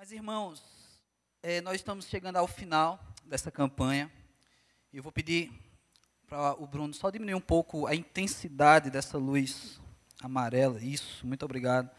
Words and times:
Mas, 0.00 0.12
irmãos, 0.12 0.62
é, 1.42 1.60
nós 1.60 1.74
estamos 1.74 2.06
chegando 2.06 2.36
ao 2.36 2.46
final 2.46 2.98
dessa 3.22 3.50
campanha. 3.50 4.10
E 4.90 4.96
eu 4.96 5.02
vou 5.02 5.12
pedir 5.12 5.52
para 6.26 6.54
o 6.54 6.66
Bruno 6.66 6.94
só 6.94 7.10
diminuir 7.10 7.34
um 7.34 7.40
pouco 7.40 7.86
a 7.86 7.94
intensidade 7.94 8.88
dessa 8.88 9.18
luz 9.18 9.78
amarela. 10.22 10.82
Isso, 10.82 11.26
muito 11.26 11.44
obrigado. 11.44 11.90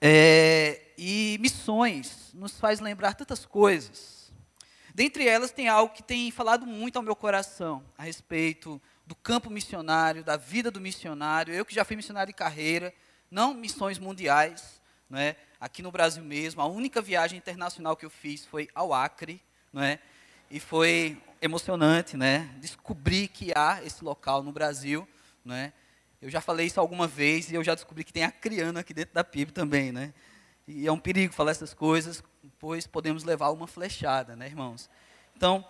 É, 0.00 0.94
e 0.96 1.36
missões 1.42 2.32
nos 2.32 2.58
faz 2.58 2.80
lembrar 2.80 3.12
tantas 3.12 3.44
coisas. 3.44 4.32
Dentre 4.94 5.28
elas, 5.28 5.50
tem 5.50 5.68
algo 5.68 5.92
que 5.92 6.02
tem 6.02 6.30
falado 6.30 6.66
muito 6.66 6.96
ao 6.96 7.02
meu 7.02 7.14
coração 7.14 7.84
a 7.98 8.04
respeito 8.04 8.80
do 9.06 9.14
campo 9.14 9.50
missionário, 9.50 10.24
da 10.24 10.38
vida 10.38 10.70
do 10.70 10.80
missionário. 10.80 11.52
Eu 11.52 11.66
que 11.66 11.74
já 11.74 11.84
fui 11.84 11.96
missionário 11.96 12.32
de 12.32 12.38
carreira, 12.38 12.94
não 13.30 13.52
missões 13.52 13.98
mundiais, 13.98 14.80
não 15.10 15.18
é? 15.18 15.36
Aqui 15.64 15.80
no 15.80 15.90
Brasil 15.90 16.22
mesmo. 16.22 16.60
A 16.60 16.66
única 16.66 17.00
viagem 17.00 17.38
internacional 17.38 17.96
que 17.96 18.04
eu 18.04 18.10
fiz 18.10 18.44
foi 18.44 18.68
ao 18.74 18.92
Acre, 18.92 19.40
não 19.72 19.82
é? 19.82 19.98
E 20.50 20.60
foi 20.60 21.16
emocionante, 21.40 22.18
né? 22.18 22.54
Descobrir 22.60 23.28
que 23.28 23.50
há 23.56 23.82
esse 23.82 24.04
local 24.04 24.42
no 24.42 24.52
Brasil, 24.52 25.08
não 25.42 25.54
é? 25.54 25.72
Eu 26.20 26.28
já 26.28 26.42
falei 26.42 26.66
isso 26.66 26.78
alguma 26.78 27.06
vez 27.06 27.50
e 27.50 27.54
eu 27.54 27.64
já 27.64 27.74
descobri 27.74 28.04
que 28.04 28.12
tem 28.12 28.24
acriano 28.24 28.78
aqui 28.78 28.92
dentro 28.92 29.14
da 29.14 29.24
PIB 29.24 29.52
também, 29.52 29.90
né? 29.90 30.12
E 30.68 30.86
é 30.86 30.92
um 30.92 30.98
perigo 30.98 31.32
falar 31.32 31.52
essas 31.52 31.72
coisas, 31.72 32.22
pois 32.58 32.86
podemos 32.86 33.24
levar 33.24 33.48
uma 33.48 33.66
flechada, 33.66 34.36
né, 34.36 34.46
irmãos? 34.46 34.90
Então, 35.34 35.66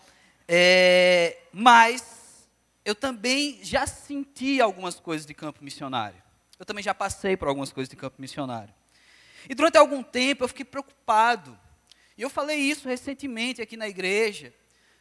é, 0.48 1.38
mas 1.52 2.48
eu 2.84 2.96
também 2.96 3.60
já 3.62 3.86
senti 3.86 4.60
algumas 4.60 4.98
coisas 4.98 5.24
de 5.24 5.34
campo 5.34 5.62
missionário. 5.62 6.20
Eu 6.58 6.66
também 6.66 6.82
já 6.82 6.94
passei 6.94 7.36
por 7.36 7.46
algumas 7.46 7.72
coisas 7.72 7.88
de 7.88 7.94
campo 7.94 8.20
missionário. 8.20 8.74
E 9.48 9.54
durante 9.54 9.78
algum 9.78 10.02
tempo 10.02 10.44
eu 10.44 10.48
fiquei 10.48 10.64
preocupado. 10.64 11.58
E 12.16 12.22
eu 12.22 12.30
falei 12.30 12.58
isso 12.58 12.88
recentemente 12.88 13.60
aqui 13.60 13.76
na 13.76 13.88
igreja, 13.88 14.54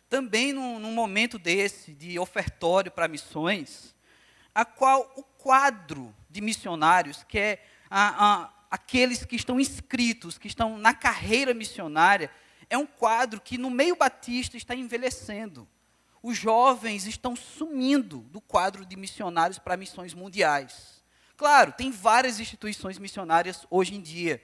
também 0.10 0.52
num, 0.52 0.80
num 0.80 0.92
momento 0.92 1.38
desse, 1.38 1.94
de 1.94 2.18
ofertório 2.18 2.92
para 2.92 3.08
missões, 3.08 3.96
a 4.54 4.66
qual 4.66 5.12
o 5.16 5.24
quadro 5.24 6.14
de 6.30 6.42
missionários, 6.42 7.24
que 7.24 7.38
é 7.38 7.66
a, 7.90 8.44
a, 8.44 8.54
aqueles 8.70 9.26
que 9.26 9.36
estão 9.36 9.60
inscritos, 9.60 10.38
que 10.38 10.48
estão 10.48 10.78
na 10.78 10.94
carreira 10.94 11.54
missionária, 11.54 12.32
é 12.70 12.78
um 12.78 12.86
quadro 12.86 13.40
que 13.40 13.58
no 13.58 13.70
meio 13.70 13.96
batista 13.96 14.58
está 14.58 14.76
envelhecendo. 14.76 15.68
Os 16.22 16.38
jovens 16.38 17.06
estão 17.06 17.36
sumindo 17.36 18.20
do 18.32 18.40
quadro 18.40 18.86
de 18.86 18.96
missionários 18.96 19.60
para 19.60 19.78
missões 19.78 20.14
mundiais. 20.14 21.03
Claro, 21.36 21.72
tem 21.72 21.92
várias 21.92 22.40
instituições 22.40 22.98
missionárias 22.98 23.66
hoje 23.70 23.96
em 23.96 24.02
dia. 24.02 24.42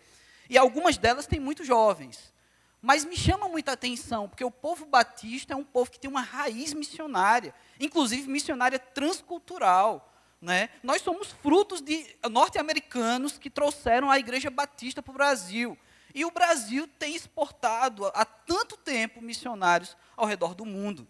E 0.49 0.57
algumas 0.57 0.97
delas 0.97 1.27
têm 1.27 1.39
muitos 1.39 1.67
jovens. 1.67 2.33
Mas 2.81 3.03
me 3.03 3.15
chama 3.15 3.49
muita 3.49 3.73
atenção, 3.73 4.29
porque 4.29 4.43
o 4.43 4.51
povo 4.51 4.85
batista 4.85 5.53
é 5.53 5.55
um 5.55 5.63
povo 5.63 5.91
que 5.91 5.99
tem 5.99 6.09
uma 6.09 6.21
raiz 6.21 6.73
missionária, 6.73 7.53
inclusive 7.79 8.29
missionária 8.29 8.79
transcultural. 8.79 10.13
Né? 10.41 10.69
Nós 10.81 11.01
somos 11.01 11.27
frutos 11.43 11.81
de 11.81 12.15
norte-americanos 12.31 13.37
que 13.37 13.49
trouxeram 13.49 14.09
a 14.09 14.17
igreja 14.17 14.49
batista 14.49 15.03
para 15.03 15.11
o 15.11 15.15
Brasil. 15.15 15.77
E 16.15 16.23
o 16.23 16.31
Brasil 16.31 16.87
tem 16.97 17.13
exportado 17.15 18.07
há 18.07 18.23
tanto 18.23 18.77
tempo 18.77 19.21
missionários 19.21 19.95
ao 20.15 20.25
redor 20.25 20.55
do 20.55 20.65
mundo. 20.65 21.07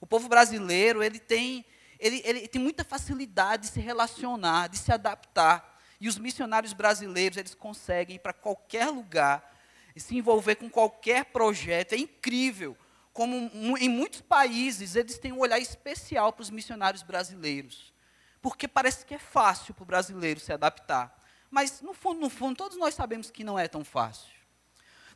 O 0.00 0.06
povo 0.06 0.28
brasileiro 0.28 1.02
ele 1.02 1.18
tem 1.18 1.64
ele, 1.98 2.22
ele 2.24 2.48
tem 2.48 2.60
muita 2.60 2.84
facilidade 2.84 3.64
de 3.64 3.72
se 3.72 3.80
relacionar, 3.80 4.68
de 4.68 4.78
se 4.78 4.92
adaptar. 4.92 5.78
E 6.00 6.08
os 6.08 6.18
missionários 6.18 6.72
brasileiros, 6.72 7.36
eles 7.36 7.54
conseguem 7.54 8.16
ir 8.16 8.20
para 8.20 8.32
qualquer 8.32 8.88
lugar 8.88 9.56
se 9.96 10.16
envolver 10.16 10.56
com 10.56 10.70
qualquer 10.70 11.26
projeto. 11.26 11.92
É 11.92 11.96
incrível 11.98 12.76
como 13.12 13.50
em 13.78 13.88
muitos 13.88 14.20
países 14.20 14.94
eles 14.94 15.18
têm 15.18 15.32
um 15.32 15.40
olhar 15.40 15.58
especial 15.58 16.32
para 16.32 16.42
os 16.42 16.50
missionários 16.50 17.02
brasileiros. 17.02 17.92
Porque 18.40 18.68
parece 18.68 19.04
que 19.04 19.14
é 19.14 19.18
fácil 19.18 19.74
para 19.74 19.82
o 19.82 19.86
brasileiro 19.86 20.38
se 20.38 20.52
adaptar. 20.52 21.16
Mas, 21.50 21.80
no 21.80 21.92
fundo, 21.92 22.20
no 22.20 22.30
fundo, 22.30 22.56
todos 22.56 22.78
nós 22.78 22.94
sabemos 22.94 23.30
que 23.30 23.42
não 23.42 23.58
é 23.58 23.66
tão 23.66 23.84
fácil. 23.84 24.38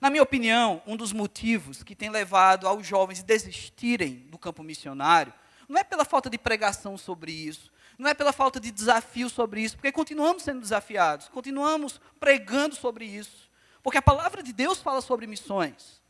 Na 0.00 0.10
minha 0.10 0.22
opinião, 0.22 0.82
um 0.84 0.96
dos 0.96 1.12
motivos 1.12 1.84
que 1.84 1.94
tem 1.94 2.10
levado 2.10 2.66
aos 2.66 2.84
jovens 2.84 3.22
desistirem 3.22 4.26
do 4.28 4.38
campo 4.38 4.64
missionário 4.64 5.32
não 5.72 5.80
é 5.80 5.84
pela 5.84 6.04
falta 6.04 6.28
de 6.28 6.36
pregação 6.36 6.98
sobre 6.98 7.32
isso, 7.32 7.72
não 7.98 8.10
é 8.10 8.12
pela 8.12 8.30
falta 8.30 8.60
de 8.60 8.70
desafio 8.70 9.30
sobre 9.30 9.62
isso, 9.62 9.74
porque 9.74 9.90
continuamos 9.90 10.42
sendo 10.42 10.60
desafiados, 10.60 11.30
continuamos 11.30 11.98
pregando 12.20 12.74
sobre 12.74 13.06
isso, 13.06 13.50
porque 13.82 13.96
a 13.96 14.02
palavra 14.02 14.42
de 14.42 14.52
Deus 14.52 14.82
fala 14.82 15.00
sobre 15.00 15.26
missões. 15.26 16.02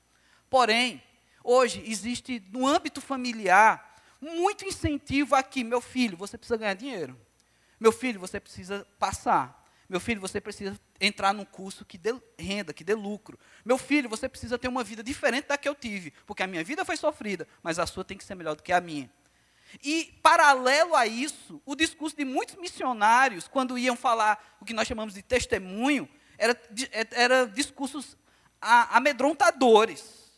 Porém, 0.51 1.01
hoje 1.45 1.81
existe 1.87 2.43
no 2.51 2.67
âmbito 2.67 3.01
familiar 3.01 3.89
muito 4.21 4.65
incentivo 4.65 5.37
aqui, 5.37 5.63
meu 5.63 5.81
filho, 5.81 6.17
você 6.17 6.37
precisa 6.37 6.57
ganhar 6.57 6.75
dinheiro. 6.75 7.17
Meu 7.79 7.93
filho, 7.93 8.19
você 8.19 8.41
precisa 8.41 8.85
passar. 8.99 9.65
Meu 9.89 10.01
filho, 10.01 10.21
você 10.21 10.41
precisa 10.41 10.79
entrar 11.01 11.33
num 11.33 11.45
curso 11.45 11.85
que 11.85 11.99
dê 11.99 12.15
renda, 12.37 12.73
que 12.73 12.83
dê 12.83 12.95
lucro. 12.95 13.39
Meu 13.65 13.79
filho, 13.79 14.09
você 14.09 14.29
precisa 14.29 14.59
ter 14.59 14.67
uma 14.67 14.83
vida 14.83 15.05
diferente 15.05 15.47
da 15.47 15.57
que 15.57 15.69
eu 15.69 15.75
tive, 15.75 16.13
porque 16.27 16.43
a 16.43 16.47
minha 16.49 16.65
vida 16.65 16.85
foi 16.85 16.97
sofrida, 16.97 17.47
mas 17.63 17.79
a 17.79 17.87
sua 17.87 18.05
tem 18.05 18.19
que 18.19 18.25
ser 18.25 18.35
melhor 18.35 18.57
do 18.57 18.63
que 18.63 18.73
a 18.73 18.81
minha. 18.81 19.11
E, 19.83 20.19
paralelo 20.23 20.95
a 20.95 21.07
isso, 21.07 21.63
o 21.65 21.75
discurso 21.75 22.17
de 22.17 22.25
muitos 22.25 22.57
missionários, 22.57 23.47
quando 23.47 23.79
iam 23.79 23.97
falar 23.97 24.57
o 24.61 24.65
que 24.65 24.75
nós 24.75 24.89
chamamos 24.89 25.15
de 25.15 25.23
testemunho, 25.23 26.09
era, 26.37 26.61
era 27.13 27.47
discursos 27.47 28.17
amedrontadores. 28.61 30.33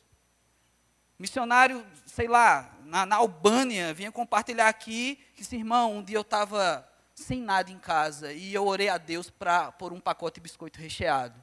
Missionário, 1.19 1.85
sei 2.07 2.29
lá, 2.29 2.77
na, 2.85 3.07
na 3.07 3.17
Albânia, 3.17 3.95
vinha 3.95 4.13
compartilhar 4.13 4.69
aqui 4.69 5.19
que, 5.35 5.43
esse 5.43 5.57
irmão, 5.57 5.97
um 5.97 6.03
dia 6.03 6.17
eu 6.17 6.23
estava 6.23 6.89
sem 7.15 7.41
nada 7.41 7.71
em 7.71 7.79
casa 7.79 8.33
e 8.33 8.53
eu 8.53 8.67
orei 8.67 8.89
a 8.89 8.99
Deus 8.99 9.31
para 9.31 9.71
por 9.73 9.93
um 9.93 10.01
pacote 10.01 10.37
de 10.37 10.41
biscoito 10.43 10.81
recheado. 10.81 11.43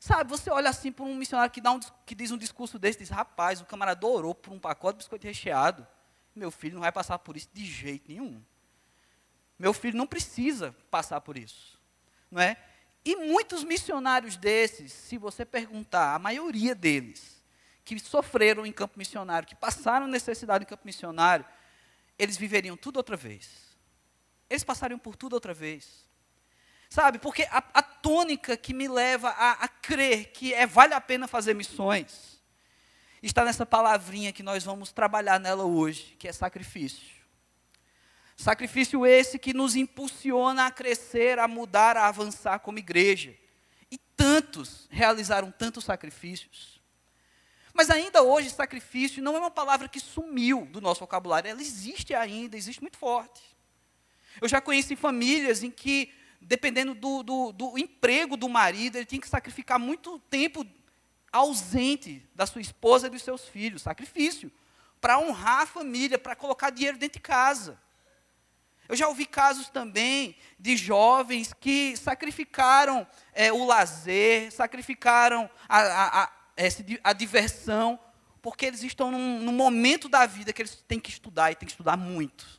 Sabe, 0.00 0.30
você 0.30 0.48
olha 0.50 0.70
assim 0.70 0.92
para 0.92 1.04
um 1.04 1.14
missionário 1.14 1.52
que, 1.52 1.60
dá 1.60 1.72
um, 1.72 1.80
que 2.06 2.14
diz 2.14 2.30
um 2.30 2.38
discurso 2.38 2.78
desse, 2.78 3.00
diz, 3.00 3.10
rapaz, 3.10 3.60
o 3.60 3.66
camarada 3.66 4.06
orou 4.06 4.34
por 4.34 4.52
um 4.52 4.58
pacote 4.58 4.98
de 4.98 5.04
biscoito 5.04 5.26
recheado. 5.26 5.86
Meu 6.38 6.50
filho 6.50 6.74
não 6.74 6.80
vai 6.80 6.92
passar 6.92 7.18
por 7.18 7.36
isso 7.36 7.48
de 7.52 7.64
jeito 7.64 8.08
nenhum. 8.08 8.42
Meu 9.58 9.72
filho 9.72 9.96
não 9.96 10.06
precisa 10.06 10.74
passar 10.90 11.20
por 11.20 11.36
isso. 11.36 11.78
Não 12.30 12.40
é? 12.40 12.56
E 13.04 13.16
muitos 13.16 13.64
missionários 13.64 14.36
desses, 14.36 14.92
se 14.92 15.18
você 15.18 15.44
perguntar, 15.44 16.14
a 16.14 16.18
maioria 16.18 16.74
deles, 16.74 17.42
que 17.84 17.98
sofreram 17.98 18.66
em 18.66 18.72
campo 18.72 18.98
missionário, 18.98 19.48
que 19.48 19.56
passaram 19.56 20.06
necessidade 20.06 20.64
em 20.64 20.66
campo 20.66 20.84
missionário, 20.84 21.44
eles 22.18 22.36
viveriam 22.36 22.76
tudo 22.76 22.98
outra 22.98 23.16
vez. 23.16 23.76
Eles 24.50 24.64
passariam 24.64 24.98
por 24.98 25.16
tudo 25.16 25.32
outra 25.34 25.54
vez. 25.54 26.06
Sabe, 26.90 27.18
porque 27.18 27.42
a, 27.44 27.62
a 27.74 27.82
tônica 27.82 28.56
que 28.56 28.72
me 28.72 28.88
leva 28.88 29.28
a, 29.30 29.52
a 29.64 29.68
crer 29.68 30.32
que 30.32 30.54
é, 30.54 30.66
vale 30.66 30.94
a 30.94 31.00
pena 31.00 31.28
fazer 31.28 31.54
missões, 31.54 32.37
está 33.22 33.44
nessa 33.44 33.66
palavrinha 33.66 34.32
que 34.32 34.42
nós 34.42 34.64
vamos 34.64 34.92
trabalhar 34.92 35.40
nela 35.40 35.64
hoje, 35.64 36.16
que 36.18 36.28
é 36.28 36.32
sacrifício. 36.32 37.18
Sacrifício 38.36 39.04
esse 39.04 39.38
que 39.38 39.52
nos 39.52 39.74
impulsiona 39.74 40.66
a 40.66 40.70
crescer, 40.70 41.40
a 41.40 41.48
mudar, 41.48 41.96
a 41.96 42.06
avançar 42.06 42.60
como 42.60 42.78
igreja. 42.78 43.36
E 43.90 43.98
tantos 43.98 44.86
realizaram 44.90 45.50
tantos 45.50 45.84
sacrifícios. 45.84 46.80
Mas 47.74 47.90
ainda 47.90 48.22
hoje, 48.22 48.50
sacrifício 48.50 49.22
não 49.22 49.36
é 49.36 49.40
uma 49.40 49.50
palavra 49.50 49.88
que 49.88 49.98
sumiu 49.98 50.66
do 50.66 50.80
nosso 50.80 51.00
vocabulário, 51.00 51.50
ela 51.50 51.60
existe 51.60 52.14
ainda, 52.14 52.56
existe 52.56 52.80
muito 52.80 52.96
forte. 52.96 53.42
Eu 54.40 54.48
já 54.48 54.60
conheci 54.60 54.94
famílias 54.94 55.62
em 55.62 55.70
que, 55.70 56.12
dependendo 56.40 56.94
do, 56.94 57.22
do, 57.22 57.52
do 57.52 57.78
emprego 57.78 58.36
do 58.36 58.48
marido, 58.48 58.96
ele 58.96 59.04
tinha 59.04 59.20
que 59.20 59.28
sacrificar 59.28 59.78
muito 59.78 60.18
tempo 60.30 60.64
ausente 61.32 62.28
da 62.34 62.46
sua 62.46 62.60
esposa 62.60 63.06
e 63.06 63.10
dos 63.10 63.22
seus 63.22 63.44
filhos, 63.44 63.82
sacrifício, 63.82 64.50
para 65.00 65.18
honrar 65.18 65.62
a 65.62 65.66
família, 65.66 66.18
para 66.18 66.34
colocar 66.34 66.70
dinheiro 66.70 66.98
dentro 66.98 67.18
de 67.18 67.22
casa. 67.22 67.78
Eu 68.88 68.96
já 68.96 69.06
ouvi 69.06 69.26
casos 69.26 69.68
também 69.68 70.34
de 70.58 70.76
jovens 70.76 71.52
que 71.52 71.94
sacrificaram 71.96 73.06
é, 73.34 73.52
o 73.52 73.66
lazer, 73.66 74.50
sacrificaram 74.50 75.48
a, 75.68 75.78
a, 75.78 76.24
a, 76.24 76.30
a, 77.04 77.12
diversão, 77.12 78.00
porque 78.40 78.64
eles 78.64 78.82
estão 78.82 79.10
num, 79.10 79.40
num 79.40 79.52
momento 79.52 80.08
da 80.08 80.24
vida 80.24 80.54
que 80.54 80.62
eles 80.62 80.76
têm 80.88 80.98
que 80.98 81.10
estudar 81.10 81.52
e 81.52 81.54
têm 81.54 81.66
que 81.66 81.72
estudar 81.72 81.98
muito. 81.98 82.58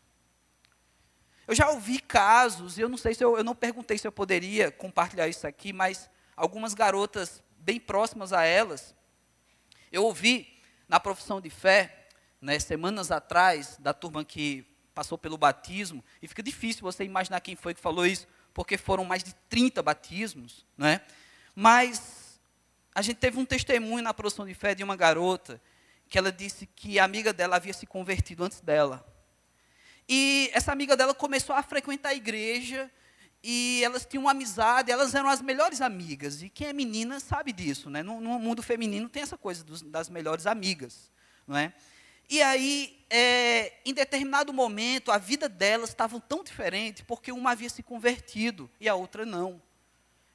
Eu 1.48 1.56
já 1.56 1.68
ouvi 1.72 2.00
casos, 2.00 2.78
eu 2.78 2.88
não 2.88 2.98
sei 2.98 3.16
se 3.16 3.24
eu, 3.24 3.36
eu 3.36 3.44
não 3.44 3.56
perguntei 3.56 3.98
se 3.98 4.06
eu 4.06 4.12
poderia 4.12 4.72
compartilhar 4.72 5.28
isso 5.28 5.48
aqui, 5.48 5.74
mas 5.74 6.08
algumas 6.38 6.76
garotas 6.76 7.42
bem 7.70 7.80
próximas 7.80 8.34
a 8.34 8.44
elas. 8.44 8.96
Eu 9.92 10.04
ouvi 10.04 10.60
na 10.88 11.00
profissão 11.00 11.40
de 11.40 11.52
fé, 11.52 12.08
né, 12.42 12.58
semanas 12.58 13.12
atrás, 13.12 13.78
da 13.78 13.94
turma 13.94 14.26
que 14.26 14.66
passou 14.92 15.20
pelo 15.20 15.38
batismo, 15.38 16.04
e 16.20 16.28
fica 16.28 16.42
difícil 16.42 16.82
você 16.82 17.04
imaginar 17.04 17.40
quem 17.42 17.56
foi 17.56 17.76
que 17.76 17.80
falou 17.80 18.08
isso, 18.08 18.28
porque 18.56 18.76
foram 18.76 19.06
mais 19.06 19.24
de 19.24 19.36
30 19.48 19.84
batismos, 19.84 20.66
né? 20.76 21.02
Mas 21.54 22.40
a 22.96 23.04
gente 23.04 23.18
teve 23.18 23.38
um 23.38 23.46
testemunho 23.46 24.04
na 24.04 24.16
produção 24.16 24.48
de 24.48 24.56
fé 24.56 24.74
de 24.74 24.84
uma 24.84 24.96
garota 24.96 25.62
que 26.10 26.18
ela 26.18 26.32
disse 26.32 26.66
que 26.66 26.98
a 26.98 27.04
amiga 27.04 27.32
dela 27.32 27.58
havia 27.58 27.72
se 27.72 27.86
convertido 27.86 28.44
antes 28.44 28.62
dela. 28.62 29.06
E 30.08 30.50
essa 30.54 30.72
amiga 30.72 30.98
dela 30.98 31.14
começou 31.14 31.56
a 31.56 31.62
frequentar 31.62 32.10
a 32.10 32.16
igreja 32.16 32.90
e 33.44 33.82
elas 33.84 34.06
tinham 34.06 34.24
uma 34.24 34.32
amizade, 34.32 34.92
elas 34.92 35.16
eram 35.16 35.30
as 35.30 35.42
melhores 35.42 35.82
amigas. 35.82 36.42
E 36.42 36.50
quem 36.50 36.68
é 36.68 36.74
menina 36.74 37.20
sabe 37.20 37.52
disso, 37.54 37.90
né? 37.90 38.04
No, 38.04 38.20
no 38.20 38.38
mundo 38.38 38.62
feminino 38.62 39.08
tem 39.08 39.24
essa 39.24 39.38
coisa 39.38 39.64
dos, 39.64 39.82
das 39.82 40.10
melhores 40.10 40.46
amigas, 40.46 41.12
não 41.48 41.58
é? 41.58 41.74
E 42.30 42.42
aí, 42.44 43.04
é, 43.10 43.74
em 43.84 43.94
determinado 43.94 44.54
momento, 44.54 45.12
a 45.12 45.18
vida 45.18 45.50
delas 45.50 45.90
estava 45.90 46.20
tão 46.20 46.44
diferente 46.44 47.04
porque 47.04 47.32
uma 47.32 47.52
havia 47.52 47.70
se 47.70 47.82
convertido 47.82 48.70
e 48.80 48.88
a 48.88 48.94
outra 48.94 49.26
não. 49.26 49.60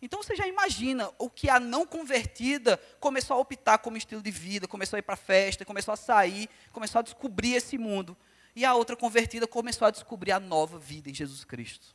Então 0.03 0.23
você 0.23 0.35
já 0.35 0.47
imagina 0.47 1.11
o 1.19 1.31
que 1.31 1.49
a 1.49 1.61
não 1.61 1.87
convertida 1.87 2.79
começou 3.01 3.37
a 3.37 3.41
optar 3.41 3.79
como 3.79 3.97
estilo 3.97 4.21
de 4.21 4.31
vida, 4.31 4.67
começou 4.67 4.97
a 4.97 4.99
ir 4.99 5.03
para 5.03 5.17
festa, 5.17 5.65
começou 5.65 5.95
a 5.95 5.97
sair, 5.97 6.49
começou 6.73 6.99
a 6.99 7.03
descobrir 7.03 7.55
esse 7.55 7.79
mundo. 7.79 8.17
E 8.57 8.65
a 8.65 8.75
outra 8.75 8.97
convertida 8.97 9.47
começou 9.47 9.87
a 9.87 9.91
descobrir 9.91 10.33
a 10.33 10.41
nova 10.41 10.79
vida 10.79 11.09
em 11.09 11.15
Jesus 11.15 11.45
Cristo. 11.45 11.95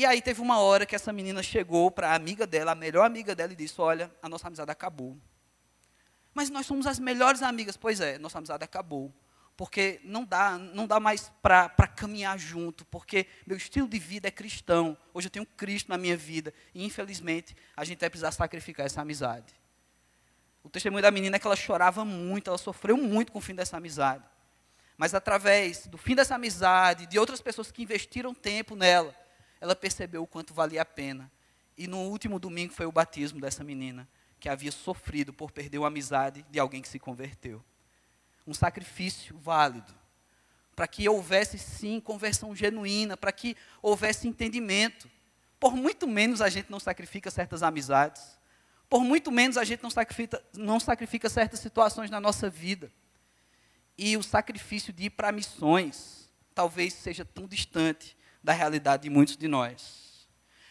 E 0.00 0.06
aí 0.06 0.22
teve 0.22 0.40
uma 0.40 0.58
hora 0.58 0.86
que 0.86 0.96
essa 0.96 1.12
menina 1.12 1.42
chegou 1.42 1.90
para 1.90 2.12
a 2.12 2.14
amiga 2.14 2.46
dela, 2.46 2.72
a 2.72 2.74
melhor 2.74 3.04
amiga 3.04 3.34
dela, 3.34 3.52
e 3.52 3.54
disse: 3.54 3.78
Olha, 3.82 4.10
a 4.22 4.30
nossa 4.30 4.46
amizade 4.46 4.70
acabou. 4.70 5.14
Mas 6.32 6.48
nós 6.48 6.64
somos 6.64 6.86
as 6.86 6.98
melhores 6.98 7.42
amigas. 7.42 7.76
Pois 7.76 8.00
é, 8.00 8.16
nossa 8.18 8.38
amizade 8.38 8.64
acabou 8.64 9.12
porque 9.58 10.00
não 10.02 10.24
dá, 10.24 10.56
não 10.56 10.86
dá 10.86 10.98
mais 10.98 11.30
para 11.42 11.68
caminhar 11.86 12.38
junto, 12.38 12.82
porque 12.86 13.26
meu 13.46 13.58
estilo 13.58 13.86
de 13.86 13.98
vida 13.98 14.26
é 14.26 14.30
cristão. 14.30 14.96
Hoje 15.12 15.26
eu 15.26 15.30
tenho 15.30 15.44
Cristo 15.44 15.90
na 15.90 15.98
minha 15.98 16.16
vida 16.16 16.54
e 16.74 16.82
infelizmente 16.82 17.54
a 17.76 17.84
gente 17.84 18.00
vai 18.00 18.08
precisar 18.08 18.32
sacrificar 18.32 18.86
essa 18.86 19.02
amizade. 19.02 19.52
O 20.64 20.70
testemunho 20.70 21.02
da 21.02 21.10
menina 21.10 21.36
é 21.36 21.38
que 21.38 21.46
ela 21.46 21.54
chorava 21.54 22.06
muito, 22.06 22.48
ela 22.48 22.56
sofreu 22.56 22.96
muito 22.96 23.32
com 23.32 23.38
o 23.38 23.42
fim 23.42 23.54
dessa 23.54 23.76
amizade. 23.76 24.24
Mas 24.96 25.12
através 25.12 25.86
do 25.86 25.98
fim 25.98 26.14
dessa 26.14 26.36
amizade, 26.36 27.04
de 27.04 27.18
outras 27.18 27.42
pessoas 27.42 27.70
que 27.70 27.82
investiram 27.82 28.32
tempo 28.32 28.74
nela, 28.74 29.14
ela 29.60 29.76
percebeu 29.76 30.22
o 30.22 30.26
quanto 30.26 30.54
valia 30.54 30.82
a 30.82 30.84
pena. 30.84 31.30
E 31.76 31.86
no 31.86 31.98
último 31.98 32.38
domingo 32.38 32.72
foi 32.72 32.86
o 32.86 32.92
batismo 32.92 33.40
dessa 33.40 33.62
menina, 33.62 34.08
que 34.38 34.48
havia 34.48 34.72
sofrido 34.72 35.32
por 35.32 35.50
perder 35.50 35.78
uma 35.78 35.88
amizade 35.88 36.44
de 36.50 36.58
alguém 36.58 36.82
que 36.82 36.88
se 36.88 36.98
converteu 36.98 37.62
um 38.46 38.54
sacrifício 38.54 39.38
válido, 39.38 39.94
para 40.74 40.88
que 40.88 41.08
houvesse 41.08 41.58
sim 41.58 42.00
conversão 42.00 42.54
genuína, 42.54 43.16
para 43.16 43.32
que 43.32 43.56
houvesse 43.82 44.26
entendimento. 44.26 45.10
Por 45.58 45.76
muito 45.76 46.08
menos 46.08 46.40
a 46.40 46.48
gente 46.48 46.70
não 46.70 46.80
sacrifica 46.80 47.30
certas 47.30 47.62
amizades, 47.62 48.38
por 48.88 49.04
muito 49.04 49.30
menos 49.30 49.56
a 49.56 49.62
gente 49.62 49.82
não 49.82 49.90
sacrifica, 49.90 50.42
não 50.54 50.80
sacrifica 50.80 51.28
certas 51.28 51.60
situações 51.60 52.10
na 52.10 52.18
nossa 52.18 52.50
vida. 52.50 52.90
E 53.96 54.16
o 54.16 54.22
sacrifício 54.22 54.92
de 54.92 55.04
ir 55.04 55.10
para 55.10 55.30
missões 55.30 56.28
talvez 56.54 56.94
seja 56.94 57.24
tão 57.24 57.46
distante 57.46 58.16
da 58.42 58.52
realidade 58.52 59.04
de 59.04 59.10
muitos 59.10 59.36
de 59.36 59.48
nós. 59.48 60.28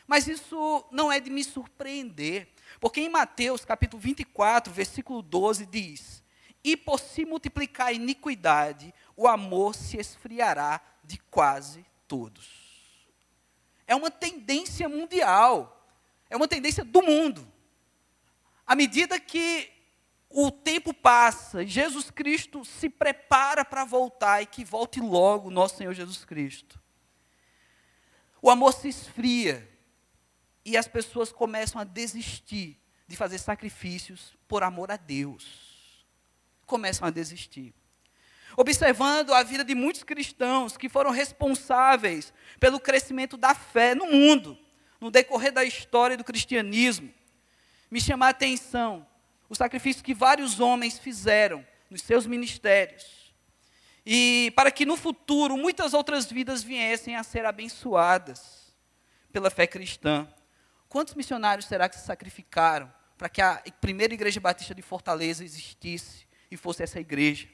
Mas 0.07 0.27
isso 0.27 0.86
não 0.92 1.12
é 1.12 1.19
de 1.19 1.30
me 1.30 1.44
surpreender, 1.44 2.50
porque 2.80 3.01
em 3.01 3.10
Mateus 3.10 3.63
capítulo 3.63 4.01
24, 4.01 4.74
versículo 4.74 5.21
12 5.21 5.66
diz: 5.66 6.24
e 6.63 6.75
por 6.75 7.00
se 7.00 7.25
multiplicar 7.25 7.88
a 7.88 7.94
iniquidade, 7.94 8.94
o 9.16 9.27
amor 9.27 9.75
se 9.75 9.98
esfriará 9.98 10.81
de 11.04 11.18
quase 11.31 11.86
todos. 12.07 12.48
É 13.88 13.95
uma 13.95 14.12
tendência 14.12 14.88
mundial, 14.89 15.88
é 16.30 16.36
uma 16.36 16.48
tendência 16.48 16.83
do 16.83 17.01
mundo. 17.01 17.48
À 18.68 18.75
medida 18.75 19.19
que 19.19 19.72
o 20.30 20.51
tempo 20.51 20.94
passa, 20.94 21.65
Jesus 21.65 22.12
Cristo 22.12 22.63
se 22.63 22.88
prepara 22.89 23.65
para 23.65 23.83
voltar 23.83 24.44
e 24.44 24.45
que 24.45 24.63
volte 24.63 25.00
logo 25.00 25.50
nosso 25.50 25.77
Senhor 25.77 25.94
Jesus 25.94 26.24
Cristo. 26.24 26.79
O 28.41 28.50
amor 28.50 28.74
se 28.74 28.88
esfria 28.88 29.69
e 30.63 30.77
as 30.77 30.88
pessoas 30.88 31.31
começam 31.31 31.80
a 31.80 31.83
desistir 31.83 32.80
de 33.07 33.15
fazer 33.15 33.39
sacrifícios 33.39 34.36
por 34.47 34.63
amor 34.63 34.91
a 34.91 34.97
Deus 34.97 35.69
começam 36.69 37.07
a 37.07 37.12
desistir. 37.12 37.74
Observando 38.56 39.33
a 39.33 39.44
vida 39.44 39.65
de 39.65 39.74
muitos 39.74 40.03
cristãos 40.03 40.77
que 40.77 40.88
foram 40.88 41.12
responsáveis 41.12 42.31
pelo 42.59 42.80
crescimento 42.80 43.36
da 43.36 43.56
fé 43.56 43.95
no 43.95 44.06
mundo, 44.06 44.57
no 45.01 45.09
decorrer 45.09 45.51
da 45.51 45.63
história 45.63 46.15
do 46.15 46.24
cristianismo, 46.24 47.12
me 47.89 48.00
chama 48.00 48.27
a 48.27 48.30
atenção 48.30 49.06
o 49.50 49.56
sacrifício 49.56 50.03
que 50.03 50.13
vários 50.13 50.59
homens 50.59 51.00
fizeram 51.00 51.65
nos 51.89 52.01
seus 52.03 52.27
ministérios. 52.27 53.29
E 54.06 54.51
para 54.56 54.72
que 54.72 54.86
no 54.86 54.98
futuro 54.98 55.57
muitas 55.57 55.94
outras 55.94 56.25
vidas 56.25 56.63
viessem 56.63 57.16
a 57.16 57.24
ser 57.24 57.46
abençoadas 57.46 58.74
pela 59.31 59.50
fé 59.50 59.68
cristã. 59.68 60.28
Quantos 60.88 61.13
missionários 61.13 61.68
será 61.68 61.88
que 61.88 61.96
se 61.96 62.06
sacrificaram 62.06 62.92
para 63.18 63.30
que 63.30 63.42
a 63.42 63.62
primeira 63.80 64.13
igreja 64.13 64.40
batista 64.40 64.74
de 64.74 64.81
Fortaleza 64.81 65.44
existisse? 65.44 66.30
e 66.51 66.57
fosse 66.57 66.84
essa 66.84 67.00
igreja? 67.00 67.48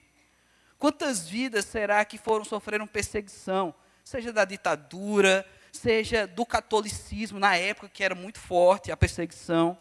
Quantas 0.77 1.27
vidas 1.27 1.65
será 1.65 2.03
que 2.05 2.17
foram 2.17 2.45
sofreram 2.45 2.87
perseguição, 2.87 3.73
seja 4.03 4.31
da 4.31 4.45
ditadura, 4.45 5.45
seja 5.71 6.27
do 6.27 6.45
catolicismo 6.45 7.39
na 7.39 7.55
época 7.55 7.89
que 7.89 8.03
era 8.03 8.15
muito 8.15 8.39
forte 8.39 8.91
a 8.91 8.97
perseguição, 8.97 9.77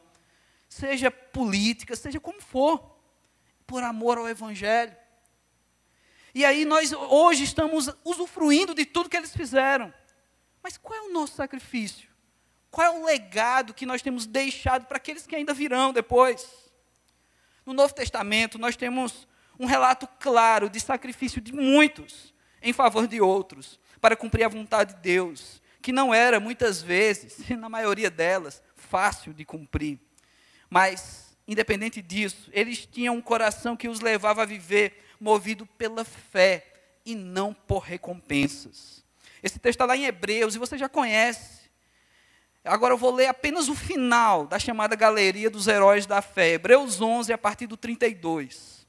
seja 0.69 1.11
política, 1.11 1.95
seja 1.95 2.21
como 2.21 2.41
for, 2.41 2.97
por 3.67 3.83
amor 3.83 4.19
ao 4.19 4.29
evangelho. 4.29 4.95
E 6.35 6.45
aí 6.45 6.65
nós 6.65 6.93
hoje 6.93 7.45
estamos 7.45 7.89
usufruindo 8.05 8.75
de 8.75 8.85
tudo 8.85 9.09
que 9.09 9.17
eles 9.17 9.35
fizeram. 9.35 9.95
Mas 10.63 10.77
qual 10.77 10.99
é 10.99 11.03
o 11.03 11.13
nosso 11.13 11.37
sacrifício? 11.37 12.09
Qual 12.71 12.87
é 12.87 12.91
o 12.91 13.05
legado 13.05 13.73
que 13.73 13.87
nós 13.87 14.03
temos 14.03 14.27
deixado 14.27 14.87
para 14.87 14.97
aqueles 14.97 15.27
que 15.27 15.37
ainda 15.37 15.55
virão 15.55 15.93
depois? 15.93 16.45
No 17.65 17.73
Novo 17.73 17.95
Testamento, 17.95 18.59
nós 18.59 18.75
temos 18.75 19.29
um 19.61 19.67
relato 19.67 20.09
claro 20.19 20.69
de 20.69 20.81
sacrifício 20.81 21.41
de 21.41 21.53
muitos 21.53 22.35
em 22.61 22.73
favor 22.73 23.07
de 23.07 23.21
outros, 23.21 23.79
para 24.01 24.17
cumprir 24.17 24.43
a 24.45 24.49
vontade 24.49 24.95
de 24.95 25.01
Deus, 25.03 25.63
que 25.83 25.93
não 25.93 26.15
era 26.15 26.41
muitas 26.41 26.81
vezes, 26.81 27.47
na 27.57 27.69
maioria 27.69 28.11
delas, 28.11 28.63
fácil 28.75 29.35
de 29.35 29.45
cumprir. 29.45 30.01
Mas, 30.69 31.37
independente 31.47 32.01
disso, 32.01 32.51
eles 32.53 32.87
tinham 32.87 33.15
um 33.15 33.21
coração 33.21 33.77
que 33.77 33.87
os 33.87 34.01
levava 34.01 34.43
a 34.43 34.47
viver 34.47 35.04
movido 35.21 35.67
pela 35.67 36.05
fé 36.05 36.67
e 37.05 37.15
não 37.15 37.53
por 37.53 37.81
recompensas. 37.81 39.05
Esse 39.43 39.59
texto 39.59 39.77
está 39.77 39.85
lá 39.85 39.97
em 39.97 40.05
Hebreus 40.05 40.55
e 40.55 40.59
você 40.59 40.79
já 40.79 40.89
conhece. 40.89 41.65
Agora 42.65 42.95
eu 42.95 42.99
vou 42.99 43.11
ler 43.11 43.27
apenas 43.27 43.69
o 43.69 43.75
final 43.75 44.47
da 44.47 44.59
chamada 44.59 44.97
Galeria 44.97 45.51
dos 45.51 45.69
Heróis 45.69 46.07
da 46.07 46.23
Fé, 46.23 46.53
Hebreus 46.53 46.99
11, 46.99 47.31
a 47.31 47.37
partir 47.37 47.67
do 47.67 47.77
32. 47.77 48.87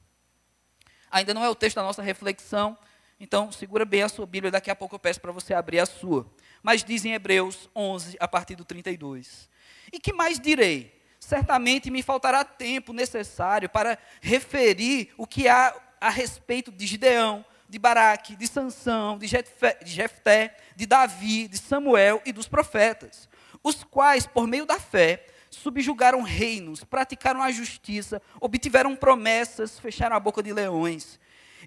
Ainda 1.10 1.34
não 1.34 1.44
é 1.44 1.48
o 1.50 1.54
texto 1.54 1.76
da 1.76 1.82
nossa 1.82 2.02
reflexão, 2.02 2.76
então 3.20 3.52
segura 3.52 3.84
bem 3.84 4.02
a 4.02 4.08
sua 4.08 4.24
Bíblia, 4.24 4.50
daqui 4.50 4.70
a 4.70 4.74
pouco 4.74 4.94
eu 4.94 4.98
peço 4.98 5.20
para 5.20 5.30
você 5.30 5.52
abrir 5.52 5.78
a 5.78 5.86
sua. 5.86 6.26
Mas 6.62 6.82
diz 6.82 7.04
em 7.04 7.12
Hebreus 7.12 7.68
11, 7.76 8.16
a 8.18 8.26
partir 8.26 8.56
do 8.56 8.64
32. 8.64 9.48
E 9.92 10.00
que 10.00 10.12
mais 10.12 10.40
direi? 10.40 10.98
Certamente 11.20 11.90
me 11.90 12.02
faltará 12.02 12.44
tempo 12.44 12.94
necessário 12.94 13.68
para 13.68 13.98
referir 14.22 15.12
o 15.18 15.26
que 15.26 15.48
há 15.48 15.74
a 16.00 16.10
respeito 16.10 16.70
de 16.70 16.86
Gideão, 16.86 17.44
de 17.68 17.78
Baraque, 17.78 18.36
de 18.36 18.46
Sansão, 18.46 19.18
de 19.18 19.26
Jefté, 19.26 20.56
de 20.76 20.86
Davi, 20.86 21.48
de 21.48 21.58
Samuel 21.58 22.22
e 22.24 22.32
dos 22.32 22.46
profetas 22.48 23.28
os 23.66 23.82
quais, 23.82 24.26
por 24.26 24.46
meio 24.46 24.64
da 24.64 24.78
fé, 24.78 25.26
subjugaram 25.50 26.22
reinos, 26.22 26.84
praticaram 26.84 27.42
a 27.42 27.50
justiça, 27.50 28.22
obtiveram 28.40 28.94
promessas, 28.94 29.78
fecharam 29.78 30.14
a 30.14 30.20
boca 30.20 30.42
de 30.42 30.52
leões, 30.52 31.18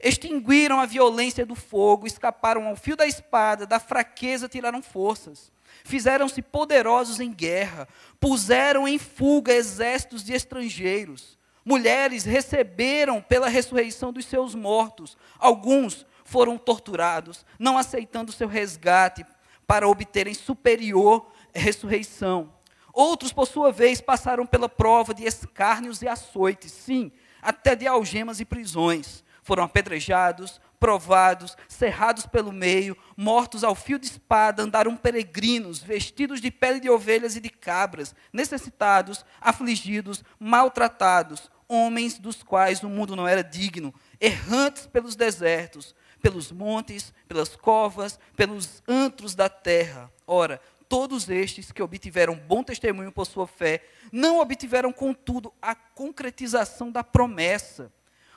extinguiram 0.02 0.80
a 0.80 0.86
violência 0.86 1.46
do 1.46 1.56
fogo, 1.56 2.08
escaparam 2.08 2.68
ao 2.68 2.76
fio 2.76 2.96
da 2.96 3.06
espada, 3.06 3.66
da 3.66 3.80
fraqueza 3.80 4.48
tiraram 4.48 4.82
forças, 4.82 5.52
fizeram-se 5.84 6.42
poderosos 6.42 7.20
em 7.20 7.32
guerra, 7.34 7.88
puseram 8.20 8.88
em 8.88 8.98
fuga 8.98 9.54
exércitos 9.54 10.24
de 10.24 10.34
estrangeiros. 10.34 11.38
Mulheres 11.70 12.26
receberam 12.26 13.22
pela 13.22 13.48
ressurreição 13.48 14.12
dos 14.12 14.26
seus 14.26 14.56
mortos, 14.56 15.16
alguns 15.38 16.04
foram 16.26 16.58
torturados, 16.58 17.46
não 17.60 17.78
aceitando 17.78 18.32
seu 18.32 18.48
resgate 18.48 19.24
para 19.68 19.88
obterem 19.88 20.34
superior 20.34 21.32
ressurreição. 21.54 22.52
Outros, 22.92 23.32
por 23.32 23.46
sua 23.46 23.72
vez, 23.72 24.02
passaram 24.02 24.48
pela 24.48 24.68
prova 24.68 25.14
de 25.14 25.26
escárnios 25.26 26.02
e 26.02 26.08
açoites, 26.08 26.72
sim, 26.72 27.12
até 27.40 27.76
de 27.76 27.86
algemas 27.86 28.40
e 28.40 28.46
prisões. 28.46 29.24
Foram 29.44 29.66
apedrejados, 29.66 30.60
provados, 30.80 31.58
cerrados 31.68 32.26
pelo 32.26 32.52
meio, 32.52 32.98
mortos 33.18 33.64
ao 33.64 33.76
fio 33.76 34.00
de 34.00 34.08
espada, 34.08 34.64
andaram 34.64 34.96
peregrinos, 34.96 35.80
vestidos 35.80 36.40
de 36.40 36.50
pele 36.50 36.80
de 36.80 36.90
ovelhas 36.90 37.36
e 37.36 37.42
de 37.42 37.50
cabras, 37.50 38.16
necessitados, 38.32 39.26
afligidos, 39.42 40.24
maltratados, 40.40 41.52
homens 41.68 42.18
dos 42.18 42.42
quais 42.42 42.82
o 42.82 42.90
mundo 42.90 43.16
não 43.16 43.28
era 43.28 43.44
digno, 43.44 43.94
errantes 44.20 44.88
pelos 44.88 45.16
desertos, 45.16 45.94
pelos 46.22 46.52
montes, 46.52 47.14
pelas 47.28 47.56
covas, 47.56 48.20
pelos 48.36 48.82
antros 48.88 49.36
da 49.36 49.50
terra. 49.50 50.12
Ora, 50.26 50.60
todos 50.88 51.30
estes 51.30 51.72
que 51.72 51.84
obtiveram 51.84 52.36
bom 52.36 52.64
testemunho 52.64 53.12
por 53.12 53.26
sua 53.26 53.46
fé, 53.46 53.84
não 54.12 54.40
obtiveram, 54.40 54.92
contudo, 54.92 55.54
a 55.62 55.76
concretização 55.76 56.92
da 56.92 57.04
promessa, 57.04 57.92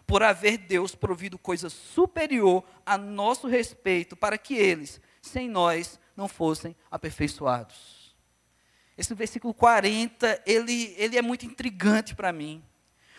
por 0.06 0.22
haver 0.22 0.58
Deus 0.58 0.94
provido 0.94 1.38
coisa 1.38 1.70
superior 1.70 2.64
a 2.84 2.98
nosso 2.98 3.46
respeito, 3.46 4.16
para 4.16 4.36
que 4.36 4.54
eles, 4.54 5.00
sem 5.20 5.48
nós, 5.48 5.98
não 6.16 6.28
fossem 6.28 6.76
aperfeiçoados. 6.90 8.14
Esse 8.96 9.14
versículo 9.14 9.54
40, 9.54 10.42
ele, 10.46 10.94
ele 10.98 11.16
é 11.16 11.22
muito 11.22 11.46
intrigante 11.46 12.14
para 12.14 12.32
mim. 12.32 12.62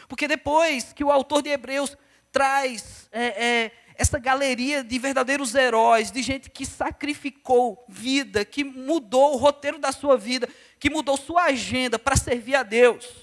Porque 0.08 0.28
depois 0.28 0.94
que 0.94 1.04
o 1.04 1.12
autor 1.12 1.42
de 1.42 1.50
Hebreus 1.50 1.98
traz 2.32 3.10
é, 3.12 3.26
é, 3.26 3.72
essa 3.96 4.20
galeria 4.20 4.84
de 4.84 5.00
verdadeiros 5.00 5.56
heróis, 5.56 6.12
de 6.12 6.22
gente 6.22 6.50
que 6.50 6.66
sacrificou 6.66 7.84
vida, 7.88 8.44
que 8.44 8.64
mudou 8.64 9.34
o 9.34 9.38
roteiro 9.38 9.80
da 9.80 9.92
sua 9.92 10.18
vida, 10.18 10.48
que 10.80 10.90
mudou 10.90 11.18
sua 11.18 11.44
agenda 11.46 11.98
para 11.98 12.16
servir 12.16 12.56
a 12.56 12.64
Deus. 12.64 13.23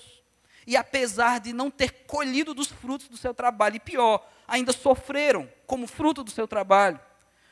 E 0.70 0.76
apesar 0.76 1.40
de 1.40 1.52
não 1.52 1.68
ter 1.68 2.04
colhido 2.06 2.54
dos 2.54 2.68
frutos 2.68 3.08
do 3.08 3.16
seu 3.16 3.34
trabalho, 3.34 3.74
e 3.74 3.80
pior, 3.80 4.24
ainda 4.46 4.72
sofreram 4.72 5.50
como 5.66 5.84
fruto 5.84 6.22
do 6.22 6.30
seu 6.30 6.46
trabalho. 6.46 7.00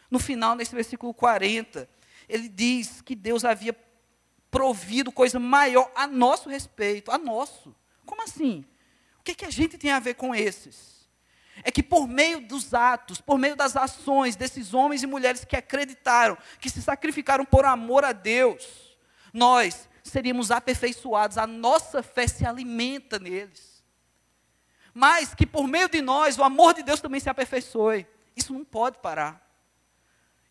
No 0.09 0.21
final, 0.21 0.55
nesse 0.55 0.73
versículo 0.73 1.13
40, 1.13 1.89
ele 2.29 2.49
diz 2.49 3.01
que 3.01 3.17
Deus 3.17 3.45
havia 3.45 3.77
provido 4.53 5.11
coisa 5.11 5.41
maior 5.41 5.91
a 5.97 6.07
nosso 6.07 6.49
respeito, 6.49 7.11
a 7.11 7.19
nosso. 7.19 7.75
Como 8.07 8.23
assim? 8.23 8.65
O 9.19 9.25
que, 9.25 9.35
que 9.35 9.45
a 9.45 9.51
gente 9.51 9.77
tem 9.77 9.91
a 9.91 9.99
ver 9.99 10.15
com 10.15 10.33
esses? 10.33 10.97
é 11.65 11.73
que 11.73 11.83
por 11.83 12.07
meio 12.07 12.41
dos 12.41 12.73
atos, 12.73 13.21
por 13.21 13.37
meio 13.37 13.57
das 13.57 13.77
ações 13.77 14.37
desses 14.37 14.73
homens 14.73 15.03
e 15.03 15.09
mulheres 15.09 15.45
que 15.45 15.57
acreditaram, 15.57 16.39
que 16.61 16.71
se 16.71 16.81
sacrificaram 16.81 17.45
por 17.45 17.65
amor 17.65 18.05
a 18.05 18.13
Deus, 18.13 18.97
nós 19.33 19.88
seríamos 20.09 20.51
aperfeiçoados, 20.51 21.39
a 21.39 21.47
nossa 21.47 22.03
fé 22.03 22.27
se 22.27 22.45
alimenta 22.45 23.19
neles. 23.19 23.83
Mas 24.93 25.35
que 25.35 25.47
por 25.47 25.69
meio 25.69 25.89
de 25.89 26.01
nós 26.01 26.39
o 26.39 26.43
amor 26.43 26.75
de 26.75 26.83
Deus 26.83 27.01
também 27.01 27.21
se 27.21 27.31
aperfeiçoe. 27.31 28.07
Isso 28.37 28.53
não 28.53 28.65
pode 28.65 28.99
parar. 28.99 29.47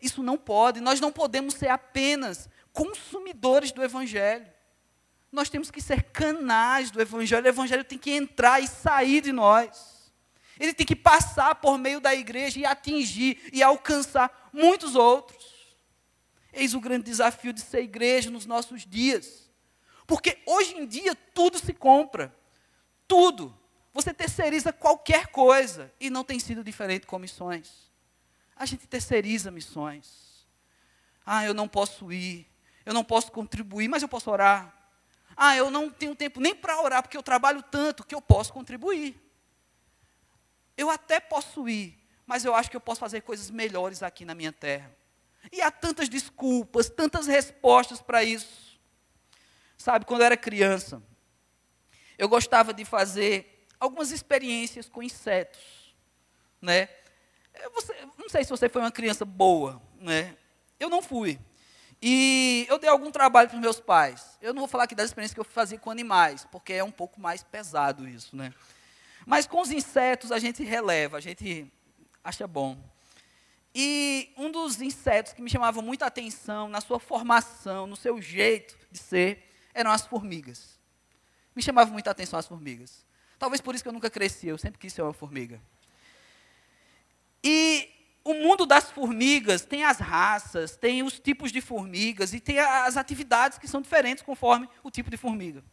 Isso 0.01 0.21
não 0.21 0.37
pode. 0.37 0.79
Nós 0.79 0.99
não 0.99 1.11
podemos 1.11 1.55
ser 1.55 1.69
apenas 1.69 2.49
consumidores 2.71 3.71
do 3.71 3.83
Evangelho. 3.83 4.47
Nós 5.31 5.49
temos 5.49 5.69
que 5.69 5.81
ser 5.81 6.03
canais 6.03 6.91
do 6.91 7.01
Evangelho. 7.01 7.45
O 7.45 7.49
Evangelho 7.49 7.83
tem 7.83 7.97
que 7.97 8.11
entrar 8.11 8.61
e 8.61 8.67
sair 8.67 9.21
de 9.21 9.31
nós. 9.31 10.11
Ele 10.59 10.73
tem 10.73 10.85
que 10.85 10.95
passar 10.95 11.55
por 11.55 11.77
meio 11.77 11.99
da 11.99 12.15
igreja 12.15 12.59
e 12.59 12.65
atingir 12.65 13.49
e 13.51 13.61
alcançar 13.61 14.49
muitos 14.53 14.95
outros. 14.95 15.57
Eis 16.53 16.73
o 16.73 16.79
grande 16.79 17.05
desafio 17.05 17.53
de 17.53 17.61
ser 17.61 17.81
igreja 17.81 18.31
nos 18.31 18.45
nossos 18.45 18.85
dias. 18.85 19.46
Porque 20.07 20.41
hoje 20.45 20.77
em 20.77 20.87
dia 20.87 21.13
tudo 21.33 21.59
se 21.59 21.73
compra. 21.73 22.33
Tudo. 23.05 23.55
Você 23.93 24.13
terceiriza 24.13 24.71
qualquer 24.71 25.27
coisa. 25.27 25.93
E 25.99 26.09
não 26.09 26.23
tem 26.23 26.39
sido 26.39 26.63
diferente 26.63 27.05
com 27.05 27.19
missões. 27.19 27.91
A 28.55 28.65
gente 28.65 28.87
terceiriza 28.87 29.51
missões. 29.51 30.47
Ah, 31.25 31.45
eu 31.45 31.53
não 31.53 31.67
posso 31.67 32.11
ir. 32.11 32.49
Eu 32.85 32.93
não 32.93 33.03
posso 33.03 33.31
contribuir, 33.33 33.89
mas 33.89 34.01
eu 34.01 34.07
posso 34.07 34.31
orar. 34.31 34.73
Ah, 35.35 35.55
eu 35.55 35.69
não 35.69 35.89
tenho 35.89 36.15
tempo 36.15 36.39
nem 36.39 36.55
para 36.55 36.81
orar, 36.81 37.03
porque 37.03 37.17
eu 37.17 37.21
trabalho 37.21 37.61
tanto 37.61 38.03
que 38.03 38.15
eu 38.15 38.21
posso 38.21 38.51
contribuir. 38.53 39.21
Eu 40.75 40.89
até 40.89 41.19
posso 41.19 41.67
ir, 41.67 41.95
mas 42.25 42.45
eu 42.45 42.55
acho 42.55 42.71
que 42.71 42.77
eu 42.77 42.81
posso 42.81 42.99
fazer 42.99 43.21
coisas 43.21 43.51
melhores 43.51 44.01
aqui 44.01 44.23
na 44.23 44.33
minha 44.33 44.51
terra. 44.51 44.95
E 45.51 45.61
há 45.61 45.69
tantas 45.69 46.07
desculpas, 46.09 46.89
tantas 46.89 47.27
respostas 47.27 48.01
para 48.01 48.23
isso. 48.23 48.66
Sabe, 49.77 50.05
quando 50.05 50.23
era 50.23 50.35
criança, 50.35 51.01
eu 52.17 52.27
gostava 52.27 52.73
de 52.73 52.83
fazer 52.83 53.65
algumas 53.79 54.11
experiências 54.11 54.89
com 54.89 55.03
insetos, 55.03 55.95
né? 56.61 56.89
Você, 57.73 57.93
não 58.17 58.29
sei 58.29 58.43
se 58.43 58.49
você 58.49 58.67
foi 58.67 58.81
uma 58.81 58.91
criança 58.91 59.23
boa, 59.23 59.81
né? 59.99 60.35
Eu 60.79 60.89
não 60.89 61.01
fui. 61.01 61.39
E 62.01 62.65
eu 62.69 62.77
dei 62.77 62.89
algum 62.89 63.09
trabalho 63.11 63.49
para 63.49 63.55
os 63.55 63.61
meus 63.61 63.79
pais. 63.79 64.37
Eu 64.41 64.53
não 64.53 64.61
vou 64.61 64.67
falar 64.67 64.83
aqui 64.83 64.93
das 64.93 65.07
experiências 65.07 65.33
que 65.33 65.39
eu 65.39 65.45
fazia 65.45 65.79
com 65.79 65.89
animais, 65.89 66.45
porque 66.51 66.73
é 66.73 66.83
um 66.83 66.91
pouco 66.91 67.19
mais 67.19 67.43
pesado 67.43 68.07
isso, 68.07 68.35
né? 68.35 68.53
Mas 69.25 69.47
com 69.47 69.61
os 69.61 69.71
insetos 69.71 70.31
a 70.31 70.39
gente 70.39 70.63
releva, 70.63 71.17
a 71.17 71.19
gente 71.21 71.71
acha 72.23 72.47
bom. 72.47 72.77
E 73.73 74.31
um 74.37 74.51
dos 74.51 74.81
insetos 74.81 75.33
que 75.33 75.41
me 75.41 75.49
chamava 75.49 75.81
muita 75.81 76.05
atenção 76.05 76.69
na 76.69 76.81
sua 76.81 76.99
formação, 76.99 77.85
no 77.85 77.95
seu 77.95 78.21
jeito 78.21 78.77
de 78.91 78.97
ser, 78.97 79.46
eram 79.77 79.91
as 79.91 80.05
formigas. 80.05 80.79
Me 81.55 81.61
chamava 81.61 81.91
muita 81.91 82.09
atenção 82.09 82.39
as 82.39 82.47
formigas. 82.47 83.05
Talvez 83.37 83.61
por 83.61 83.75
isso 83.75 83.83
que 83.83 83.87
eu 83.87 83.93
nunca 83.93 84.09
cresci, 84.09 84.47
eu 84.47 84.57
sempre 84.57 84.79
quis 84.79 84.91
ser 84.91 85.03
uma 85.03 85.13
formiga. 85.13 85.61
E 87.43 87.87
o 88.23 88.33
mundo 88.33 88.65
das 88.65 88.89
formigas 88.89 89.61
tem 89.61 89.83
as 89.83 89.99
raças, 89.99 90.75
tem 90.75 91.03
os 91.03 91.19
tipos 91.19 91.51
de 91.51 91.61
formigas 91.61 92.33
e 92.33 92.39
tem 92.39 92.57
as 92.59 92.97
atividades 92.97 93.59
que 93.59 93.67
são 93.67 93.79
diferentes 93.79 94.23
conforme 94.23 94.67
o 94.83 94.89
tipo 94.89 95.11
de 95.11 95.17
formiga. 95.17 95.63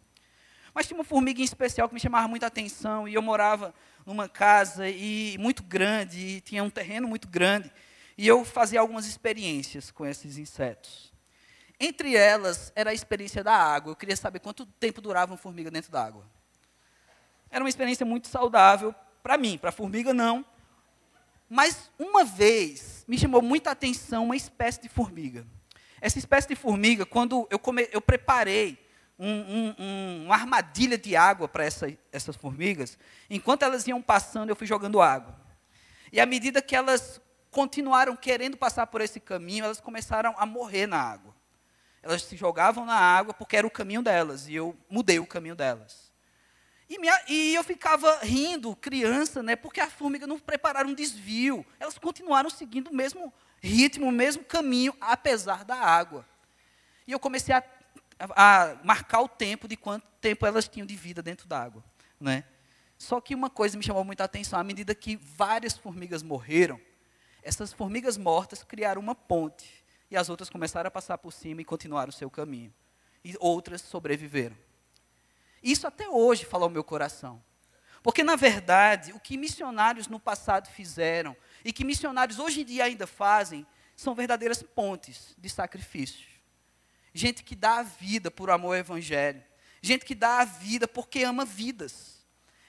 Mas 0.75 0.87
tinha 0.87 0.99
uma 0.99 1.05
formiga 1.05 1.41
em 1.41 1.45
especial 1.45 1.89
que 1.89 1.95
me 1.95 2.01
chamava 2.01 2.29
muita 2.29 2.47
atenção, 2.47 3.09
e 3.09 3.15
eu 3.15 3.23
morava 3.23 3.73
numa 4.05 4.29
casa 4.29 4.89
e 4.89 5.39
muito 5.39 5.63
grande, 5.63 6.19
e 6.19 6.41
tinha 6.43 6.63
um 6.63 6.69
terreno 6.69 7.09
muito 7.09 7.29
grande, 7.29 7.73
e 8.19 8.27
eu 8.27 8.45
fazia 8.45 8.81
algumas 8.81 9.07
experiências 9.07 9.91
com 9.91 10.05
esses 10.05 10.37
insetos. 10.37 11.14
Entre 11.79 12.17
elas 12.17 12.73
era 12.75 12.91
a 12.91 12.95
experiência 12.95 13.43
da 13.43 13.55
água. 13.55 13.93
Eu 13.93 13.97
queria 13.97 14.17
saber 14.17 14.39
quanto 14.41 14.65
tempo 14.65 15.01
durava 15.01 15.33
uma 15.33 15.39
formiga 15.39 15.71
dentro 15.71 15.91
da 15.91 16.05
água. 16.05 16.25
Era 17.51 17.63
uma 17.63 17.69
experiência 17.69 18.07
muito 18.07 18.29
saudável 18.29 18.95
para 19.23 19.39
mim, 19.39 19.59
para 19.59 19.71
a 19.71 19.73
formiga 19.73 20.13
não. 20.13 20.45
Mas 21.49 21.91
uma 21.99 22.25
vez 22.25 23.05
me 23.07 23.19
chamou 23.19 23.43
muita 23.43 23.71
atenção 23.71 24.25
uma 24.25 24.37
espécie 24.37 24.83
de 24.83 24.89
formiga. 24.89 25.47
Essa 26.01 26.19
espécie 26.19 26.49
de 26.49 26.57
formiga, 26.57 27.07
quando 27.07 27.47
eu, 27.51 27.59
come, 27.59 27.89
eu 27.93 28.01
preparei 28.01 28.79
um, 29.19 29.29
um, 29.29 29.75
um, 29.79 30.25
uma 30.27 30.35
armadilha 30.35 30.99
de 30.99 31.17
água 31.17 31.49
para 31.49 31.65
essa, 31.65 31.87
essas 32.13 32.37
formigas. 32.37 32.99
Enquanto 33.31 33.63
elas 33.63 33.87
iam 33.87 34.03
passando, 34.03 34.51
eu 34.51 34.57
fui 34.57 34.67
jogando 34.67 35.01
água. 35.01 35.35
E 36.13 36.21
à 36.21 36.27
medida 36.27 36.61
que 36.61 36.77
elas 36.77 37.21
continuaram 37.51 38.17
querendo 38.17 38.57
passar 38.57 38.87
por 38.87 39.01
esse 39.01 39.21
caminho, 39.21 39.65
elas 39.65 39.81
começaram 39.81 40.35
a 40.37 40.45
morrer 40.45 40.87
na 40.87 40.99
água. 40.99 41.34
Elas 42.05 42.23
se 42.23 42.37
jogavam 42.37 42.85
na 42.85 42.95
água 42.95 43.35
porque 43.35 43.57
era 43.57 43.67
o 43.67 43.71
caminho 43.71 44.03
delas, 44.03 44.47
e 44.47 44.55
eu 44.55 44.77
mudei 44.89 45.19
o 45.19 45.27
caminho 45.27 45.57
delas. 45.57 46.13
E, 46.89 46.99
minha, 46.99 47.19
e 47.29 47.55
eu 47.55 47.65
ficava 47.65 48.19
rindo, 48.23 48.77
criança, 48.77 49.43
né, 49.43 49.57
porque 49.57 49.81
a 49.81 49.91
formiga 49.91 50.27
não 50.27 50.39
prepararam 50.39 50.91
um 50.91 50.95
desvio. 50.95 51.65
Elas 51.81 51.99
continuaram 51.99 52.51
seguindo 52.51 52.89
o 52.89 52.95
mesmo 52.95 53.33
ritmo, 53.61 54.07
o 54.07 54.13
mesmo 54.13 54.45
caminho, 54.45 54.95
apesar 55.01 55.65
da 55.65 55.77
água. 55.77 56.27
E 57.07 57.13
eu 57.13 57.19
comecei 57.19 57.55
a 57.55 57.65
a 58.19 58.77
marcar 58.83 59.21
o 59.21 59.29
tempo 59.29 59.67
de 59.67 59.77
quanto 59.77 60.07
tempo 60.21 60.47
elas 60.47 60.69
tinham 60.69 60.87
de 60.87 60.97
vida 60.97 61.23
dentro 61.23 61.47
d'água. 61.47 61.85
Né? 62.21 62.45
Só 62.97 63.21
que 63.21 63.35
uma 63.35 63.51
coisa 63.51 63.77
me 63.77 63.85
chamou 63.85 64.05
muita 64.05 64.25
atenção, 64.25 64.59
à 64.59 64.65
medida 64.65 64.95
que 64.95 65.17
várias 65.17 65.77
formigas 65.77 66.23
morreram, 66.23 66.81
essas 67.43 67.73
formigas 67.73 68.17
mortas 68.17 68.63
criaram 68.63 69.01
uma 69.01 69.15
ponte, 69.15 69.84
e 70.15 70.17
as 70.17 70.29
outras 70.29 70.49
começaram 70.49 70.89
a 70.89 70.91
passar 70.91 71.19
por 71.19 71.33
cima 71.33 71.61
e 71.61 71.65
continuaram 71.65 72.09
o 72.09 72.13
seu 72.13 72.31
caminho. 72.31 72.73
E 73.25 73.35
outras 73.39 73.83
sobreviveram. 73.83 74.57
Isso 75.63 75.87
até 75.87 76.09
hoje 76.09 76.45
fala 76.45 76.65
ao 76.65 76.71
meu 76.71 76.85
coração. 76.85 77.43
Porque, 78.03 78.23
na 78.23 78.37
verdade, 78.37 79.13
o 79.13 79.21
que 79.21 79.37
missionários 79.37 80.09
no 80.09 80.21
passado 80.21 80.69
fizeram, 80.69 81.37
e 81.65 81.73
que 81.73 81.85
missionários 81.85 82.39
hoje 82.39 82.61
em 82.61 82.65
dia 82.65 82.85
ainda 82.85 83.07
fazem, 83.07 83.67
são 83.97 84.15
verdadeiras 84.15 84.63
pontes 84.63 85.35
de 85.39 85.49
sacrifício 85.49 86.35
gente 87.15 87.45
que 87.45 87.55
dá 87.55 87.79
a 87.79 87.83
vida 87.85 88.31
por 88.31 88.51
amor 88.51 88.75
ao 88.75 88.81
Evangelho, 88.81 89.43
gente 89.81 90.05
que 90.05 90.15
dá 90.15 90.41
a 90.41 90.45
vida 90.45 90.89
porque 90.89 91.23
ama 91.23 91.45
vidas, 91.45 92.27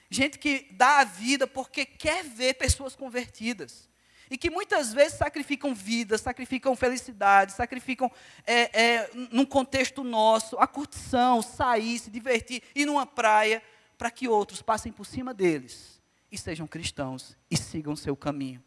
gente 0.08 0.38
que 0.38 0.68
dá 0.70 1.00
a 1.00 1.04
vida 1.04 1.46
porque 1.48 1.84
quer 1.84 2.24
ver 2.24 2.54
pessoas 2.54 2.94
convertidas. 2.94 3.88
E 4.30 4.36
que 4.36 4.50
muitas 4.50 4.92
vezes 4.92 5.18
sacrificam 5.18 5.74
vidas, 5.74 6.20
sacrificam 6.20 6.74
felicidade, 6.74 7.52
sacrificam, 7.52 8.10
é, 8.46 8.82
é, 8.82 9.10
num 9.30 9.44
contexto 9.44 10.02
nosso, 10.02 10.58
a 10.58 10.66
curtição, 10.66 11.40
sair, 11.42 11.98
se 11.98 12.10
divertir, 12.10 12.62
ir 12.74 12.86
numa 12.86 13.06
praia, 13.06 13.62
para 13.96 14.10
que 14.10 14.28
outros 14.28 14.60
passem 14.60 14.92
por 14.92 15.06
cima 15.06 15.32
deles 15.32 16.00
e 16.30 16.36
sejam 16.36 16.66
cristãos 16.66 17.36
e 17.50 17.56
sigam 17.56 17.96
seu 17.96 18.16
caminho. 18.16 18.62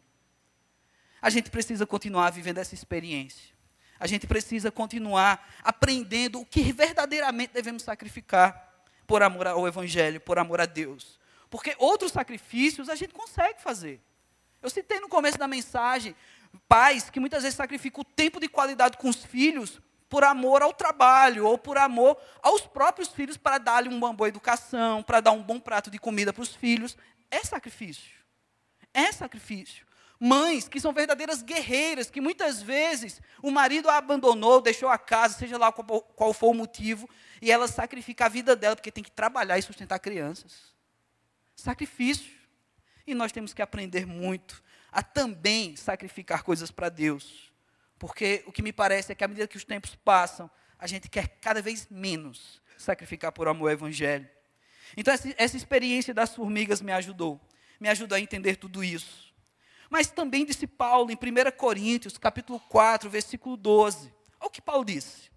a 1.22 1.28
gente 1.28 1.50
precisa 1.50 1.86
continuar 1.86 2.30
vivendo 2.30 2.58
essa 2.58 2.74
experiência. 2.74 3.54
A 3.98 4.06
gente 4.06 4.26
precisa 4.26 4.70
continuar 4.70 5.46
aprendendo 5.62 6.40
o 6.40 6.46
que 6.46 6.72
verdadeiramente 6.72 7.52
devemos 7.52 7.82
sacrificar 7.82 8.86
por 9.06 9.22
amor 9.22 9.46
ao 9.46 9.68
Evangelho, 9.68 10.18
por 10.20 10.38
amor 10.38 10.60
a 10.60 10.66
Deus. 10.66 11.20
Porque 11.50 11.76
outros 11.78 12.12
sacrifícios 12.12 12.88
a 12.88 12.94
gente 12.94 13.12
consegue 13.12 13.60
fazer. 13.60 14.00
Eu 14.62 14.70
citei 14.70 15.00
no 15.00 15.08
começo 15.08 15.38
da 15.38 15.48
mensagem 15.48 16.14
pais 16.68 17.10
que 17.10 17.20
muitas 17.20 17.42
vezes 17.42 17.56
sacrificam 17.56 18.02
o 18.02 18.04
tempo 18.04 18.40
de 18.40 18.48
qualidade 18.48 18.98
com 18.98 19.08
os 19.08 19.24
filhos 19.24 19.80
por 20.08 20.24
amor 20.24 20.60
ao 20.60 20.72
trabalho 20.72 21.46
ou 21.46 21.56
por 21.56 21.78
amor 21.78 22.16
aos 22.42 22.62
próprios 22.62 23.08
filhos 23.08 23.36
para 23.36 23.58
dar-lhe 23.58 23.88
uma 23.88 24.12
boa 24.12 24.28
educação, 24.28 25.02
para 25.02 25.20
dar 25.20 25.30
um 25.30 25.42
bom 25.42 25.60
prato 25.60 25.90
de 25.90 25.98
comida 25.98 26.32
para 26.32 26.42
os 26.42 26.54
filhos. 26.54 26.96
É 27.30 27.42
sacrifício. 27.44 28.10
É 28.92 29.12
sacrifício. 29.12 29.86
Mães 30.18 30.68
que 30.68 30.80
são 30.80 30.92
verdadeiras 30.92 31.40
guerreiras, 31.40 32.10
que 32.10 32.20
muitas 32.20 32.60
vezes 32.60 33.22
o 33.40 33.50
marido 33.50 33.88
a 33.88 33.96
abandonou, 33.96 34.60
deixou 34.60 34.88
a 34.88 34.98
casa, 34.98 35.38
seja 35.38 35.56
lá 35.56 35.72
qual, 35.72 36.02
qual 36.02 36.34
for 36.34 36.50
o 36.50 36.54
motivo, 36.54 37.08
e 37.40 37.50
ela 37.50 37.66
sacrifica 37.66 38.26
a 38.26 38.28
vida 38.28 38.54
dela 38.54 38.76
porque 38.76 38.90
tem 38.90 39.02
que 39.02 39.10
trabalhar 39.10 39.58
e 39.58 39.62
sustentar 39.62 39.98
crianças. 39.98 40.74
Sacrifício. 41.56 42.39
E 43.06 43.14
nós 43.14 43.32
temos 43.32 43.52
que 43.52 43.62
aprender 43.62 44.06
muito 44.06 44.62
a 44.92 45.02
também 45.02 45.76
sacrificar 45.76 46.42
coisas 46.42 46.70
para 46.70 46.88
Deus. 46.88 47.52
Porque 47.98 48.42
o 48.46 48.52
que 48.52 48.62
me 48.62 48.72
parece 48.72 49.12
é 49.12 49.14
que 49.14 49.22
à 49.22 49.28
medida 49.28 49.46
que 49.46 49.56
os 49.56 49.64
tempos 49.64 49.94
passam, 49.94 50.50
a 50.78 50.86
gente 50.86 51.08
quer 51.08 51.28
cada 51.40 51.60
vez 51.60 51.86
menos 51.90 52.62
sacrificar 52.78 53.30
por 53.32 53.46
amor 53.46 53.66
ao 53.66 53.72
Evangelho. 53.72 54.28
Então, 54.96 55.12
essa, 55.14 55.56
experiência 55.56 56.14
das 56.14 56.34
formigas 56.34 56.80
me 56.80 56.92
ajudou. 56.92 57.38
Me 57.78 57.88
ajudou 57.88 58.16
a 58.16 58.20
entender 58.20 58.56
tudo 58.56 58.82
isso. 58.82 59.32
Mas 59.90 60.08
também 60.08 60.44
disse 60.44 60.66
Paulo 60.66 61.10
em 61.10 61.14
1 61.14 61.56
Coríntios, 61.56 62.16
capítulo 62.16 62.58
4, 62.60 63.10
versículo 63.10 63.56
12. 63.56 64.12
Olha 64.40 64.48
o 64.48 64.50
que 64.50 64.62
Paulo 64.62 64.84
disse. 64.84 65.30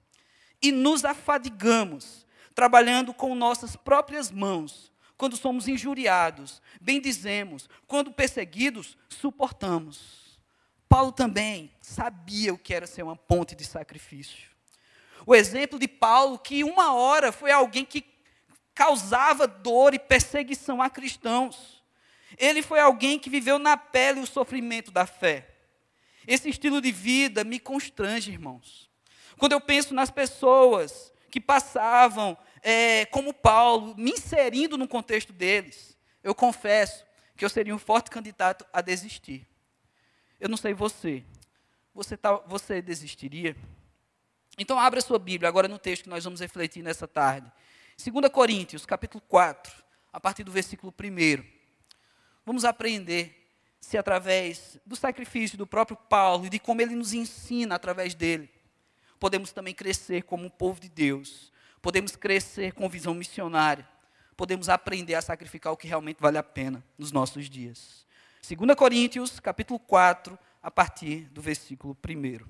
E 0.61 0.71
nos 0.71 1.03
afadigamos, 1.03 2.25
trabalhando 2.55 3.13
com 3.13 3.35
nossas 3.35 3.75
próprias 3.75 4.31
mãos, 4.31 4.92
quando 5.23 5.37
somos 5.37 5.69
injuriados, 5.69 6.61
bendizemos, 6.81 7.69
quando 7.87 8.11
perseguidos, 8.11 8.97
suportamos. 9.07 10.37
Paulo 10.89 11.13
também 11.13 11.71
sabia 11.79 12.53
o 12.53 12.57
que 12.57 12.73
era 12.73 12.85
ser 12.85 13.03
uma 13.03 13.15
ponte 13.15 13.55
de 13.55 13.63
sacrifício. 13.63 14.49
O 15.25 15.33
exemplo 15.33 15.79
de 15.79 15.87
Paulo, 15.87 16.37
que 16.37 16.61
uma 16.65 16.93
hora 16.93 17.31
foi 17.31 17.51
alguém 17.51 17.85
que 17.85 18.03
causava 18.75 19.47
dor 19.47 19.93
e 19.93 19.99
perseguição 19.99 20.81
a 20.81 20.89
cristãos. 20.89 21.81
Ele 22.37 22.61
foi 22.61 22.81
alguém 22.81 23.17
que 23.17 23.29
viveu 23.29 23.57
na 23.57 23.77
pele 23.77 24.19
o 24.19 24.27
sofrimento 24.27 24.91
da 24.91 25.05
fé. 25.05 25.55
Esse 26.27 26.49
estilo 26.49 26.81
de 26.81 26.91
vida 26.91 27.45
me 27.45 27.61
constrange, 27.61 28.29
irmãos. 28.29 28.89
Quando 29.37 29.53
eu 29.53 29.61
penso 29.61 29.93
nas 29.93 30.11
pessoas 30.11 31.13
que 31.31 31.39
passavam, 31.39 32.37
é, 32.63 33.05
como 33.07 33.33
Paulo, 33.33 33.93
me 33.97 34.11
inserindo 34.11 34.77
no 34.77 34.87
contexto 34.87 35.33
deles, 35.33 35.97
eu 36.23 36.33
confesso 36.33 37.05
que 37.35 37.43
eu 37.43 37.49
seria 37.49 37.75
um 37.75 37.79
forte 37.79 38.09
candidato 38.09 38.65
a 38.71 38.81
desistir. 38.81 39.45
Eu 40.39 40.49
não 40.49 40.57
sei 40.57 40.73
você. 40.73 41.23
Você, 41.93 42.17
tá, 42.17 42.33
você 42.47 42.81
desistiria? 42.81 43.55
Então 44.57 44.79
abra 44.79 45.01
sua 45.01 45.19
Bíblia 45.19 45.49
agora 45.49 45.67
no 45.67 45.77
texto 45.77 46.03
que 46.03 46.09
nós 46.09 46.23
vamos 46.23 46.39
refletir 46.39 46.81
nessa 46.81 47.07
tarde. 47.07 47.51
2 47.97 48.29
Coríntios, 48.29 48.85
capítulo 48.85 49.21
4, 49.27 49.83
a 50.11 50.19
partir 50.19 50.43
do 50.43 50.51
versículo 50.51 50.93
1. 50.97 51.43
Vamos 52.45 52.65
aprender 52.65 53.43
se 53.79 53.97
através 53.97 54.79
do 54.85 54.95
sacrifício 54.95 55.57
do 55.57 55.67
próprio 55.67 55.97
Paulo 55.97 56.45
e 56.45 56.49
de 56.49 56.57
como 56.57 56.81
ele 56.81 56.95
nos 56.95 57.13
ensina 57.13 57.75
através 57.75 58.15
dele, 58.15 58.49
podemos 59.19 59.51
também 59.51 59.73
crescer 59.73 60.23
como 60.23 60.45
um 60.45 60.49
povo 60.49 60.79
de 60.79 60.89
Deus, 60.89 61.51
podemos 61.83 62.15
crescer 62.15 62.71
com 62.71 62.87
visão 62.87 63.13
missionária, 63.13 63.85
podemos 64.37 64.69
aprender 64.69 65.15
a 65.15 65.21
sacrificar 65.21 65.73
o 65.73 65.77
que 65.77 65.85
realmente 65.85 66.21
vale 66.21 66.37
a 66.37 66.43
pena 66.43 66.81
nos 66.97 67.11
nossos 67.11 67.49
dias. 67.49 68.07
2 68.41 68.73
Coríntios, 68.75 69.37
capítulo 69.41 69.77
4, 69.77 70.39
a 70.61 70.71
partir 70.71 71.25
do 71.25 71.41
versículo 71.41 71.95
1. 72.07 72.45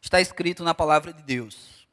está 0.00 0.20
escrito 0.20 0.62
na 0.62 0.74
palavra 0.74 1.12
de 1.12 1.22
Deus. 1.22 1.88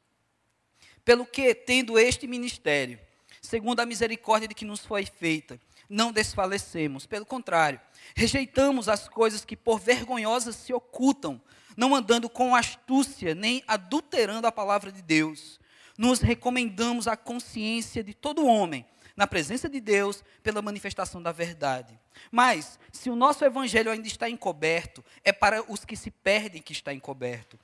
Pelo 1.04 1.26
que, 1.26 1.54
tendo 1.54 1.98
este 1.98 2.26
ministério, 2.26 3.00
segundo 3.40 3.80
a 3.80 3.86
misericórdia 3.86 4.46
de 4.46 4.54
que 4.54 4.64
nos 4.64 4.80
foi 4.86 5.04
feita, 5.04 5.58
não 5.92 6.10
desfalecemos, 6.10 7.04
pelo 7.04 7.26
contrário, 7.26 7.78
rejeitamos 8.16 8.88
as 8.88 9.08
coisas 9.08 9.44
que 9.44 9.54
por 9.54 9.78
vergonhosas 9.78 10.56
se 10.56 10.72
ocultam, 10.72 11.40
não 11.76 11.94
andando 11.94 12.30
com 12.30 12.56
astúcia, 12.56 13.34
nem 13.34 13.62
adulterando 13.68 14.46
a 14.46 14.52
palavra 14.52 14.90
de 14.90 15.02
Deus. 15.02 15.60
Nos 15.98 16.20
recomendamos 16.20 17.06
a 17.06 17.14
consciência 17.14 18.02
de 18.02 18.14
todo 18.14 18.46
homem, 18.46 18.86
na 19.14 19.26
presença 19.26 19.68
de 19.68 19.80
Deus, 19.80 20.24
pela 20.42 20.62
manifestação 20.62 21.22
da 21.22 21.30
verdade. 21.30 22.00
Mas, 22.30 22.78
se 22.90 23.10
o 23.10 23.16
nosso 23.16 23.44
evangelho 23.44 23.90
ainda 23.90 24.08
está 24.08 24.30
encoberto, 24.30 25.04
é 25.22 25.30
para 25.30 25.62
os 25.70 25.84
que 25.84 25.94
se 25.94 26.10
perdem 26.10 26.62
que 26.62 26.72
está 26.72 26.94
encoberto 26.94 27.58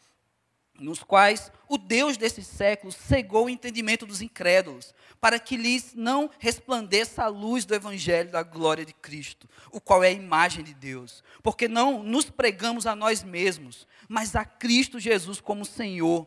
nos 0.78 1.02
quais 1.02 1.50
o 1.68 1.76
Deus 1.76 2.16
desse 2.16 2.42
século 2.42 2.92
cegou 2.92 3.46
o 3.46 3.50
entendimento 3.50 4.06
dos 4.06 4.22
incrédulos, 4.22 4.94
para 5.20 5.38
que 5.38 5.56
lhes 5.56 5.94
não 5.94 6.30
resplandeça 6.38 7.24
a 7.24 7.28
luz 7.28 7.64
do 7.64 7.74
evangelho 7.74 8.30
da 8.30 8.42
glória 8.42 8.84
de 8.84 8.92
Cristo, 8.92 9.48
o 9.72 9.80
qual 9.80 10.04
é 10.04 10.08
a 10.08 10.12
imagem 10.12 10.64
de 10.64 10.74
Deus. 10.74 11.22
Porque 11.42 11.68
não 11.68 12.02
nos 12.02 12.30
pregamos 12.30 12.86
a 12.86 12.94
nós 12.94 13.22
mesmos, 13.22 13.86
mas 14.08 14.36
a 14.36 14.44
Cristo 14.44 15.00
Jesus 15.00 15.40
como 15.40 15.64
Senhor, 15.64 16.26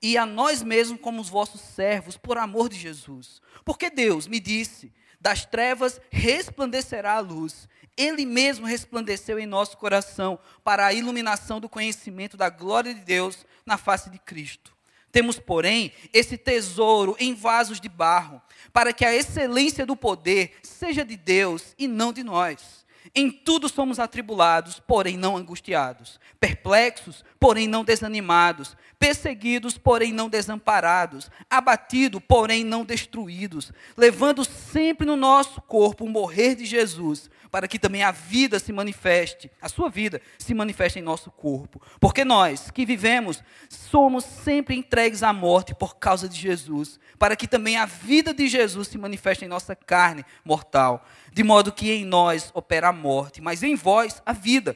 e 0.00 0.18
a 0.18 0.26
nós 0.26 0.62
mesmos 0.62 1.00
como 1.00 1.20
os 1.20 1.28
vossos 1.28 1.60
servos, 1.60 2.16
por 2.16 2.36
amor 2.36 2.68
de 2.68 2.76
Jesus. 2.76 3.40
Porque 3.64 3.88
Deus 3.88 4.26
me 4.26 4.40
disse: 4.40 4.92
das 5.22 5.46
trevas 5.46 6.00
resplandecerá 6.10 7.14
a 7.14 7.20
luz. 7.20 7.68
Ele 7.96 8.24
mesmo 8.24 8.66
resplandeceu 8.66 9.38
em 9.38 9.46
nosso 9.46 9.76
coração 9.76 10.38
para 10.64 10.86
a 10.86 10.92
iluminação 10.92 11.60
do 11.60 11.68
conhecimento 11.68 12.36
da 12.36 12.48
glória 12.48 12.94
de 12.94 13.00
Deus 13.00 13.44
na 13.66 13.76
face 13.76 14.08
de 14.10 14.18
Cristo. 14.18 14.72
Temos, 15.10 15.38
porém, 15.38 15.92
esse 16.10 16.38
tesouro 16.38 17.14
em 17.20 17.34
vasos 17.34 17.78
de 17.78 17.88
barro, 17.88 18.40
para 18.72 18.94
que 18.94 19.04
a 19.04 19.14
excelência 19.14 19.84
do 19.84 19.94
poder 19.94 20.56
seja 20.62 21.04
de 21.04 21.18
Deus 21.18 21.74
e 21.78 21.86
não 21.86 22.14
de 22.14 22.24
nós. 22.24 22.82
Em 23.14 23.30
tudo 23.30 23.68
somos 23.68 23.98
atribulados, 23.98 24.80
porém 24.80 25.18
não 25.18 25.36
angustiados, 25.36 26.18
perplexos, 26.40 27.22
porém 27.38 27.66
não 27.68 27.84
desanimados, 27.84 28.74
perseguidos, 28.98 29.76
porém 29.76 30.12
não 30.12 30.30
desamparados, 30.30 31.30
abatidos, 31.50 32.22
porém 32.26 32.64
não 32.64 32.84
destruídos, 32.84 33.70
levando 33.96 34.44
sempre 34.44 35.06
no 35.06 35.16
nosso 35.16 35.60
corpo 35.60 36.04
o 36.04 36.08
morrer 36.08 36.54
de 36.54 36.64
Jesus, 36.64 37.28
para 37.52 37.68
que 37.68 37.78
também 37.78 38.02
a 38.02 38.10
vida 38.10 38.58
se 38.58 38.72
manifeste, 38.72 39.50
a 39.60 39.68
sua 39.68 39.90
vida 39.90 40.22
se 40.38 40.54
manifeste 40.54 40.98
em 40.98 41.02
nosso 41.02 41.30
corpo. 41.30 41.82
Porque 42.00 42.24
nós 42.24 42.70
que 42.70 42.86
vivemos 42.86 43.44
somos 43.68 44.24
sempre 44.24 44.74
entregues 44.74 45.22
à 45.22 45.34
morte 45.34 45.74
por 45.74 45.96
causa 45.96 46.26
de 46.26 46.40
Jesus, 46.40 46.98
para 47.18 47.36
que 47.36 47.46
também 47.46 47.76
a 47.76 47.84
vida 47.84 48.32
de 48.32 48.48
Jesus 48.48 48.88
se 48.88 48.96
manifeste 48.96 49.44
em 49.44 49.48
nossa 49.48 49.76
carne 49.76 50.24
mortal, 50.42 51.06
de 51.30 51.44
modo 51.44 51.70
que 51.70 51.92
em 51.92 52.06
nós 52.06 52.50
opera 52.54 52.88
a 52.88 52.92
morte, 52.92 53.42
mas 53.42 53.62
em 53.62 53.74
vós 53.74 54.22
a 54.24 54.32
vida. 54.32 54.74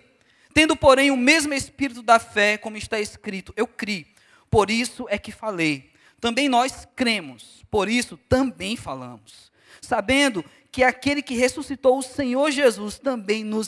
Tendo, 0.53 0.77
porém, 0.77 1.11
o 1.11 1.17
mesmo 1.17 1.55
espírito 1.55 2.03
da 2.03 2.19
fé, 2.19 2.59
como 2.59 2.77
está 2.77 3.01
escrito, 3.01 3.55
eu 3.57 3.67
criei, 3.67 4.07
por 4.51 4.71
isso 4.71 5.07
é 5.09 5.17
que 5.17 5.33
falei. 5.33 5.91
Também 6.21 6.47
nós 6.47 6.87
cremos, 6.95 7.65
por 7.71 7.89
isso 7.89 8.19
também 8.29 8.77
falamos. 8.77 9.51
Sabendo 9.81 10.45
que 10.77 10.85
aquele 10.85 11.23
que 11.23 11.35
ressuscitou 11.35 11.97
o 11.97 12.03
Senhor 12.03 12.51
Jesus 12.51 12.99
também 12.99 13.43
nos 13.43 13.67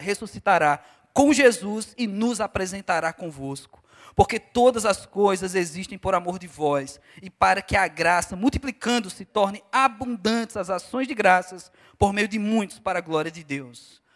ressuscitará, 0.00 0.82
com 1.12 1.32
Jesus 1.32 1.94
e 1.96 2.08
nos 2.08 2.40
apresentará 2.40 3.12
convosco. 3.12 3.80
Porque 4.16 4.40
todas 4.40 4.84
as 4.84 5.06
coisas 5.06 5.54
existem 5.54 5.96
por 5.96 6.16
amor 6.16 6.40
de 6.40 6.48
vós, 6.48 7.00
e 7.22 7.30
para 7.30 7.62
que 7.62 7.76
a 7.76 7.86
graça, 7.86 8.34
multiplicando, 8.34 9.08
se 9.08 9.24
torne 9.24 9.62
abundantes 9.70 10.56
as 10.56 10.68
ações 10.68 11.06
de 11.06 11.14
graças 11.14 11.70
por 11.96 12.12
meio 12.12 12.26
de 12.26 12.40
muitos 12.40 12.80
para 12.80 12.98
a 12.98 13.02
glória 13.02 13.30
de 13.30 13.44
Deus. 13.44 14.01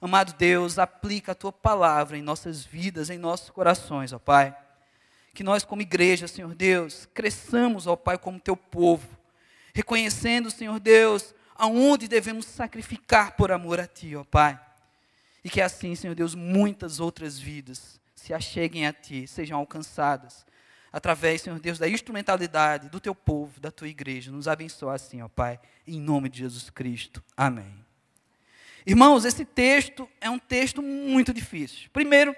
Amado 0.00 0.32
Deus, 0.34 0.78
aplica 0.78 1.32
a 1.32 1.34
tua 1.34 1.52
palavra 1.52 2.16
em 2.16 2.22
nossas 2.22 2.64
vidas, 2.64 3.10
em 3.10 3.18
nossos 3.18 3.50
corações, 3.50 4.12
ó 4.12 4.18
Pai. 4.18 4.56
Que 5.34 5.42
nós, 5.42 5.64
como 5.64 5.82
igreja, 5.82 6.28
Senhor 6.28 6.54
Deus, 6.54 7.08
cresçamos, 7.12 7.86
ó 7.86 7.96
Pai, 7.96 8.16
como 8.16 8.38
teu 8.38 8.56
povo, 8.56 9.08
reconhecendo, 9.74 10.50
Senhor 10.50 10.78
Deus, 10.78 11.34
aonde 11.54 12.06
devemos 12.06 12.46
sacrificar 12.46 13.32
por 13.36 13.50
amor 13.50 13.80
a 13.80 13.86
Ti, 13.86 14.14
ó 14.14 14.22
Pai. 14.22 14.58
E 15.42 15.50
que 15.50 15.60
assim, 15.60 15.94
Senhor 15.94 16.14
Deus, 16.14 16.34
muitas 16.34 17.00
outras 17.00 17.38
vidas 17.38 18.00
se 18.14 18.32
acheguem 18.32 18.86
a 18.86 18.92
Ti, 18.92 19.26
sejam 19.26 19.58
alcançadas 19.58 20.46
através, 20.92 21.42
Senhor 21.42 21.58
Deus, 21.58 21.78
da 21.78 21.88
instrumentalidade 21.88 22.88
do 22.88 23.00
teu 23.00 23.14
povo, 23.14 23.60
da 23.60 23.70
tua 23.70 23.88
igreja. 23.88 24.30
Nos 24.30 24.46
abençoa 24.46 24.94
assim, 24.94 25.22
ó 25.22 25.28
Pai, 25.28 25.58
em 25.86 26.00
nome 26.00 26.28
de 26.28 26.38
Jesus 26.38 26.70
Cristo. 26.70 27.22
Amém. 27.36 27.87
Irmãos, 28.88 29.26
esse 29.26 29.44
texto 29.44 30.08
é 30.18 30.30
um 30.30 30.38
texto 30.38 30.80
muito 30.80 31.30
difícil. 31.34 31.90
Primeiro, 31.92 32.34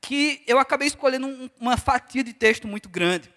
que 0.00 0.42
eu 0.46 0.58
acabei 0.58 0.88
escolhendo 0.88 1.26
um, 1.26 1.50
uma 1.60 1.76
fatia 1.76 2.24
de 2.24 2.32
texto 2.32 2.66
muito 2.66 2.88
grande 2.88 3.30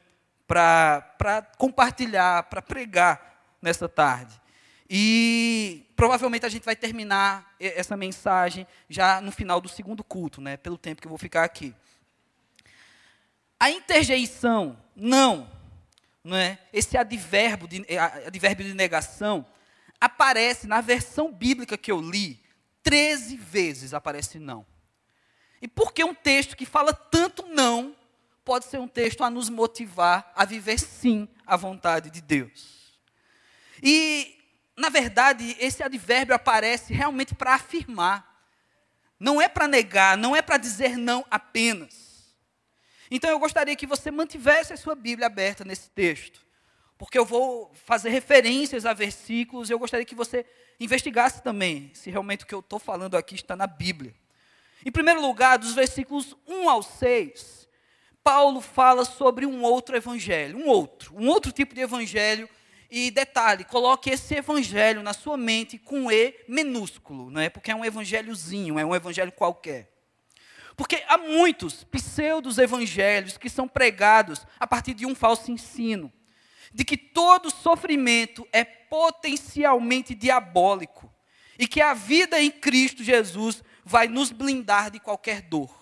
para 0.48 1.46
compartilhar, 1.58 2.44
para 2.44 2.62
pregar 2.62 3.44
nessa 3.62 3.90
tarde. 3.90 4.40
E 4.90 5.86
provavelmente 5.94 6.46
a 6.46 6.50
gente 6.50 6.64
vai 6.64 6.74
terminar 6.74 7.54
essa 7.60 7.98
mensagem 7.98 8.66
já 8.88 9.20
no 9.20 9.34
final 9.34 9.60
do 9.60 9.68
segundo 9.68 10.02
culto, 10.02 10.40
né, 10.40 10.56
pelo 10.56 10.78
tempo 10.78 11.02
que 11.02 11.08
eu 11.08 11.12
vou 11.12 11.18
ficar 11.18 11.44
aqui. 11.44 11.76
A 13.60 13.70
interjeição, 13.70 14.82
não, 14.96 15.52
não 16.24 16.38
é? 16.38 16.58
esse 16.72 16.98
advérbio 16.98 17.68
de, 17.68 17.86
advérbio 18.26 18.66
de 18.66 18.74
negação, 18.74 19.46
aparece 20.00 20.68
na 20.68 20.82
versão 20.82 21.32
bíblica 21.32 21.78
que 21.78 21.92
eu 21.92 22.02
li, 22.02 22.42
13 22.84 23.38
vezes 23.38 23.94
aparece 23.94 24.40
não. 24.40 24.66
E 25.62 25.68
por 25.68 25.94
que 25.94 26.04
um 26.04 26.14
texto 26.14 26.56
que 26.56 26.66
fala 26.66 26.94
tanto 26.94 27.46
não 27.48 27.96
pode 28.46 28.66
ser 28.66 28.80
um 28.80 28.88
texto 28.88 29.24
a 29.24 29.30
nos 29.30 29.50
motivar 29.50 30.32
a 30.36 30.46
viver 30.46 30.80
sim 30.80 31.28
a 31.46 31.58
vontade 31.58 32.10
de 32.10 32.22
Deus? 32.22 32.98
E, 33.82 34.38
na 34.76 34.90
verdade, 34.90 35.56
esse 35.60 35.84
advérbio 35.84 36.36
aparece 36.36 36.94
realmente 36.94 37.36
para 37.36 37.56
afirmar. 37.56 38.26
Não 39.20 39.42
é 39.42 39.50
para 39.50 39.68
negar, 39.68 40.16
não 40.16 40.36
é 40.36 40.42
para 40.42 40.58
dizer 40.58 40.96
não 40.96 41.26
apenas. 41.30 42.36
Então 43.10 43.30
eu 43.30 43.40
gostaria 43.40 43.76
que 43.76 43.88
você 43.88 44.12
mantivesse 44.12 44.74
a 44.74 44.78
sua 44.78 44.94
Bíblia 44.94 45.28
aberta 45.28 45.64
nesse 45.64 45.90
texto, 45.90 46.46
porque 46.98 47.18
eu 47.18 47.26
vou 47.26 47.72
fazer 47.86 48.10
referências 48.10 48.86
a 48.86 48.94
versículos 48.94 49.70
e 49.70 49.74
eu 49.74 49.80
gostaria 49.80 50.06
que 50.06 50.16
você 50.16 50.46
investigasse 50.80 51.42
também 51.42 51.92
se 51.94 52.10
realmente 52.10 52.44
o 52.44 52.48
que 52.48 52.56
eu 52.56 52.60
estou 52.60 52.80
falando 52.80 53.16
aqui 53.16 53.36
está 53.36 53.56
na 53.56 53.68
Bíblia. 53.68 54.14
Em 54.86 54.92
primeiro 54.92 55.22
lugar, 55.22 55.58
dos 55.58 55.74
versículos 55.74 56.36
1 56.48 56.70
ao 56.70 56.82
6, 56.82 57.68
Paulo 58.24 58.62
fala 58.62 59.06
sobre 59.06 59.46
um 59.46 59.64
outro 59.64 59.96
evangelho, 59.96 60.58
um 60.58 60.68
outro, 60.68 61.16
um 61.16 61.28
outro 61.28 61.52
tipo 61.52 61.74
de 61.74 61.82
evangelho. 61.82 62.50
E 62.90 63.12
detalhe, 63.12 63.66
coloque 63.66 64.10
esse 64.10 64.36
evangelho 64.36 65.04
na 65.04 65.12
sua 65.12 65.36
mente 65.36 65.78
com 65.78 66.10
E 66.10 66.34
minúsculo, 66.48 67.30
não 67.30 67.42
é? 67.42 67.50
Porque 67.50 67.70
é 67.70 67.76
um 67.76 67.84
evangelhozinho, 67.84 68.80
é 68.80 68.86
um 68.86 68.96
evangelho 68.96 69.32
qualquer. 69.32 69.92
Porque 70.78 71.04
há 71.08 71.18
muitos 71.18 71.84
pseudos 71.84 72.58
evangelhos 72.58 73.38
que 73.38 73.50
são 73.50 73.68
pregados 73.68 74.46
a 74.60 74.66
partir 74.66 74.94
de 74.94 75.06
um 75.06 75.16
falso 75.16 75.52
ensino, 75.52 76.12
de 76.74 76.84
que 76.84 76.98
todo 76.98 77.50
sofrimento 77.50 78.48
é 78.52 78.64
potencialmente 78.64 80.14
diabólico 80.14 81.12
e 81.58 81.68
que 81.68 81.82
a 81.82 81.94
vida 81.94 82.40
em 82.42 82.52
Cristo 82.52 83.04
Jesus 83.04 83.64
vai 83.84 84.08
nos 84.08 84.32
blindar 84.32 84.92
de 84.92 85.00
qualquer 85.00 85.42
dor. 85.42 85.76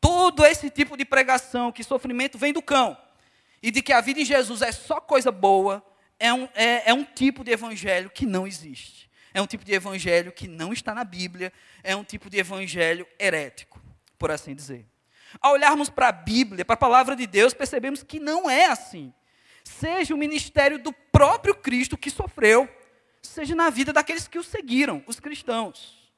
Todo 0.00 0.44
esse 0.44 0.68
tipo 0.68 0.96
de 0.96 1.04
pregação 1.04 1.72
que 1.72 1.84
sofrimento 1.84 2.36
vem 2.36 2.52
do 2.52 2.62
cão 2.62 2.96
e 3.62 3.70
de 3.70 3.80
que 3.80 3.92
a 3.92 4.00
vida 4.00 4.20
em 4.20 4.24
Jesus 4.24 4.62
é 4.62 4.72
só 4.72 5.00
coisa 5.00 5.30
boa, 5.30 5.84
é 6.18 6.32
um, 6.32 6.48
é, 6.54 6.90
é 6.90 6.94
um 6.94 7.04
tipo 7.04 7.44
de 7.44 7.52
evangelho 7.52 8.10
que 8.10 8.26
não 8.26 8.46
existe 8.46 9.02
é 9.34 9.40
um 9.40 9.46
tipo 9.46 9.64
de 9.64 9.72
evangelho 9.72 10.32
que 10.32 10.46
não 10.46 10.72
está 10.72 10.94
na 10.94 11.04
Bíblia, 11.04 11.52
é 11.82 11.96
um 11.96 12.04
tipo 12.04 12.28
de 12.28 12.38
evangelho 12.38 13.06
herético, 13.18 13.82
por 14.18 14.30
assim 14.30 14.54
dizer. 14.54 14.86
Ao 15.40 15.52
olharmos 15.54 15.88
para 15.88 16.08
a 16.08 16.12
Bíblia, 16.12 16.64
para 16.64 16.74
a 16.74 16.76
palavra 16.76 17.16
de 17.16 17.26
Deus, 17.26 17.54
percebemos 17.54 18.02
que 18.02 18.20
não 18.20 18.50
é 18.50 18.66
assim. 18.66 19.12
Seja 19.64 20.14
o 20.14 20.18
ministério 20.18 20.78
do 20.78 20.92
próprio 20.92 21.54
Cristo 21.54 21.96
que 21.96 22.10
sofreu, 22.10 22.68
seja 23.20 23.54
na 23.54 23.70
vida 23.70 23.92
daqueles 23.92 24.26
que 24.26 24.38
o 24.38 24.44
seguiram, 24.44 25.02
os 25.06 25.20
cristãos. 25.20 26.10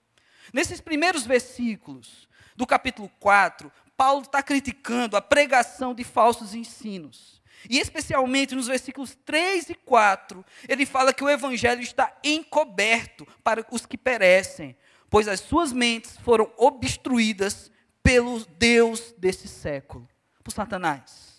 Nesses 0.52 0.80
primeiros 0.80 1.26
versículos 1.26 2.28
do 2.56 2.66
capítulo 2.66 3.10
4, 3.20 3.70
Paulo 3.96 4.22
está 4.22 4.42
criticando 4.42 5.16
a 5.16 5.22
pregação 5.22 5.94
de 5.94 6.04
falsos 6.04 6.54
ensinos. 6.54 7.42
E 7.68 7.78
especialmente 7.78 8.54
nos 8.54 8.66
versículos 8.66 9.16
3 9.24 9.70
e 9.70 9.74
4, 9.74 10.44
ele 10.68 10.84
fala 10.84 11.14
que 11.14 11.24
o 11.24 11.30
evangelho 11.30 11.80
está 11.80 12.14
encoberto 12.22 13.26
para 13.42 13.64
os 13.70 13.86
que 13.86 13.96
perecem, 13.96 14.76
pois 15.08 15.28
as 15.28 15.40
suas 15.40 15.72
mentes 15.72 16.16
foram 16.18 16.52
obstruídas 16.56 17.70
pelo 18.02 18.44
Deus 18.58 19.14
desse 19.16 19.48
século, 19.48 20.06
por 20.42 20.52
Satanás. 20.52 21.33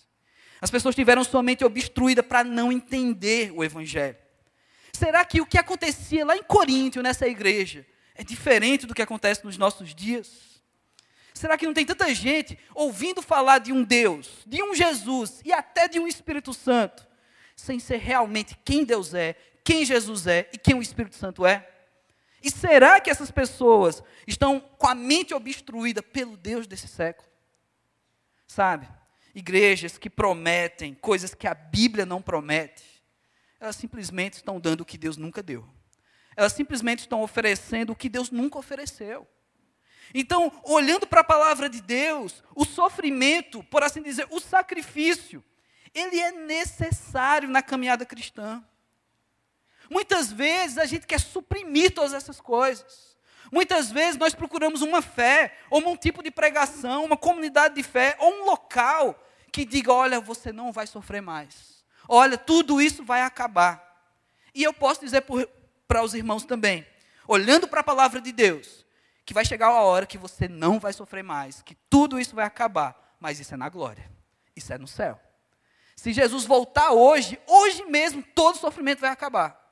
As 0.66 0.70
pessoas 0.70 0.96
tiveram 0.96 1.22
sua 1.22 1.44
mente 1.44 1.64
obstruída 1.64 2.24
para 2.24 2.42
não 2.42 2.72
entender 2.72 3.52
o 3.52 3.62
evangelho. 3.62 4.16
Será 4.92 5.24
que 5.24 5.40
o 5.40 5.46
que 5.46 5.56
acontecia 5.56 6.26
lá 6.26 6.36
em 6.36 6.42
Coríntio, 6.42 7.04
nessa 7.04 7.28
igreja, 7.28 7.86
é 8.16 8.24
diferente 8.24 8.84
do 8.84 8.92
que 8.92 9.00
acontece 9.00 9.44
nos 9.44 9.56
nossos 9.56 9.94
dias? 9.94 10.60
Será 11.32 11.56
que 11.56 11.66
não 11.66 11.72
tem 11.72 11.86
tanta 11.86 12.12
gente 12.12 12.58
ouvindo 12.74 13.22
falar 13.22 13.58
de 13.58 13.72
um 13.72 13.84
Deus, 13.84 14.42
de 14.44 14.60
um 14.60 14.74
Jesus 14.74 15.40
e 15.44 15.52
até 15.52 15.86
de 15.86 16.00
um 16.00 16.08
Espírito 16.08 16.52
Santo, 16.52 17.06
sem 17.54 17.78
ser 17.78 17.98
realmente 17.98 18.58
quem 18.64 18.84
Deus 18.84 19.14
é, 19.14 19.36
quem 19.62 19.84
Jesus 19.84 20.26
é 20.26 20.50
e 20.52 20.58
quem 20.58 20.74
o 20.74 20.82
Espírito 20.82 21.14
Santo 21.14 21.46
é? 21.46 21.64
E 22.42 22.50
será 22.50 22.98
que 22.98 23.08
essas 23.08 23.30
pessoas 23.30 24.02
estão 24.26 24.58
com 24.58 24.88
a 24.88 24.96
mente 24.96 25.32
obstruída 25.32 26.02
pelo 26.02 26.36
Deus 26.36 26.66
desse 26.66 26.88
século? 26.88 27.28
Sabe? 28.48 28.88
Igrejas 29.36 29.98
que 29.98 30.08
prometem 30.08 30.94
coisas 30.94 31.34
que 31.34 31.46
a 31.46 31.52
Bíblia 31.52 32.06
não 32.06 32.22
promete, 32.22 33.04
elas 33.60 33.76
simplesmente 33.76 34.32
estão 34.32 34.58
dando 34.58 34.80
o 34.80 34.84
que 34.86 34.96
Deus 34.96 35.18
nunca 35.18 35.42
deu. 35.42 35.68
Elas 36.34 36.54
simplesmente 36.54 37.00
estão 37.00 37.20
oferecendo 37.20 37.92
o 37.92 37.94
que 37.94 38.08
Deus 38.08 38.30
nunca 38.30 38.58
ofereceu. 38.58 39.28
Então, 40.14 40.50
olhando 40.64 41.06
para 41.06 41.20
a 41.20 41.24
palavra 41.24 41.68
de 41.68 41.82
Deus, 41.82 42.42
o 42.54 42.64
sofrimento, 42.64 43.62
por 43.64 43.82
assim 43.82 44.00
dizer, 44.00 44.26
o 44.30 44.40
sacrifício, 44.40 45.44
ele 45.92 46.18
é 46.18 46.32
necessário 46.32 47.46
na 47.46 47.60
caminhada 47.60 48.06
cristã. 48.06 48.64
Muitas 49.90 50.32
vezes 50.32 50.78
a 50.78 50.86
gente 50.86 51.06
quer 51.06 51.20
suprimir 51.20 51.92
todas 51.92 52.14
essas 52.14 52.40
coisas. 52.40 53.14
Muitas 53.52 53.92
vezes 53.92 54.16
nós 54.16 54.34
procuramos 54.34 54.80
uma 54.80 55.02
fé, 55.02 55.58
ou 55.68 55.86
um 55.86 55.94
tipo 55.94 56.22
de 56.22 56.30
pregação, 56.30 57.04
uma 57.04 57.18
comunidade 57.18 57.74
de 57.74 57.82
fé, 57.82 58.16
ou 58.18 58.32
um 58.32 58.44
local 58.46 59.22
que 59.52 59.64
diga: 59.64 59.92
olha, 59.92 60.20
você 60.20 60.52
não 60.52 60.72
vai 60.72 60.86
sofrer 60.86 61.22
mais. 61.22 61.84
Olha, 62.08 62.38
tudo 62.38 62.80
isso 62.80 63.04
vai 63.04 63.22
acabar. 63.22 63.82
E 64.54 64.62
eu 64.62 64.72
posso 64.72 65.00
dizer 65.00 65.24
para 65.86 66.02
os 66.02 66.14
irmãos 66.14 66.44
também, 66.44 66.86
olhando 67.26 67.68
para 67.68 67.80
a 67.80 67.84
palavra 67.84 68.20
de 68.20 68.32
Deus, 68.32 68.86
que 69.24 69.34
vai 69.34 69.44
chegar 69.44 69.66
a 69.66 69.82
hora 69.82 70.06
que 70.06 70.16
você 70.16 70.48
não 70.48 70.78
vai 70.78 70.92
sofrer 70.92 71.22
mais, 71.22 71.62
que 71.62 71.74
tudo 71.90 72.18
isso 72.18 72.34
vai 72.34 72.46
acabar, 72.46 73.16
mas 73.20 73.40
isso 73.40 73.54
é 73.54 73.56
na 73.56 73.68
glória, 73.68 74.10
isso 74.54 74.72
é 74.72 74.78
no 74.78 74.86
céu. 74.86 75.20
Se 75.96 76.12
Jesus 76.12 76.44
voltar 76.44 76.92
hoje, 76.92 77.38
hoje 77.46 77.84
mesmo, 77.86 78.22
todo 78.34 78.58
sofrimento 78.58 79.00
vai 79.00 79.10
acabar. 79.10 79.66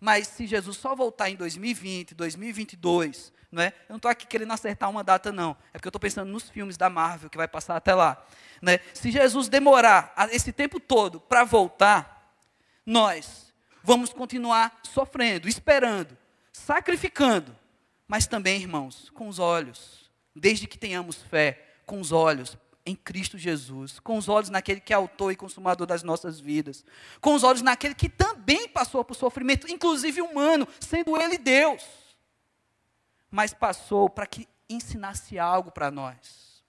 Mas 0.00 0.28
se 0.28 0.46
Jesus 0.46 0.76
só 0.76 0.94
voltar 0.94 1.28
em 1.28 1.36
2020, 1.36 2.14
2022, 2.14 3.32
não 3.50 3.62
é? 3.62 3.68
Eu 3.68 3.90
não 3.90 3.96
estou 3.96 4.10
aqui 4.10 4.26
querendo 4.26 4.52
acertar 4.52 4.90
uma 4.90 5.02
data, 5.02 5.32
não. 5.32 5.56
É 5.72 5.78
porque 5.78 5.88
eu 5.88 5.90
estou 5.90 6.00
pensando 6.00 6.30
nos 6.30 6.50
filmes 6.50 6.76
da 6.76 6.90
Marvel 6.90 7.30
que 7.30 7.36
vai 7.36 7.48
passar 7.48 7.76
até 7.76 7.94
lá. 7.94 8.22
Né? 8.60 8.78
Se 8.92 9.10
Jesus 9.10 9.48
demorar 9.48 10.12
esse 10.30 10.52
tempo 10.52 10.78
todo 10.78 11.20
para 11.20 11.44
voltar, 11.44 12.34
nós 12.84 13.52
vamos 13.82 14.12
continuar 14.12 14.80
sofrendo, 14.82 15.48
esperando, 15.48 16.16
sacrificando, 16.52 17.56
mas 18.06 18.26
também, 18.26 18.60
irmãos, 18.60 19.10
com 19.10 19.28
os 19.28 19.38
olhos, 19.38 20.10
desde 20.34 20.66
que 20.66 20.78
tenhamos 20.78 21.22
fé, 21.22 21.64
com 21.86 22.00
os 22.00 22.12
olhos 22.12 22.56
em 22.84 22.94
Cristo 22.94 23.36
Jesus, 23.36 24.00
com 24.00 24.16
os 24.16 24.28
olhos 24.28 24.48
naquele 24.48 24.80
que 24.80 24.92
é 24.92 24.96
autor 24.96 25.30
e 25.30 25.36
consumador 25.36 25.86
das 25.86 26.02
nossas 26.02 26.40
vidas, 26.40 26.84
com 27.20 27.34
os 27.34 27.44
olhos 27.44 27.60
naquele 27.60 27.94
que 27.94 28.08
também 28.08 28.68
passou 28.68 29.04
por 29.04 29.14
sofrimento, 29.14 29.70
inclusive 29.70 30.22
humano, 30.22 30.66
sendo 30.80 31.20
ele 31.20 31.36
Deus, 31.36 31.82
mas 33.30 33.52
passou 33.52 34.08
para 34.08 34.26
que 34.26 34.48
ensinasse 34.68 35.38
algo 35.38 35.70
para 35.70 35.90
nós. 35.90 36.62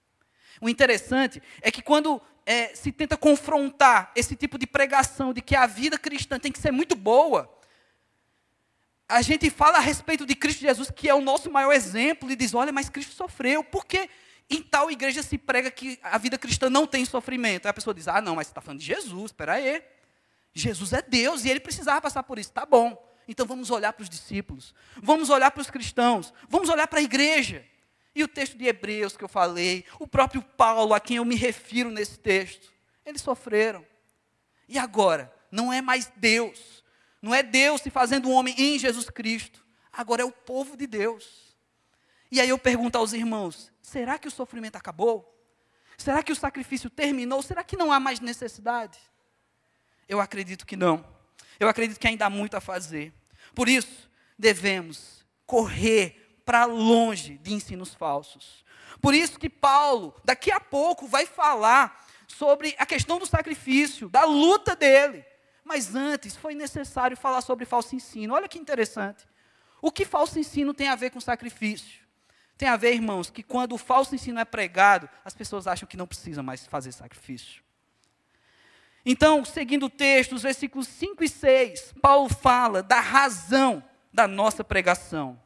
O 0.62 0.69
interessante 0.69 1.41
é 1.62 1.72
que 1.72 1.82
quando 1.82 2.22
é, 2.45 2.74
se 2.76 2.91
tenta 2.91 3.15
confrontar 3.15 4.12
esse 4.15 4.36
tipo 4.36 4.58
de 4.58 4.67
pregação 4.67 5.34
de 5.34 5.41
que 5.41 5.56
a 5.56 5.65
vida 5.65 5.98
cristã 5.98 6.39
tem 6.39 6.52
que 6.52 6.60
ser 6.60 6.72
muito 6.72 6.95
boa, 6.95 7.50
a 9.08 9.22
gente 9.22 9.50
fala 9.50 9.78
a 9.78 9.82
respeito 9.82 10.26
de 10.26 10.36
Cristo 10.36 10.62
Jesus, 10.62 10.91
que 10.91 11.10
é 11.10 11.13
o 11.15 11.22
nosso 11.22 11.50
maior 11.50 11.72
exemplo, 11.72 12.30
e 12.30 12.36
diz: 12.36 12.54
olha, 12.54 12.72
mas 12.72 12.89
Cristo 12.89 13.13
sofreu, 13.13 13.63
por 13.63 13.86
que 13.86 14.10
em 14.50 14.62
tal 14.62 14.91
igreja 14.91 15.24
se 15.24 15.38
prega 15.38 15.72
que 15.72 16.00
a 16.04 16.17
vida 16.17 16.38
cristã 16.38 16.69
não 16.69 16.86
tem 16.86 17.06
sofrimento? 17.06 17.65
Aí 17.65 17.69
a 17.72 17.74
pessoa 17.74 17.93
diz: 17.93 18.08
ah, 18.08 18.22
não, 18.22 18.36
mas 18.36 18.48
você 18.48 18.52
está 18.52 18.62
falando 18.62 18.80
de 18.80 18.86
Jesus, 18.86 19.26
espera 19.26 19.54
aí. 19.54 19.84
Jesus 20.54 20.93
é 20.93 21.02
Deus 21.02 21.45
e 21.45 21.50
ele 21.50 21.60
precisava 21.60 22.02
passar 22.02 22.24
por 22.24 22.38
isso, 22.38 22.52
tá 22.52 22.65
bom. 22.65 23.09
Então 23.29 23.45
vamos 23.45 23.69
olhar 23.69 23.93
para 23.93 24.03
os 24.03 24.09
discípulos, 24.09 24.73
vamos 25.01 25.29
olhar 25.29 25.51
para 25.51 25.61
os 25.61 25.69
cristãos, 25.69 26.33
vamos 26.49 26.67
olhar 26.67 26.87
para 26.87 26.99
a 26.99 27.03
igreja. 27.03 27.65
E 28.13 28.23
o 28.23 28.27
texto 28.27 28.57
de 28.57 28.65
Hebreus 28.65 29.15
que 29.15 29.23
eu 29.23 29.29
falei, 29.29 29.85
o 29.99 30.07
próprio 30.07 30.41
Paulo, 30.41 30.93
a 30.93 30.99
quem 30.99 31.17
eu 31.17 31.25
me 31.25 31.35
refiro 31.35 31.89
nesse 31.89 32.19
texto, 32.19 32.73
eles 33.05 33.21
sofreram. 33.21 33.85
E 34.67 34.77
agora, 34.77 35.33
não 35.49 35.71
é 35.71 35.81
mais 35.81 36.11
Deus 36.17 36.79
não 37.21 37.35
é 37.35 37.43
Deus 37.43 37.81
se 37.81 37.89
fazendo 37.89 38.31
homem 38.31 38.55
em 38.57 38.79
Jesus 38.79 39.09
Cristo. 39.09 39.65
Agora 39.91 40.21
é 40.21 40.25
o 40.25 40.31
povo 40.31 40.77
de 40.77 40.87
Deus. 40.87 41.55
E 42.31 42.39
aí 42.39 42.49
eu 42.49 42.57
pergunto 42.57 42.97
aos 42.97 43.13
irmãos: 43.13 43.71
será 43.81 44.17
que 44.17 44.27
o 44.27 44.31
sofrimento 44.31 44.75
acabou? 44.75 45.35
Será 45.97 46.23
que 46.23 46.31
o 46.31 46.35
sacrifício 46.35 46.89
terminou? 46.89 47.41
Será 47.41 47.63
que 47.63 47.75
não 47.75 47.91
há 47.91 47.99
mais 47.99 48.19
necessidade? 48.19 48.97
Eu 50.07 50.21
acredito 50.21 50.65
que 50.65 50.77
não. 50.77 51.05
Eu 51.59 51.67
acredito 51.67 51.99
que 51.99 52.07
ainda 52.07 52.25
há 52.25 52.29
muito 52.29 52.55
a 52.55 52.61
fazer. 52.61 53.13
Por 53.53 53.67
isso, 53.69 54.09
devemos 54.38 55.25
correr 55.45 56.41
para 56.45 56.65
longe 56.65 57.38
de 57.38 57.53
ensinos 57.53 57.93
falsos. 57.93 58.63
Por 59.01 59.13
isso 59.13 59.39
que 59.39 59.49
Paulo, 59.49 60.15
daqui 60.23 60.51
a 60.51 60.59
pouco, 60.59 61.07
vai 61.07 61.25
falar 61.25 62.05
sobre 62.27 62.75
a 62.77 62.85
questão 62.85 63.19
do 63.19 63.25
sacrifício, 63.25 64.09
da 64.09 64.25
luta 64.25 64.75
dele. 64.75 65.25
Mas 65.63 65.95
antes 65.95 66.35
foi 66.35 66.55
necessário 66.55 67.15
falar 67.15 67.41
sobre 67.41 67.65
falso 67.65 67.95
ensino. 67.95 68.33
Olha 68.33 68.47
que 68.47 68.57
interessante. 68.57 69.27
O 69.81 69.91
que 69.91 70.05
falso 70.05 70.39
ensino 70.39 70.73
tem 70.73 70.88
a 70.88 70.95
ver 70.95 71.12
com 71.12 71.21
sacrifício? 71.21 71.99
Tem 72.57 72.67
a 72.67 72.75
ver, 72.75 72.93
irmãos, 72.93 73.29
que 73.29 73.41
quando 73.41 73.73
o 73.73 73.77
falso 73.77 74.13
ensino 74.13 74.39
é 74.39 74.45
pregado, 74.45 75.07
as 75.23 75.33
pessoas 75.33 75.65
acham 75.65 75.88
que 75.88 75.95
não 75.95 76.07
precisam 76.07 76.43
mais 76.43 76.65
fazer 76.67 76.91
sacrifício. 76.91 77.63
Então, 79.05 79.45
seguindo 79.45 79.85
o 79.85 79.89
texto, 79.89 80.33
os 80.33 80.43
versículos 80.43 80.88
5 80.88 81.23
e 81.23 81.29
6, 81.29 81.93
Paulo 82.01 82.29
fala 82.29 82.83
da 82.83 82.99
razão 82.99 83.83
da 84.13 84.27
nossa 84.27 84.63
pregação. 84.63 85.39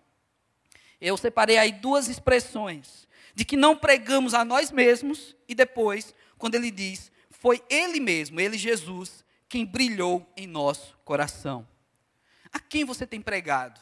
Eu 0.99 1.17
separei 1.17 1.57
aí 1.57 1.71
duas 1.71 2.07
expressões 2.07 3.07
de 3.35 3.45
que 3.45 3.57
não 3.57 3.75
pregamos 3.75 4.33
a 4.33 4.45
nós 4.45 4.71
mesmos 4.71 5.35
e 5.47 5.55
depois, 5.55 6.13
quando 6.37 6.55
ele 6.55 6.71
diz, 6.71 7.11
foi 7.29 7.61
ele 7.69 7.99
mesmo, 7.99 8.39
ele 8.39 8.57
Jesus, 8.57 9.23
quem 9.49 9.65
brilhou 9.65 10.25
em 10.35 10.47
nosso 10.47 10.97
coração. 11.03 11.67
A 12.51 12.59
quem 12.59 12.85
você 12.85 13.05
tem 13.05 13.21
pregado? 13.21 13.79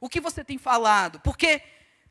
O 0.00 0.08
que 0.08 0.20
você 0.20 0.42
tem 0.42 0.58
falado? 0.58 1.20
Porque 1.20 1.60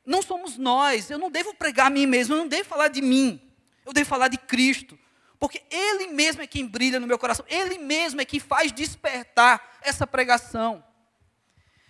não 0.05 0.21
somos 0.21 0.57
nós, 0.57 1.09
eu 1.09 1.17
não 1.17 1.31
devo 1.31 1.53
pregar 1.53 1.87
a 1.87 1.89
mim 1.89 2.05
mesmo, 2.05 2.33
eu 2.33 2.39
não 2.39 2.47
devo 2.47 2.67
falar 2.67 2.89
de 2.89 3.01
mim, 3.01 3.41
eu 3.85 3.91
devo 3.91 4.09
falar 4.09 4.27
de 4.27 4.37
Cristo. 4.37 4.97
Porque 5.39 5.63
Ele 5.69 6.07
mesmo 6.07 6.41
é 6.41 6.47
quem 6.47 6.65
brilha 6.65 6.99
no 6.99 7.07
meu 7.07 7.19
coração, 7.19 7.45
Ele 7.47 7.77
mesmo 7.77 8.21
é 8.21 8.25
quem 8.25 8.39
faz 8.39 8.71
despertar 8.71 9.77
essa 9.81 10.07
pregação. 10.07 10.83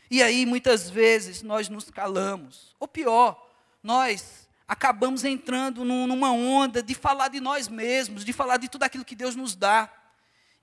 E 0.09 0.23
aí, 0.23 0.45
muitas 0.45 0.89
vezes, 0.89 1.41
nós 1.41 1.67
nos 1.67 1.89
calamos. 1.89 2.75
Ou 2.79 2.87
pior, 2.87 3.45
nós 3.83 4.47
acabamos 4.67 5.23
entrando 5.23 5.85
numa 5.85 6.31
onda 6.31 6.83
de 6.83 6.93
falar 6.93 7.29
de 7.29 7.39
nós 7.39 7.67
mesmos, 7.67 8.25
de 8.25 8.33
falar 8.33 8.57
de 8.57 8.69
tudo 8.69 8.83
aquilo 8.83 9.05
que 9.05 9.15
Deus 9.15 9.35
nos 9.35 9.55
dá. 9.55 9.91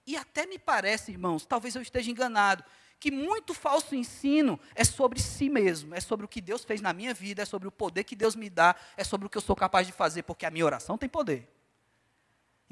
E 0.06 0.16
até 0.16 0.46
me 0.46 0.58
parece, 0.58 1.12
irmãos, 1.12 1.46
talvez 1.46 1.74
eu 1.74 1.82
esteja 1.82 2.10
enganado, 2.10 2.62
que 3.00 3.10
muito 3.10 3.54
falso 3.54 3.94
ensino 3.94 4.60
é 4.74 4.84
sobre 4.84 5.20
si 5.20 5.48
mesmo, 5.48 5.94
é 5.94 6.00
sobre 6.00 6.26
o 6.26 6.28
que 6.28 6.40
Deus 6.40 6.64
fez 6.64 6.80
na 6.80 6.92
minha 6.92 7.14
vida, 7.14 7.42
é 7.42 7.44
sobre 7.46 7.68
o 7.68 7.72
poder 7.72 8.04
que 8.04 8.14
Deus 8.14 8.36
me 8.36 8.50
dá, 8.50 8.74
é 8.96 9.04
sobre 9.04 9.26
o 9.26 9.30
que 9.30 9.38
eu 9.38 9.42
sou 9.42 9.56
capaz 9.56 9.86
de 9.86 9.92
fazer, 9.92 10.22
porque 10.22 10.44
a 10.44 10.50
minha 10.50 10.64
oração 10.64 10.98
tem 10.98 11.08
poder. 11.08 11.53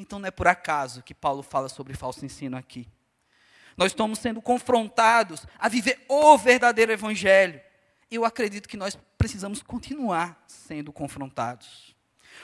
Então 0.03 0.19
não 0.19 0.27
é 0.27 0.31
por 0.31 0.49
acaso 0.49 1.03
que 1.03 1.15
Paulo 1.15 1.43
fala 1.43 1.69
sobre 1.69 1.95
falso 1.95 2.25
ensino 2.25 2.57
aqui. 2.57 2.89
Nós 3.77 3.93
estamos 3.93 4.19
sendo 4.19 4.43
confrontados 4.43 5.47
a 5.59 5.69
viver 5.69 6.05
o 6.09 6.37
verdadeiro 6.37 6.93
evangelho. 6.93 7.61
Eu 8.11 8.25
acredito 8.25 8.69
que 8.69 8.77
nós 8.77 8.99
precisamos 9.17 9.63
continuar 9.63 10.43
sendo 10.47 10.93
confrontados. 10.93 11.97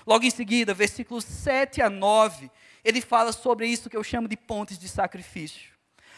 Logo 0.07 0.25
em 0.25 0.31
seguida, 0.31 0.73
versículos 0.73 1.25
7 1.25 1.83
a 1.83 1.91
9, 1.91 2.51
ele 2.85 3.01
fala 3.01 3.33
sobre 3.33 3.67
isso 3.67 3.91
que 3.91 3.97
eu 3.97 4.05
chamo 4.05 4.29
de 4.29 4.37
pontes 4.37 4.79
de 4.79 4.89
sacrifício. 4.89 5.73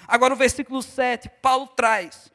Agora, 0.06 0.34
o 0.34 0.36
versículo 0.36 0.82
7, 0.82 1.28
Paulo 1.40 1.66
traz 1.68 2.30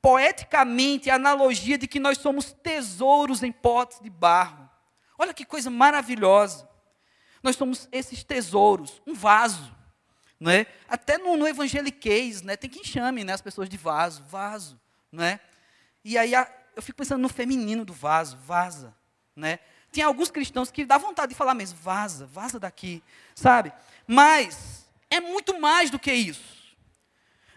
poeticamente 0.00 1.10
a 1.10 1.16
analogia 1.16 1.76
de 1.76 1.88
que 1.88 1.98
nós 1.98 2.18
somos 2.18 2.52
tesouros 2.52 3.42
em 3.42 3.50
potes 3.50 4.00
de 4.00 4.08
barro. 4.08 4.70
Olha 5.18 5.34
que 5.34 5.44
coisa 5.44 5.68
maravilhosa. 5.68 6.68
Nós 7.42 7.56
somos 7.56 7.88
esses 7.92 8.22
tesouros, 8.24 9.00
um 9.06 9.14
vaso. 9.14 9.76
Não 10.40 10.50
é? 10.50 10.66
Até 10.88 11.18
no, 11.18 11.36
no 11.36 11.46
evangeliquez, 11.48 12.42
né? 12.42 12.56
tem 12.56 12.70
quem 12.70 12.84
chame 12.84 13.24
né, 13.24 13.32
as 13.32 13.40
pessoas 13.40 13.68
de 13.68 13.76
vaso, 13.76 14.22
vaso. 14.24 14.80
Não 15.10 15.24
é? 15.24 15.40
E 16.04 16.16
aí 16.16 16.34
a, 16.34 16.48
eu 16.76 16.82
fico 16.82 16.98
pensando 16.98 17.20
no 17.20 17.28
feminino 17.28 17.84
do 17.84 17.92
vaso, 17.92 18.36
vaza. 18.36 18.94
Né? 19.34 19.58
Tem 19.90 20.04
alguns 20.04 20.30
cristãos 20.30 20.70
que 20.70 20.84
dá 20.84 20.98
vontade 20.98 21.30
de 21.30 21.36
falar 21.36 21.54
mesmo, 21.54 21.78
vaza, 21.78 22.26
vaza 22.26 22.60
daqui, 22.60 23.02
sabe? 23.34 23.72
Mas 24.06 24.86
é 25.10 25.20
muito 25.20 25.58
mais 25.58 25.90
do 25.90 25.98
que 25.98 26.12
isso. 26.12 26.58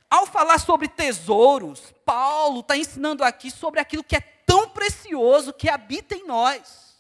Ao 0.10 0.26
falar 0.26 0.60
sobre 0.60 0.88
tesouros, 0.88 1.94
Paulo 2.06 2.62
está 2.62 2.76
ensinando 2.76 3.24
aqui 3.24 3.50
sobre 3.50 3.80
aquilo 3.80 4.04
que 4.04 4.16
é 4.16 4.22
tão 4.46 4.70
precioso 4.70 5.54
que 5.54 5.70
habita 5.70 6.16
em 6.16 6.26
nós. 6.26 6.91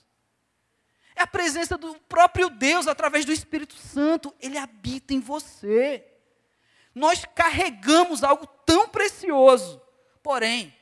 É 1.21 1.23
a 1.23 1.27
presença 1.27 1.77
do 1.77 1.93
próprio 2.09 2.49
Deus 2.49 2.87
através 2.87 3.25
do 3.25 3.31
Espírito 3.31 3.75
Santo, 3.75 4.33
ele 4.39 4.57
habita 4.57 5.13
em 5.13 5.19
você. 5.19 6.03
Nós 6.95 7.25
carregamos 7.35 8.23
algo 8.23 8.47
tão 8.65 8.89
precioso, 8.89 9.79
porém, 10.23 10.75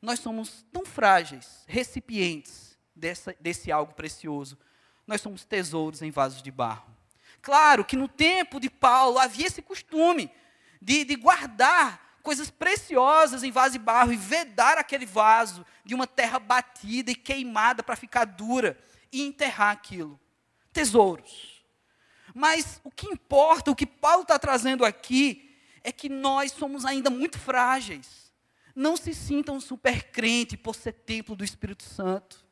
nós 0.00 0.20
somos 0.20 0.64
tão 0.72 0.86
frágeis, 0.86 1.64
recipientes 1.66 2.78
dessa, 2.96 3.36
desse 3.38 3.70
algo 3.70 3.92
precioso. 3.92 4.58
Nós 5.06 5.20
somos 5.20 5.44
tesouros 5.44 6.00
em 6.00 6.10
vasos 6.10 6.42
de 6.42 6.50
barro. 6.50 6.90
Claro 7.42 7.84
que 7.84 7.94
no 7.94 8.08
tempo 8.08 8.58
de 8.58 8.70
Paulo 8.70 9.18
havia 9.18 9.48
esse 9.48 9.60
costume 9.60 10.32
de, 10.80 11.04
de 11.04 11.14
guardar 11.14 12.16
coisas 12.22 12.48
preciosas 12.48 13.42
em 13.42 13.50
vaso 13.50 13.72
de 13.72 13.78
barro 13.78 14.14
e 14.14 14.16
vedar 14.16 14.78
aquele 14.78 15.04
vaso 15.04 15.62
de 15.84 15.94
uma 15.94 16.06
terra 16.06 16.38
batida 16.38 17.10
e 17.10 17.14
queimada 17.14 17.82
para 17.82 17.96
ficar 17.96 18.24
dura 18.24 18.82
e 19.12 19.22
enterrar 19.22 19.70
aquilo. 19.70 20.18
Tesouros. 20.72 21.64
Mas 22.34 22.80
o 22.84 22.90
que 22.90 23.08
importa, 23.08 23.70
o 23.70 23.76
que 23.76 23.86
Paulo 23.86 24.22
está 24.22 24.38
trazendo 24.38 24.84
aqui, 24.84 25.56
é 25.82 25.90
que 25.90 26.08
nós 26.08 26.52
somos 26.52 26.84
ainda 26.84 27.10
muito 27.10 27.38
frágeis. 27.38 28.32
Não 28.74 28.96
se 28.96 29.14
sintam 29.14 29.60
super 29.60 30.10
crente 30.10 30.56
por 30.56 30.74
ser 30.74 30.92
templo 30.92 31.34
do 31.34 31.44
Espírito 31.44 31.82
Santo 31.82 32.48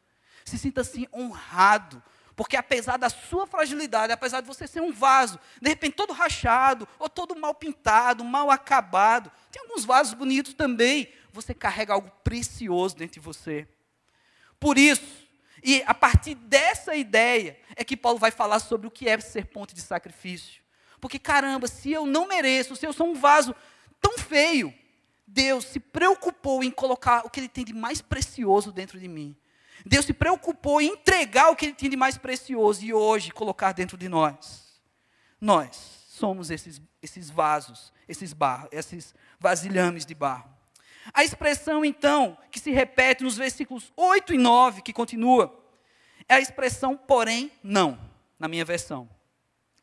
se 0.47 0.57
sinta 0.57 0.81
assim 0.81 1.07
honrado. 1.13 2.03
Porque 2.35 2.57
apesar 2.57 2.99
da 2.99 3.09
sua 3.09 3.47
fragilidade, 3.47 4.13
apesar 4.13 4.41
de 4.43 4.47
você 4.47 4.67
ser 4.67 4.81
um 4.81 4.93
vaso, 4.93 5.41
de 5.61 5.69
repente 5.69 5.95
todo 5.95 6.13
rachado, 6.13 6.87
ou 6.99 7.09
todo 7.09 7.35
mal 7.35 7.55
pintado, 7.55 8.23
mal 8.25 8.51
acabado, 8.51 9.33
tem 9.51 9.63
alguns 9.63 9.85
vasos 9.85 10.15
bonitos 10.15 10.53
também, 10.53 11.09
você 11.33 11.55
carrega 11.55 11.95
algo 11.95 12.11
precioso 12.23 12.95
dentro 12.97 13.15
de 13.15 13.21
você. 13.21 13.67
Por 14.61 14.77
isso, 14.77 15.26
e 15.69 15.83
a 15.85 15.93
partir 15.93 16.37
dessa 16.37 16.95
ideia, 16.95 17.59
é 17.75 17.83
que 17.83 17.97
Paulo 17.97 18.21
vai 18.21 18.31
falar 18.31 18.61
sobre 18.61 18.87
o 18.87 18.91
que 18.91 19.09
é 19.09 19.19
ser 19.19 19.47
ponte 19.47 19.75
de 19.75 19.81
sacrifício. 19.81 20.63
Porque 21.01 21.19
caramba, 21.19 21.67
se 21.67 21.91
eu 21.91 22.07
não 22.07 22.29
mereço, 22.29 22.77
se 22.77 22.87
eu 22.87 22.93
sou 22.93 23.09
um 23.09 23.15
vaso 23.15 23.53
tão 24.01 24.17
feio, 24.17 24.73
Deus 25.27 25.65
se 25.65 25.81
preocupou 25.81 26.63
em 26.63 26.71
colocar 26.71 27.27
o 27.27 27.31
que 27.31 27.41
ele 27.41 27.49
tem 27.49 27.65
de 27.65 27.73
mais 27.73 28.01
precioso 28.01 28.71
dentro 28.71 29.01
de 29.01 29.09
mim. 29.09 29.37
Deus 29.85 30.07
se 30.07 30.13
preocupou 30.13 30.81
em 30.81 30.93
entregar 30.93 31.51
o 31.51 31.57
que 31.57 31.67
Ele 31.67 31.75
tinha 31.75 31.91
de 31.91 31.97
mais 31.97 32.17
precioso 32.17 32.85
e 32.85 32.93
hoje 32.95 33.31
colocar 33.31 33.73
dentro 33.73 33.97
de 33.97 34.09
nós. 34.09 34.81
Nós 35.41 35.77
somos 36.09 36.51
esses, 36.51 36.81
esses 37.03 37.29
vasos, 37.29 37.93
esses, 38.09 38.33
barro, 38.33 38.69
esses 38.73 39.15
vasilhames 39.39 40.07
de 40.07 40.15
barro. 40.15 40.56
A 41.13 41.25
expressão, 41.25 41.85
então, 41.85 42.37
que 42.51 42.61
se 42.61 42.71
repete 42.71 43.25
nos 43.25 43.37
versículos 43.37 43.93
8 43.97 44.35
e 44.35 44.39
9, 44.39 44.83
que 44.83 44.93
continua, 44.93 45.57
é 46.29 46.35
a 46.35 46.41
expressão 46.41 46.97
porém 46.97 47.51
não, 47.63 47.99
na 48.39 48.49
minha 48.49 48.65
versão. 48.65 49.09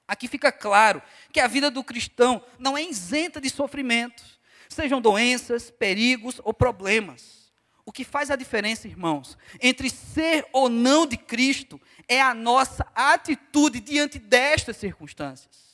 Aqui 0.07 0.27
fica 0.27 0.51
claro 0.51 1.01
que 1.31 1.39
a 1.39 1.47
vida 1.47 1.71
do 1.71 1.83
cristão 1.83 2.43
não 2.59 2.77
é 2.77 2.83
isenta 2.83 3.39
de 3.39 3.49
sofrimentos, 3.49 4.39
sejam 4.69 5.01
doenças, 5.01 5.71
perigos 5.71 6.41
ou 6.43 6.53
problemas. 6.53 7.51
O 7.85 7.91
que 7.91 8.03
faz 8.03 8.31
a 8.31 8.35
diferença, 8.35 8.87
irmãos, 8.87 9.37
entre 9.61 9.89
ser 9.89 10.45
ou 10.53 10.69
não 10.69 11.05
de 11.05 11.17
Cristo 11.17 11.79
é 12.07 12.21
a 12.21 12.33
nossa 12.33 12.85
atitude 12.95 13.79
diante 13.79 14.19
destas 14.19 14.77
circunstâncias. 14.77 15.72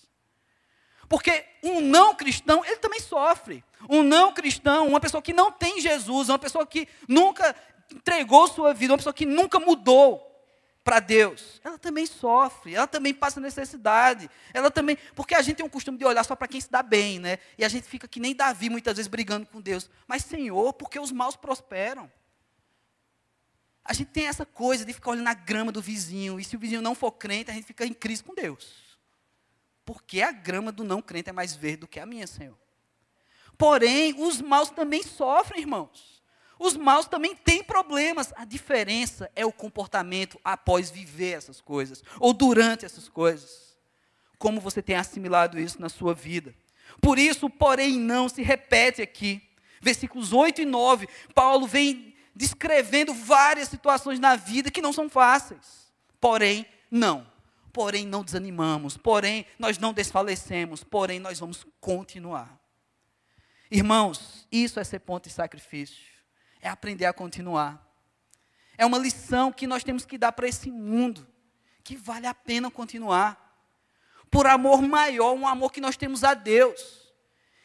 Porque 1.10 1.44
um 1.64 1.82
não 1.82 2.16
cristão, 2.16 2.64
ele 2.64 2.78
também 2.78 3.00
sofre. 3.00 3.64
Um 3.90 4.04
não 4.04 4.32
cristão, 4.32 4.88
uma 4.88 5.00
pessoa 5.00 5.22
que 5.22 5.34
não 5.34 5.52
tem 5.52 5.82
Jesus, 5.82 6.30
uma 6.30 6.38
pessoa 6.40 6.66
que 6.66 6.88
nunca 7.08 7.56
entregou 7.92 8.48
sua 8.48 8.74
vida, 8.74 8.94
uma 8.94 8.98
pessoa 8.98 9.14
que 9.14 9.26
nunca 9.26 9.60
mudou 9.60 10.30
para 10.84 11.00
Deus, 11.00 11.60
ela 11.64 11.78
também 11.78 12.06
sofre, 12.06 12.74
ela 12.74 12.88
também 12.88 13.14
passa 13.14 13.40
necessidade, 13.40 14.30
ela 14.54 14.72
também, 14.72 14.98
porque 15.14 15.36
a 15.36 15.42
gente 15.42 15.58
tem 15.58 15.66
um 15.66 15.70
costume 15.70 15.98
de 15.98 16.06
olhar 16.06 16.24
só 16.24 16.36
para 16.36 16.48
quem 16.48 16.60
se 16.60 16.72
dá 16.72 16.82
bem, 16.82 17.20
né? 17.20 17.38
E 17.58 17.66
a 17.66 17.70
gente 17.70 17.88
fica 17.88 18.08
que 18.08 18.20
nem 18.20 18.36
Davi 18.36 18.70
muitas 18.70 18.96
vezes 18.96 19.08
brigando 19.08 19.46
com 19.46 19.62
Deus. 19.62 19.90
Mas 20.08 20.24
Senhor, 20.24 20.74
porque 20.74 21.00
os 21.00 21.12
maus 21.12 21.36
prosperam? 21.36 22.12
A 23.84 23.94
gente 23.94 24.08
tem 24.08 24.28
essa 24.28 24.46
coisa 24.46 24.86
de 24.86 24.94
ficar 24.94 25.12
olhando 25.12 25.28
a 25.28 25.34
grama 25.34 25.72
do 25.72 25.82
vizinho, 25.82 26.40
e 26.40 26.44
se 26.44 26.56
o 26.56 26.60
vizinho 26.60 26.82
não 26.82 26.96
for 26.96 27.12
crente, 27.12 27.52
a 27.52 27.54
gente 27.54 27.66
fica 27.66 27.86
em 27.86 27.94
crise 27.94 28.24
com 28.24 28.34
Deus. 28.34 28.89
Porque 29.90 30.22
a 30.22 30.32
grama 30.32 30.72
do 30.72 30.84
não 30.84 31.02
crente 31.02 31.32
é 31.32 31.34
mais 31.34 31.56
verde 31.56 31.78
do 31.78 31.88
que 31.88 32.00
a 32.00 32.06
minha, 32.06 32.28
Senhor. 32.28 32.56
Porém, 33.58 34.14
os 34.20 34.40
maus 34.40 34.70
também 34.70 35.02
sofrem, 35.02 35.62
irmãos. 35.62 36.22
Os 36.60 36.78
maus 36.78 37.08
também 37.08 37.36
têm 37.36 37.64
problemas. 37.64 38.32
A 38.36 38.46
diferença 38.46 39.32
é 39.36 39.44
o 39.44 39.52
comportamento 39.52 40.40
após 40.44 40.92
viver 40.92 41.32
essas 41.32 41.60
coisas, 41.60 42.04
ou 42.20 42.34
durante 42.34 42.86
essas 42.86 43.10
coisas. 43.10 43.76
Como 44.38 44.62
você 44.62 44.80
tem 44.80 44.96
assimilado 44.96 45.60
isso 45.60 45.82
na 45.82 45.90
sua 45.90 46.14
vida. 46.14 46.54
Por 47.02 47.18
isso, 47.18 47.50
porém, 47.50 47.98
não 47.98 48.30
se 48.30 48.44
repete 48.44 49.02
aqui. 49.02 49.42
Versículos 49.82 50.34
8 50.34 50.62
e 50.62 50.66
9, 50.66 51.10
Paulo 51.34 51.66
vem 51.66 52.14
descrevendo 52.36 53.12
várias 53.12 53.70
situações 53.70 54.20
na 54.20 54.36
vida 54.36 54.70
que 54.70 54.84
não 54.84 54.94
são 54.94 55.10
fáceis. 55.10 55.92
Porém, 56.22 56.64
não. 56.92 57.29
Porém, 57.72 58.06
não 58.06 58.24
desanimamos. 58.24 58.98
Porém, 58.98 59.46
nós 59.58 59.78
não 59.78 59.94
desfalecemos. 59.94 60.84
Porém, 60.84 61.20
nós 61.20 61.40
vamos 61.40 61.66
continuar. 61.80 62.60
Irmãos, 63.72 64.48
isso 64.52 64.80
é 64.80 64.84
ser 64.84 65.00
ponto 65.00 65.28
de 65.28 65.34
sacrifício 65.34 66.20
é 66.62 66.70
aprender 66.70 67.06
a 67.06 67.14
continuar. 67.14 67.86
É 68.78 68.86
uma 68.86 68.98
lição 68.98 69.52
que 69.52 69.68
nós 69.68 69.84
temos 69.84 70.06
que 70.06 70.18
dar 70.18 70.32
para 70.32 70.48
esse 70.48 70.72
mundo, 70.72 71.28
que 71.84 71.96
vale 71.96 72.28
a 72.28 72.34
pena 72.34 72.70
continuar. 72.70 73.46
Por 74.30 74.46
amor 74.46 74.82
maior, 74.82 75.34
um 75.34 75.48
amor 75.48 75.72
que 75.72 75.82
nós 75.82 75.98
temos 75.98 76.24
a 76.24 76.34
Deus. 76.34 77.10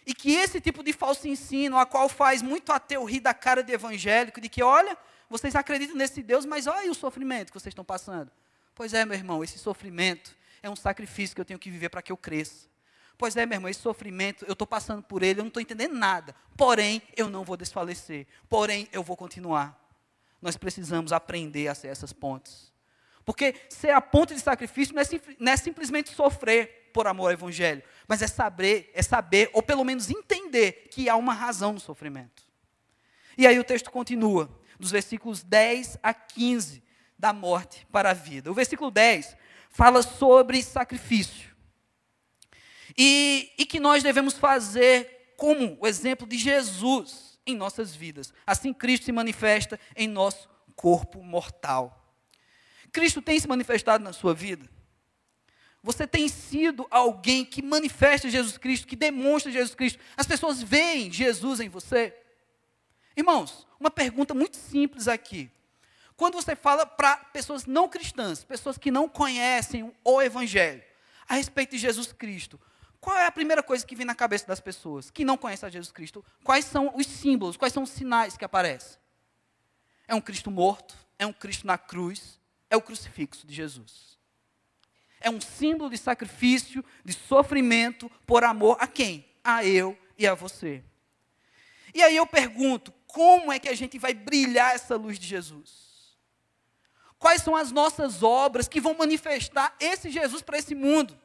E 0.07 0.15
que 0.15 0.33
esse 0.33 0.61
tipo 0.61 0.83
de 0.83 0.93
falso 0.93 1.27
ensino, 1.29 1.79
a 1.79 1.87
qual 1.87 2.09
faz 2.09 2.43
muito 2.43 2.73
ateu 2.73 3.05
rir 3.05 3.21
da 3.21 3.33
cara 3.33 3.63
de 3.63 3.73
evangélico, 3.73 4.41
de 4.41 4.49
que, 4.49 4.63
olha, 4.63 4.97
vocês 5.29 5.55
acreditam 5.55 5.97
nesse 5.97 6.23
Deus, 6.23 6.45
mas 6.45 6.67
olha 6.67 6.91
o 6.91 6.95
sofrimento 6.95 7.53
que 7.53 7.59
vocês 7.59 7.73
estão 7.73 7.85
passando. 7.85 8.31
Pois 8.75 8.93
é, 8.93 9.05
meu 9.05 9.17
irmão, 9.17 9.45
esse 9.45 9.59
sofrimento 9.59 10.37
é 10.63 10.69
um 10.69 10.77
sacrifício 10.77 11.35
que 11.35 11.41
eu 11.41 11.45
tenho 11.45 11.59
que 11.59 11.71
viver 11.71 11.89
para 11.89 12.03
que 12.03 12.11
eu 12.11 12.17
cresça. 12.17 12.69
Pois 13.17 13.37
é, 13.37 13.47
meu 13.47 13.57
irmão, 13.57 13.71
esse 13.71 13.81
sofrimento, 13.81 14.45
eu 14.45 14.55
estou 14.55 14.67
passando 14.67 15.03
por 15.03 15.23
ele, 15.23 15.41
eu 15.41 15.45
não 15.45 15.49
estou 15.49 15.63
entendendo 15.63 15.95
nada. 15.95 16.35
Porém, 16.57 17.01
eu 17.17 17.31
não 17.31 17.45
vou 17.45 17.57
desfalecer. 17.57 18.27
Porém, 18.49 18.89
eu 18.93 19.03
vou 19.03 19.17
continuar. 19.17 19.81
Nós 20.43 20.57
precisamos 20.57 21.13
aprender 21.13 21.69
a 21.69 21.75
ser 21.75 21.89
essas 21.89 22.13
pontes. 22.13 22.73
Porque 23.25 23.55
ser 23.69 23.91
a 23.91 24.01
ponte 24.01 24.35
de 24.35 24.41
sacrifício 24.41 24.95
não 24.95 25.01
é, 25.01 25.05
não 25.39 25.53
é 25.53 25.57
simplesmente 25.57 26.11
sofrer 26.11 26.91
por 26.93 27.07
amor 27.07 27.27
ao 27.27 27.33
Evangelho, 27.33 27.83
mas 28.07 28.23
é 28.23 28.27
saber, 28.27 28.91
é 28.95 29.03
saber, 29.03 29.51
ou 29.53 29.63
pelo 29.63 29.85
menos 29.85 30.11
entender, 30.11 30.89
que 30.91 31.09
há 31.09 31.17
uma 31.17 31.33
razão 31.33 31.73
no 31.73 31.81
sofrimento. 31.81 32.45
E 33.37 33.47
aí 33.47 33.59
o 33.59 33.65
texto 33.65 33.91
continua, 33.91 34.49
dos 34.79 34.91
versículos 34.91 35.43
10 35.43 35.99
a 36.03 36.13
15, 36.15 36.84
da 37.25 37.33
morte 37.33 37.87
para 37.91 38.11
a 38.11 38.13
vida. 38.13 38.51
O 38.51 38.55
versículo 38.55 38.91
10 38.91 39.35
fala 39.71 40.03
sobre 40.03 40.63
sacrifício. 40.63 41.57
E, 42.95 43.51
e 43.57 43.65
que 43.65 43.81
nós 43.81 44.03
devemos 44.03 44.35
fazer 44.35 45.33
como 45.35 45.79
o 45.81 45.87
exemplo 45.87 46.27
de 46.27 46.37
Jesus 46.37 47.39
em 47.47 47.57
nossas 47.57 47.97
vidas. 47.97 48.31
Assim 48.47 48.75
Cristo 48.75 49.07
se 49.07 49.13
manifesta 49.13 49.81
em 49.97 50.07
nosso 50.07 50.51
corpo 50.77 51.23
mortal. 51.23 52.15
Cristo 52.93 53.23
tem 53.23 53.41
se 53.41 53.49
manifestado 53.49 54.05
na 54.05 54.13
sua 54.13 54.35
vida? 54.35 54.69
Você 55.83 56.07
tem 56.07 56.29
sido 56.29 56.87
alguém 56.91 57.43
que 57.43 57.63
manifesta 57.63 58.29
Jesus 58.29 58.59
Cristo, 58.59 58.87
que 58.87 58.97
demonstra 58.97 59.51
Jesus 59.51 59.75
Cristo. 59.75 59.99
As 60.15 60.27
pessoas 60.27 60.63
veem 60.63 61.11
Jesus 61.11 61.59
em 61.59 61.71
você. 61.71 62.15
Irmãos, 63.17 63.67
uma 63.81 63.91
pergunta 63.91 64.35
muito 64.35 64.59
simples 64.59 65.09
aqui. 65.09 65.51
Quando 66.17 66.35
você 66.35 66.55
fala 66.55 66.87
para 66.87 67.17
pessoas 67.17 67.67
não 67.67 67.89
cristãs, 67.89 68.45
pessoas 68.45 68.79
que 68.79 68.91
não 68.91 69.09
conhecem 69.09 69.93
o 70.05 70.23
Evangelho, 70.23 70.83
a 71.29 71.35
respeito 71.35 71.73
de 71.73 71.79
Jesus 71.79 72.13
Cristo, 72.13 72.61
qual 73.01 73.17
é 73.19 73.27
a 73.27 73.33
primeira 73.33 73.63
coisa 73.63 73.85
que 73.85 73.97
vem 73.97 74.07
na 74.07 74.15
cabeça 74.15 74.47
das 74.47 74.61
pessoas 74.61 75.11
que 75.11 75.25
não 75.25 75.37
conhecem 75.37 75.67
a 75.67 75.71
Jesus 75.71 75.93
Cristo? 75.93 76.25
Quais 76.43 76.65
são 76.65 76.93
os 76.95 77.07
símbolos, 77.07 77.57
quais 77.57 77.73
são 77.73 77.83
os 77.83 77.91
sinais 77.91 78.37
que 78.37 78.45
aparecem? 78.45 78.99
É 80.07 80.15
um 80.15 80.21
Cristo 80.21 80.51
morto, 80.51 80.97
é 81.19 81.27
um 81.27 81.33
Cristo 81.33 81.67
na 81.67 81.77
cruz, 81.77 82.41
é 82.71 82.77
o 82.77 82.83
crucifixo 82.83 83.47
de 83.47 83.55
Jesus. 83.55 84.19
É 85.21 85.31
um 85.31 85.41
símbolo 85.41 85.91
de 85.91 85.99
sacrifício, 85.99 86.85
de 87.05 87.13
sofrimento 87.13 88.11
por 88.27 88.45
amor 88.45 88.77
a 88.81 88.87
quem? 88.87 89.27
A 89.43 89.65
eu 89.65 89.99
e 90.17 90.27
a 90.27 90.35
você. 90.35 90.85
E 91.95 92.03
aí 92.03 92.17
eu 92.17 92.27
pergunto, 92.27 92.93
como 93.07 93.53
é 93.53 93.59
que 93.59 93.69
a 93.69 93.75
gente 93.75 93.99
vai 93.99 94.13
brilhar 94.13 94.75
essa 94.75 94.97
luz 94.97 95.19
de 95.19 95.27
Jesus? 95.27 95.94
Quais 97.25 97.41
são 97.41 97.57
as 97.57 97.73
nossas 97.73 98.23
obras 98.23 98.69
que 98.69 98.81
vão 98.81 98.95
manifestar 98.95 99.75
esse 99.81 100.11
Jesus 100.11 100.43
para 100.43 100.59
esse 100.59 100.75
mundo? 100.75 101.19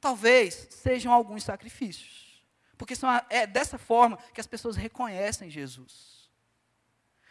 talvez 0.00 0.68
sejam 0.70 1.12
alguns 1.12 1.44
sacrifícios. 1.44 2.42
Porque 2.76 2.94
são, 2.94 3.10
é 3.28 3.46
dessa 3.46 3.78
forma 3.78 4.16
que 4.32 4.40
as 4.40 4.46
pessoas 4.46 4.76
reconhecem 4.76 5.50
Jesus. 5.50 6.30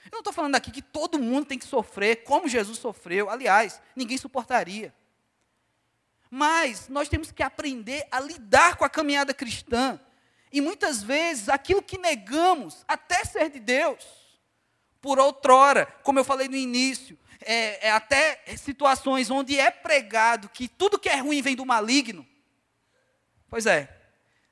Eu 0.06 0.12
não 0.12 0.20
estou 0.20 0.34
falando 0.34 0.56
aqui 0.56 0.72
que 0.72 0.82
todo 0.82 1.20
mundo 1.20 1.46
tem 1.46 1.60
que 1.60 1.66
sofrer 1.66 2.24
como 2.24 2.48
Jesus 2.48 2.78
sofreu. 2.78 3.30
Aliás, 3.30 3.82
ninguém 3.96 4.18
suportaria. 4.18 4.94
Mas 6.30 6.90
nós 6.90 7.08
temos 7.08 7.32
que 7.32 7.44
aprender 7.44 8.06
a 8.12 8.20
lidar 8.20 8.76
com 8.76 8.84
a 8.84 8.90
caminhada 8.90 9.34
cristã. 9.34 10.00
E 10.52 10.60
muitas 10.60 11.02
vezes 11.02 11.50
aquilo 11.50 11.82
que 11.82 11.98
negamos, 11.98 12.84
até 12.88 13.24
ser 13.24 13.50
de 13.50 13.60
Deus, 13.60 14.06
por 15.02 15.20
outrora, 15.20 15.86
como 16.04 16.20
eu 16.20 16.26
falei 16.26 16.50
no 16.50 16.56
início, 16.56 17.18
é, 17.48 17.88
é 17.88 17.92
até 17.92 18.42
situações 18.58 19.30
onde 19.30 19.60
é 19.60 19.72
pregado 19.72 20.50
que 20.50 20.68
tudo 20.68 21.00
que 21.00 21.10
é 21.10 21.16
ruim 21.16 21.42
vem 21.42 21.56
do 21.56 21.66
maligno, 21.66 22.28
Pois 23.50 23.66
é, 23.66 23.90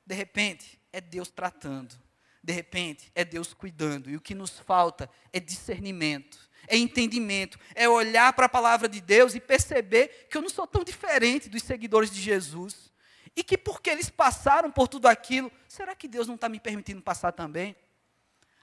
de 0.06 0.14
repente 0.14 0.80
é 0.92 1.00
Deus 1.00 1.28
tratando, 1.28 1.94
de 2.42 2.52
repente 2.52 3.10
é 3.14 3.24
Deus 3.24 3.52
cuidando, 3.52 4.08
e 4.08 4.16
o 4.16 4.20
que 4.20 4.34
nos 4.34 4.58
falta 4.58 5.10
é 5.32 5.38
discernimento, 5.38 6.38
é 6.66 6.76
entendimento, 6.76 7.58
é 7.74 7.88
olhar 7.88 8.32
para 8.32 8.46
a 8.46 8.48
palavra 8.48 8.88
de 8.88 9.00
Deus 9.00 9.34
e 9.34 9.40
perceber 9.40 10.28
que 10.30 10.36
eu 10.36 10.42
não 10.42 10.48
sou 10.48 10.66
tão 10.66 10.82
diferente 10.82 11.48
dos 11.48 11.62
seguidores 11.62 12.10
de 12.10 12.20
Jesus, 12.20 12.90
e 13.34 13.44
que 13.44 13.58
porque 13.58 13.90
eles 13.90 14.08
passaram 14.08 14.70
por 14.70 14.88
tudo 14.88 15.06
aquilo, 15.06 15.52
será 15.68 15.94
que 15.94 16.08
Deus 16.08 16.26
não 16.26 16.36
está 16.36 16.48
me 16.48 16.58
permitindo 16.58 17.02
passar 17.02 17.32
também? 17.32 17.76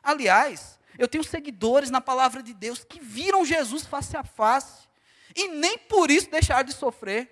Aliás, 0.02 0.80
eu 0.97 1.08
tenho 1.08 1.23
seguidores 1.23 1.89
na 1.89 2.01
palavra 2.01 2.43
de 2.43 2.53
Deus 2.53 2.84
que 2.84 2.99
viram 2.99 3.45
Jesus 3.45 3.86
face 3.86 4.15
a 4.15 4.23
face, 4.23 4.88
e 5.36 5.47
nem 5.47 5.77
por 5.77 6.12
isso 6.12 6.29
deixaram 6.29 6.63
de 6.63 6.73
sofrer. 6.73 7.29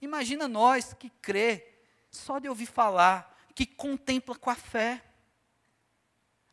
Imagina 0.00 0.46
nós 0.46 0.94
que 0.94 1.10
crê 1.10 1.66
só 2.10 2.38
de 2.38 2.48
ouvir 2.48 2.66
falar, 2.66 3.36
que 3.54 3.66
contempla 3.66 4.34
com 4.36 4.50
a 4.50 4.54
fé. 4.54 5.02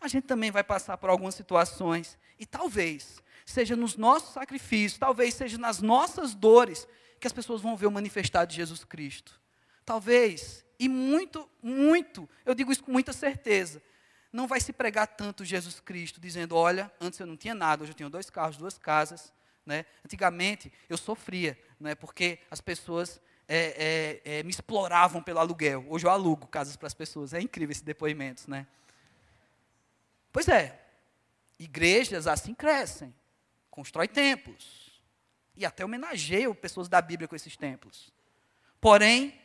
A 0.01 0.07
gente 0.07 0.25
também 0.25 0.51
vai 0.51 0.63
passar 0.63 0.97
por 0.97 1.09
algumas 1.09 1.35
situações, 1.35 2.17
e 2.39 2.45
talvez 2.45 3.21
seja 3.45 3.75
nos 3.75 3.95
nossos 3.95 4.33
sacrifícios, 4.33 4.99
talvez 4.99 5.33
seja 5.33 5.57
nas 5.57 5.81
nossas 5.81 6.33
dores, 6.33 6.87
que 7.19 7.27
as 7.27 7.33
pessoas 7.33 7.61
vão 7.61 7.77
ver 7.77 7.87
o 7.87 7.91
manifestado 7.91 8.49
de 8.49 8.57
Jesus 8.57 8.83
Cristo. 8.83 9.39
Talvez, 9.85 10.65
e 10.79 10.89
muito, 10.89 11.49
muito, 11.61 12.29
eu 12.45 12.53
digo 12.53 12.71
isso 12.71 12.83
com 12.83 12.91
muita 12.91 13.13
certeza, 13.13 13.81
não 14.33 14.47
vai 14.47 14.59
se 14.59 14.73
pregar 14.73 15.05
tanto 15.05 15.45
Jesus 15.45 15.79
Cristo, 15.79 16.19
dizendo: 16.19 16.55
olha, 16.55 16.91
antes 16.99 17.19
eu 17.19 17.27
não 17.27 17.38
tinha 17.38 17.53
nada, 17.53 17.84
hoje 17.84 17.91
eu 17.91 17.95
tenho 17.95 18.09
dois 18.09 18.31
carros, 18.31 18.57
duas 18.57 18.79
casas. 18.79 19.31
Né? 19.63 19.86
Antigamente 20.03 20.73
eu 20.89 20.97
sofria, 20.97 21.57
né? 21.79 21.95
porque 21.95 22.39
as 22.51 22.59
pessoas 22.59 23.21
é, 23.47 24.21
é, 24.25 24.39
é, 24.39 24.43
me 24.43 24.49
exploravam 24.49 25.21
pelo 25.21 25.39
aluguel. 25.39 25.86
Hoje 25.88 26.05
eu 26.05 26.09
alugo 26.09 26.47
casas 26.47 26.75
para 26.75 26.88
as 26.88 26.93
pessoas. 26.93 27.34
É 27.34 27.39
incrível 27.39 27.71
esse 27.71 27.84
depoimento, 27.86 28.49
né? 28.49 28.65
Pois 30.31 30.47
é. 30.47 30.81
Igrejas 31.59 32.25
assim 32.25 32.53
crescem. 32.53 33.13
Constrói 33.69 34.07
templos. 34.07 35.01
E 35.55 35.65
até 35.65 35.86
homenageiam 35.86 36.53
pessoas 36.55 36.89
da 36.89 36.99
Bíblia 36.99 37.27
com 37.27 37.36
esses 37.36 37.55
templos. 37.55 38.11
Porém, 38.81 39.39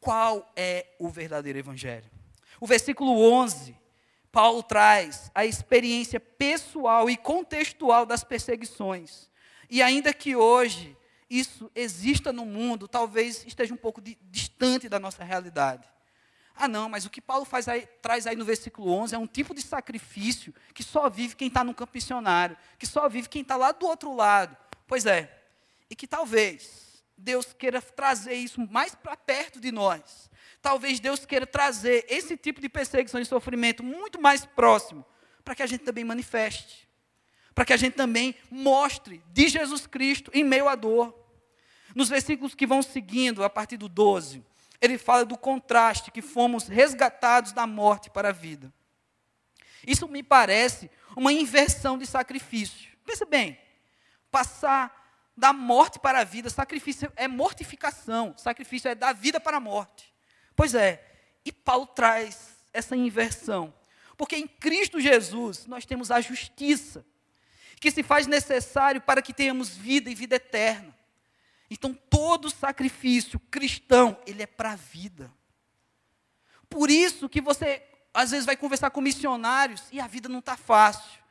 qual 0.00 0.52
é 0.56 0.86
o 0.98 1.08
verdadeiro 1.08 1.58
evangelho? 1.58 2.10
O 2.60 2.66
versículo 2.66 3.12
11 3.32 3.79
Paulo 4.32 4.62
traz 4.62 5.30
a 5.34 5.44
experiência 5.44 6.20
pessoal 6.20 7.10
e 7.10 7.16
contextual 7.16 8.06
das 8.06 8.22
perseguições. 8.22 9.28
E 9.68 9.82
ainda 9.82 10.12
que 10.12 10.36
hoje 10.36 10.96
isso 11.28 11.70
exista 11.74 12.32
no 12.32 12.44
mundo, 12.44 12.88
talvez 12.88 13.44
esteja 13.46 13.72
um 13.72 13.76
pouco 13.76 14.00
de, 14.00 14.18
distante 14.22 14.88
da 14.88 14.98
nossa 14.98 15.22
realidade. 15.22 15.88
Ah, 16.54 16.68
não, 16.68 16.88
mas 16.88 17.06
o 17.06 17.10
que 17.10 17.20
Paulo 17.20 17.46
aí, 17.68 17.86
traz 18.02 18.26
aí 18.26 18.36
no 18.36 18.44
versículo 18.44 18.92
11 18.92 19.14
é 19.14 19.18
um 19.18 19.26
tipo 19.26 19.54
de 19.54 19.62
sacrifício 19.62 20.54
que 20.74 20.82
só 20.82 21.08
vive 21.08 21.36
quem 21.36 21.48
está 21.48 21.64
no 21.64 21.72
campo 21.72 21.92
missionário, 21.94 22.56
que 22.78 22.86
só 22.86 23.08
vive 23.08 23.28
quem 23.28 23.42
está 23.42 23.56
lá 23.56 23.72
do 23.72 23.86
outro 23.86 24.14
lado. 24.14 24.56
Pois 24.86 25.06
é, 25.06 25.34
e 25.88 25.96
que 25.96 26.06
talvez 26.06 27.02
Deus 27.16 27.52
queira 27.52 27.80
trazer 27.80 28.34
isso 28.34 28.60
mais 28.70 28.94
para 28.94 29.16
perto 29.16 29.60
de 29.60 29.72
nós. 29.72 30.29
Talvez 30.62 31.00
Deus 31.00 31.24
queira 31.24 31.46
trazer 31.46 32.04
esse 32.08 32.36
tipo 32.36 32.60
de 32.60 32.68
perseguição 32.68 33.20
e 33.20 33.24
sofrimento 33.24 33.82
muito 33.82 34.20
mais 34.20 34.44
próximo, 34.44 35.04
para 35.42 35.54
que 35.54 35.62
a 35.62 35.66
gente 35.66 35.84
também 35.84 36.04
manifeste, 36.04 36.88
para 37.54 37.64
que 37.64 37.72
a 37.72 37.76
gente 37.76 37.94
também 37.94 38.34
mostre 38.50 39.22
de 39.32 39.48
Jesus 39.48 39.86
Cristo 39.86 40.30
em 40.34 40.44
meio 40.44 40.68
à 40.68 40.74
dor. 40.74 41.16
Nos 41.94 42.08
versículos 42.08 42.54
que 42.54 42.66
vão 42.66 42.82
seguindo, 42.82 43.42
a 43.42 43.50
partir 43.50 43.76
do 43.76 43.88
12, 43.88 44.44
ele 44.80 44.98
fala 44.98 45.24
do 45.24 45.36
contraste 45.36 46.10
que 46.10 46.22
fomos 46.22 46.68
resgatados 46.68 47.52
da 47.52 47.66
morte 47.66 48.10
para 48.10 48.28
a 48.28 48.32
vida. 48.32 48.72
Isso 49.86 50.06
me 50.06 50.22
parece 50.22 50.90
uma 51.16 51.32
inversão 51.32 51.98
de 51.98 52.06
sacrifício. 52.06 52.90
Pensa 53.04 53.24
bem, 53.24 53.58
passar 54.30 55.00
da 55.36 55.52
morte 55.52 55.98
para 55.98 56.20
a 56.20 56.24
vida, 56.24 56.50
sacrifício 56.50 57.10
é 57.16 57.26
mortificação, 57.26 58.34
sacrifício 58.36 58.90
é 58.90 58.94
da 58.94 59.12
vida 59.12 59.40
para 59.40 59.56
a 59.56 59.60
morte. 59.60 60.09
Pois 60.60 60.74
é, 60.74 61.02
e 61.42 61.50
Paulo 61.50 61.86
traz 61.86 62.62
essa 62.70 62.94
inversão, 62.94 63.72
porque 64.14 64.36
em 64.36 64.46
Cristo 64.46 65.00
Jesus 65.00 65.64
nós 65.64 65.86
temos 65.86 66.10
a 66.10 66.20
justiça, 66.20 67.02
que 67.80 67.90
se 67.90 68.02
faz 68.02 68.26
necessário 68.26 69.00
para 69.00 69.22
que 69.22 69.32
tenhamos 69.32 69.70
vida 69.70 70.10
e 70.10 70.14
vida 70.14 70.36
eterna. 70.36 70.94
Então, 71.70 71.94
todo 71.94 72.50
sacrifício 72.50 73.40
cristão, 73.50 74.20
ele 74.26 74.42
é 74.42 74.46
para 74.46 74.72
a 74.72 74.76
vida. 74.76 75.32
Por 76.68 76.90
isso 76.90 77.26
que 77.26 77.40
você, 77.40 77.82
às 78.12 78.30
vezes, 78.30 78.44
vai 78.44 78.54
conversar 78.54 78.90
com 78.90 79.00
missionários 79.00 79.84
e 79.90 79.98
a 79.98 80.06
vida 80.06 80.28
não 80.28 80.40
está 80.40 80.58
fácil. 80.58 81.22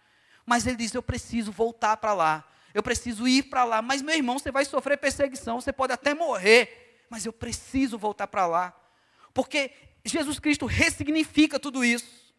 Mas 0.44 0.66
ele 0.66 0.78
diz: 0.78 0.96
Eu 0.96 1.04
preciso 1.04 1.52
voltar 1.52 1.98
para 1.98 2.14
lá. 2.14 2.44
Eu 2.74 2.82
preciso 2.82 3.28
ir 3.28 3.44
para 3.44 3.64
lá. 3.64 3.80
Mas, 3.80 4.02
meu 4.02 4.16
irmão, 4.16 4.40
você 4.40 4.52
vai 4.52 4.66
sofrer 4.66 4.98
perseguição. 4.98 5.62
Você 5.62 5.72
pode 5.72 5.94
até 5.94 6.16
morrer. 6.16 7.06
Mas 7.12 7.28
eu 7.28 7.32
preciso 7.32 7.96
voltar 7.96 8.26
para 8.26 8.48
lá. 8.48 8.89
Porque 9.34 9.72
Jesus 10.04 10.40
Cristo 10.40 10.66
ressignifica 10.66 11.60
tudo 11.60 11.84
isso. 11.84 12.34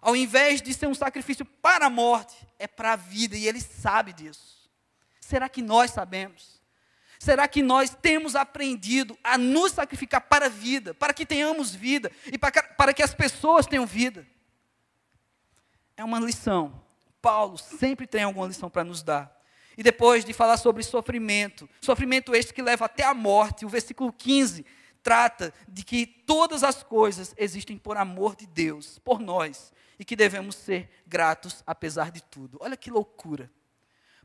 Ao 0.00 0.16
invés 0.16 0.60
de 0.60 0.74
ser 0.74 0.86
um 0.86 0.94
sacrifício 0.94 1.44
para 1.44 1.86
a 1.86 1.90
morte, 1.90 2.34
é 2.58 2.66
para 2.66 2.94
a 2.94 2.96
vida. 2.96 3.36
E 3.36 3.46
ele 3.46 3.60
sabe 3.60 4.12
disso. 4.12 4.68
Será 5.20 5.48
que 5.48 5.62
nós 5.62 5.92
sabemos? 5.92 6.60
Será 7.18 7.46
que 7.46 7.62
nós 7.62 7.90
temos 7.90 8.34
aprendido 8.34 9.16
a 9.22 9.38
nos 9.38 9.70
sacrificar 9.72 10.22
para 10.22 10.46
a 10.46 10.48
vida, 10.48 10.92
para 10.92 11.14
que 11.14 11.24
tenhamos 11.24 11.72
vida 11.72 12.10
e 12.26 12.36
para, 12.36 12.92
que 12.92 13.02
as 13.02 13.14
pessoas 13.14 13.64
tenham 13.64 13.86
vida? 13.86 14.26
É 15.96 16.02
uma 16.02 16.18
lição. 16.18 16.82
Paulo 17.20 17.56
sempre 17.56 18.08
tem 18.08 18.24
alguma 18.24 18.48
lição 18.48 18.68
para 18.68 18.82
nos 18.82 19.04
dar. 19.04 19.32
E 19.78 19.84
depois 19.84 20.24
de 20.24 20.32
falar 20.32 20.56
sobre 20.56 20.82
sofrimento, 20.82 21.70
sofrimento 21.80 22.34
este 22.34 22.52
que 22.52 22.60
leva 22.60 22.86
até 22.86 23.04
a 23.04 23.14
morte, 23.14 23.64
o 23.64 23.68
versículo 23.68 24.12
15 24.12 24.66
trata 25.02 25.52
de 25.68 25.82
que 25.82 26.06
todas 26.06 26.62
as 26.62 26.82
coisas 26.82 27.34
existem 27.36 27.76
por 27.76 27.96
amor 27.96 28.36
de 28.36 28.46
Deus, 28.46 28.98
por 29.00 29.20
nós, 29.20 29.72
e 29.98 30.04
que 30.04 30.16
devemos 30.16 30.56
ser 30.56 30.88
gratos 31.06 31.62
apesar 31.66 32.10
de 32.10 32.22
tudo. 32.22 32.58
Olha 32.60 32.76
que 32.76 32.90
loucura. 32.90 33.50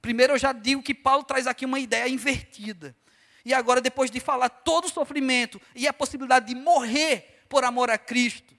Primeiro 0.02 0.34
eu 0.34 0.38
já 0.38 0.54
digo 0.54 0.84
que 0.84 0.94
Paulo 0.94 1.24
traz 1.24 1.48
aqui 1.48 1.66
uma 1.66 1.80
ideia 1.80 2.08
invertida. 2.08 2.96
E 3.44 3.54
agora, 3.54 3.80
depois 3.80 4.12
de 4.12 4.20
falar 4.20 4.50
todo 4.50 4.86
o 4.86 4.90
sofrimento 4.90 5.60
e 5.74 5.88
a 5.88 5.94
possibilidade 5.94 6.48
de 6.48 6.56
morrer 6.56 7.46
por 7.48 7.64
amor 7.64 7.90
a 7.90 7.98
Cristo, 7.98 8.54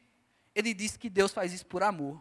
ele 0.54 0.72
diz 0.72 0.96
que 0.96 1.10
Deus 1.10 1.32
faz 1.32 1.52
isso 1.52 1.66
por 1.66 1.82
amor. 1.82 2.20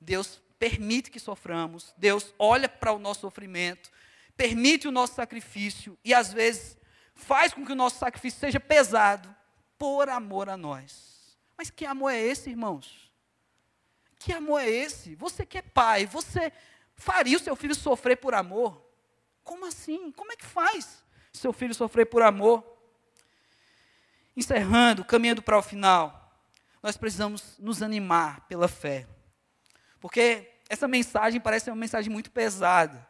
Deus 0.00 0.42
permite 0.58 1.10
que 1.10 1.20
soframos, 1.20 1.94
Deus 1.96 2.34
olha 2.38 2.68
para 2.68 2.92
o 2.92 2.98
nosso 2.98 3.20
sofrimento, 3.20 3.90
permite 4.36 4.88
o 4.88 4.90
nosso 4.90 5.14
sacrifício 5.14 5.98
e 6.04 6.14
às 6.14 6.32
vezes 6.32 6.78
faz 7.20 7.52
com 7.52 7.64
que 7.64 7.72
o 7.72 7.76
nosso 7.76 7.98
sacrifício 7.98 8.40
seja 8.40 8.58
pesado 8.58 9.34
por 9.78 10.08
amor 10.08 10.48
a 10.48 10.56
nós. 10.56 11.38
Mas 11.56 11.70
que 11.70 11.86
amor 11.86 12.10
é 12.10 12.18
esse, 12.18 12.50
irmãos? 12.50 13.10
Que 14.18 14.32
amor 14.32 14.60
é 14.60 14.68
esse? 14.68 15.14
Você 15.14 15.46
que 15.46 15.58
é 15.58 15.62
pai, 15.62 16.06
você 16.06 16.52
faria 16.94 17.36
o 17.36 17.40
seu 17.40 17.54
filho 17.54 17.74
sofrer 17.74 18.16
por 18.16 18.34
amor? 18.34 18.84
Como 19.44 19.66
assim? 19.66 20.12
Como 20.12 20.32
é 20.32 20.36
que 20.36 20.44
faz 20.44 21.02
seu 21.32 21.52
filho 21.52 21.74
sofrer 21.74 22.06
por 22.06 22.22
amor? 22.22 22.64
Encerrando, 24.36 25.04
caminhando 25.04 25.42
para 25.42 25.58
o 25.58 25.62
final, 25.62 26.38
nós 26.82 26.96
precisamos 26.96 27.58
nos 27.58 27.82
animar 27.82 28.46
pela 28.46 28.68
fé. 28.68 29.06
Porque 30.00 30.50
essa 30.68 30.88
mensagem 30.88 31.40
parece 31.40 31.70
uma 31.70 31.76
mensagem 31.76 32.10
muito 32.10 32.30
pesada. 32.30 33.06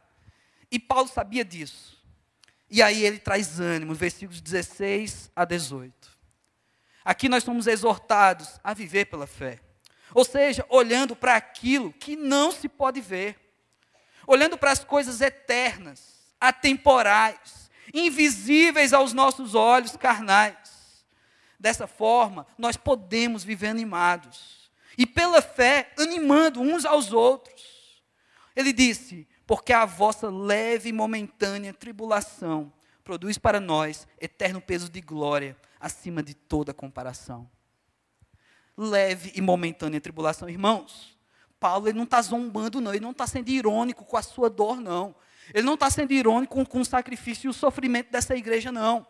E 0.70 0.78
Paulo 0.78 1.08
sabia 1.08 1.44
disso. 1.44 1.99
E 2.70 2.80
aí 2.82 3.04
ele 3.04 3.18
traz 3.18 3.58
ânimo, 3.58 3.94
versículos 3.94 4.40
16 4.40 5.30
a 5.34 5.44
18. 5.44 5.92
Aqui 7.04 7.28
nós 7.28 7.42
somos 7.42 7.66
exortados 7.66 8.60
a 8.62 8.72
viver 8.72 9.06
pela 9.06 9.26
fé. 9.26 9.58
Ou 10.14 10.24
seja, 10.24 10.64
olhando 10.68 11.16
para 11.16 11.34
aquilo 11.34 11.92
que 11.92 12.14
não 12.14 12.52
se 12.52 12.68
pode 12.68 13.00
ver 13.00 13.36
olhando 14.30 14.56
para 14.56 14.70
as 14.70 14.84
coisas 14.84 15.20
eternas, 15.20 16.20
atemporais, 16.40 17.68
invisíveis 17.92 18.92
aos 18.92 19.12
nossos 19.12 19.56
olhos 19.56 19.96
carnais. 19.96 21.04
Dessa 21.58 21.88
forma, 21.88 22.46
nós 22.56 22.76
podemos 22.76 23.42
viver 23.42 23.66
animados 23.66 24.70
e 24.96 25.04
pela 25.04 25.42
fé 25.42 25.92
animando 25.98 26.60
uns 26.60 26.84
aos 26.84 27.12
outros. 27.12 27.60
Ele 28.54 28.72
disse: 28.72 29.26
Porque 29.50 29.72
a 29.72 29.84
vossa 29.84 30.30
leve 30.30 30.90
e 30.90 30.92
momentânea 30.92 31.74
tribulação 31.74 32.72
produz 33.02 33.36
para 33.36 33.58
nós 33.58 34.06
eterno 34.20 34.60
peso 34.60 34.88
de 34.88 35.00
glória 35.00 35.56
acima 35.80 36.22
de 36.22 36.34
toda 36.34 36.72
comparação. 36.72 37.50
Leve 38.76 39.32
e 39.34 39.40
momentânea 39.40 40.00
tribulação, 40.00 40.48
irmãos. 40.48 41.18
Paulo 41.58 41.88
ele 41.88 41.98
não 41.98 42.04
está 42.04 42.22
zombando, 42.22 42.80
não. 42.80 42.92
Ele 42.92 43.02
não 43.02 43.10
está 43.10 43.26
sendo 43.26 43.48
irônico 43.48 44.04
com 44.04 44.16
a 44.16 44.22
sua 44.22 44.48
dor, 44.48 44.80
não. 44.80 45.16
Ele 45.52 45.66
não 45.66 45.74
está 45.74 45.90
sendo 45.90 46.12
irônico 46.12 46.54
com, 46.54 46.64
com 46.64 46.78
o 46.82 46.84
sacrifício 46.84 47.48
e 47.48 47.50
o 47.50 47.52
sofrimento 47.52 48.08
dessa 48.12 48.36
igreja, 48.36 48.70
não. 48.70 49.04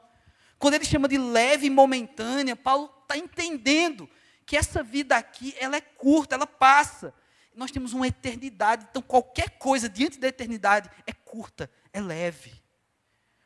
Quando 0.58 0.72
ele 0.72 0.86
chama 0.86 1.06
de 1.06 1.18
leve 1.18 1.66
e 1.66 1.70
momentânea, 1.70 2.56
Paulo 2.56 2.90
está 3.02 3.14
entendendo 3.14 4.08
que 4.46 4.56
essa 4.56 4.82
vida 4.82 5.18
aqui, 5.18 5.54
ela 5.60 5.76
é 5.76 5.82
curta, 5.82 6.34
ela 6.34 6.46
passa. 6.46 7.12
Nós 7.54 7.70
temos 7.70 7.92
uma 7.92 8.06
eternidade, 8.06 8.86
então 8.90 9.02
qualquer 9.02 9.50
coisa 9.58 9.88
diante 9.88 10.18
da 10.18 10.28
eternidade 10.28 10.90
é 11.06 11.12
curta, 11.12 11.70
é 11.92 12.00
leve, 12.00 12.52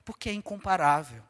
porque 0.05 0.29
é 0.29 0.33
incomparável. 0.33 1.23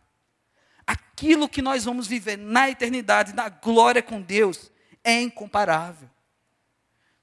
Aquilo 0.87 1.49
que 1.49 1.63
nós 1.63 1.85
vamos 1.85 2.07
viver 2.07 2.37
na 2.37 2.69
eternidade, 2.69 3.33
na 3.33 3.49
glória 3.49 4.03
com 4.03 4.21
Deus, 4.21 4.71
é 5.03 5.21
incomparável 5.21 6.11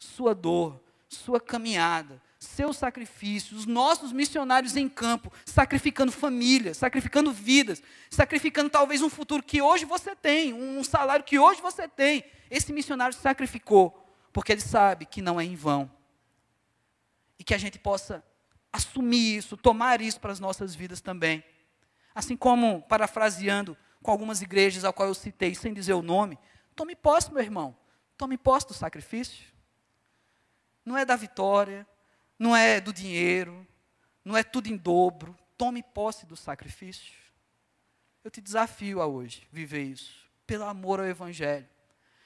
sua 0.01 0.33
dor, 0.33 0.81
sua 1.07 1.39
caminhada, 1.39 2.21
seu 2.39 2.73
sacrifício, 2.73 3.55
os 3.55 3.65
nossos 3.65 4.11
missionários 4.11 4.75
em 4.75 4.89
campo, 4.89 5.31
sacrificando 5.45 6.11
famílias, 6.11 6.77
sacrificando 6.77 7.31
vidas, 7.31 7.81
sacrificando 8.09 8.69
talvez 8.69 9.01
um 9.01 9.09
futuro 9.09 9.43
que 9.43 9.61
hoje 9.61 9.85
você 9.85 10.15
tem, 10.15 10.53
um 10.53 10.83
salário 10.83 11.23
que 11.23 11.37
hoje 11.37 11.61
você 11.61 11.87
tem. 11.87 12.23
Esse 12.49 12.73
missionário 12.73 13.15
sacrificou, 13.15 14.00
porque 14.31 14.51
ele 14.51 14.61
sabe 14.61 15.05
que 15.05 15.21
não 15.21 15.39
é 15.39 15.43
em 15.43 15.55
vão. 15.55 15.91
E 17.37 17.43
que 17.43 17.53
a 17.53 17.57
gente 17.57 17.79
possa 17.79 18.23
assumir 18.71 19.37
isso, 19.37 19.57
tomar 19.57 20.01
isso 20.01 20.19
para 20.19 20.31
as 20.31 20.39
nossas 20.39 20.73
vidas 20.75 21.01
também. 21.01 21.43
Assim 22.13 22.37
como, 22.37 22.81
parafraseando 22.83 23.77
com 24.01 24.11
algumas 24.11 24.41
igrejas 24.41 24.83
ao 24.83 24.93
qual 24.93 25.07
eu 25.07 25.13
citei, 25.13 25.55
sem 25.55 25.73
dizer 25.73 25.93
o 25.93 26.01
nome, 26.01 26.37
tome 26.75 26.95
posse, 26.95 27.31
meu 27.31 27.41
irmão, 27.41 27.75
tome 28.17 28.37
posse 28.37 28.67
do 28.67 28.73
sacrifício 28.73 29.51
não 30.85 30.97
é 30.97 31.05
da 31.05 31.15
vitória, 31.15 31.87
não 32.37 32.55
é 32.55 32.81
do 32.81 32.91
dinheiro, 32.91 33.65
não 34.23 34.35
é 34.35 34.43
tudo 34.43 34.67
em 34.67 34.77
dobro. 34.77 35.37
Tome 35.57 35.83
posse 35.83 36.25
do 36.25 36.35
sacrifício. 36.35 37.13
Eu 38.23 38.31
te 38.31 38.41
desafio 38.41 39.01
a 39.01 39.07
hoje 39.07 39.47
viver 39.51 39.83
isso, 39.83 40.27
pelo 40.45 40.65
amor 40.65 40.99
ao 40.99 41.05
Evangelho. 41.05 41.67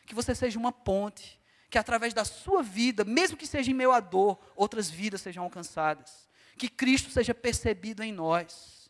Que 0.05 0.15
você 0.15 0.33
seja 0.33 0.57
uma 0.57 0.71
ponte, 0.71 1.39
que 1.69 1.77
através 1.77 2.13
da 2.13 2.23
sua 2.23 2.61
vida, 2.63 3.03
mesmo 3.03 3.37
que 3.37 3.47
seja 3.47 3.71
em 3.71 3.73
meio 3.73 3.91
à 3.91 3.99
dor, 3.99 4.39
outras 4.55 4.89
vidas 4.89 5.21
sejam 5.21 5.43
alcançadas. 5.43 6.29
Que 6.57 6.69
Cristo 6.69 7.09
seja 7.09 7.33
percebido 7.33 8.01
em 8.01 8.13
nós. 8.13 8.89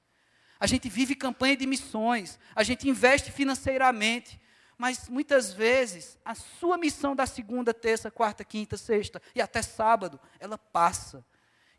A 0.60 0.68
gente 0.68 0.88
vive 0.90 1.16
campanha 1.16 1.58
de 1.58 1.66
missões, 1.66 2.40
a 2.56 2.64
gente 2.64 2.88
investe 2.88 3.32
financeiramente, 3.32 4.40
Mas 4.78 5.08
muitas 5.08 5.54
vezes 5.54 6.18
a 6.26 6.36
sua 6.36 6.78
missão 6.78 7.16
da 7.16 7.26
segunda, 7.26 7.74
terça, 7.74 8.12
quarta, 8.12 8.44
quinta, 8.44 8.76
sexta 8.76 9.22
e 9.34 9.42
até 9.42 9.62
sábado, 9.62 10.20
ela 10.40 10.58
passa. 10.58 11.26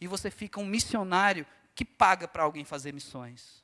E 0.00 0.06
você 0.06 0.30
fica 0.30 0.60
um 0.60 0.66
missionário 0.66 1.46
que 1.74 1.84
paga 1.84 2.26
para 2.26 2.42
alguém 2.42 2.64
fazer 2.64 2.92
missões, 2.92 3.62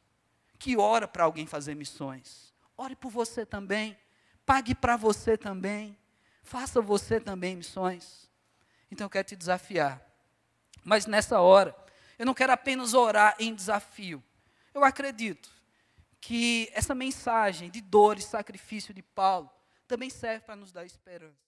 que 0.58 0.76
ora 0.76 1.08
para 1.08 1.24
alguém 1.24 1.46
fazer 1.46 1.74
missões. 1.74 2.52
Ore 2.76 2.94
por 2.94 3.10
você 3.10 3.46
também, 3.46 3.96
pague 4.44 4.74
para 4.74 4.96
você 4.96 5.36
também, 5.36 5.96
faça 6.42 6.80
você 6.80 7.20
também 7.20 7.56
missões. 7.56 8.30
Então 8.90 9.06
eu 9.06 9.10
quero 9.10 9.28
te 9.28 9.36
desafiar. 9.36 10.02
Mas 10.84 11.06
nessa 11.06 11.40
hora, 11.40 11.74
eu 12.18 12.26
não 12.26 12.34
quero 12.34 12.52
apenas 12.52 12.94
orar 12.94 13.34
em 13.38 13.54
desafio. 13.54 14.22
Eu 14.74 14.84
acredito 14.84 15.50
que 16.20 16.70
essa 16.72 16.94
mensagem 16.94 17.70
de 17.70 17.80
dor 17.80 18.18
e 18.18 18.22
sacrifício 18.22 18.92
de 18.94 19.02
Paulo 19.02 19.50
também 19.88 20.10
serve 20.10 20.44
para 20.44 20.56
nos 20.56 20.72
dar 20.72 20.84
esperança. 20.84 21.42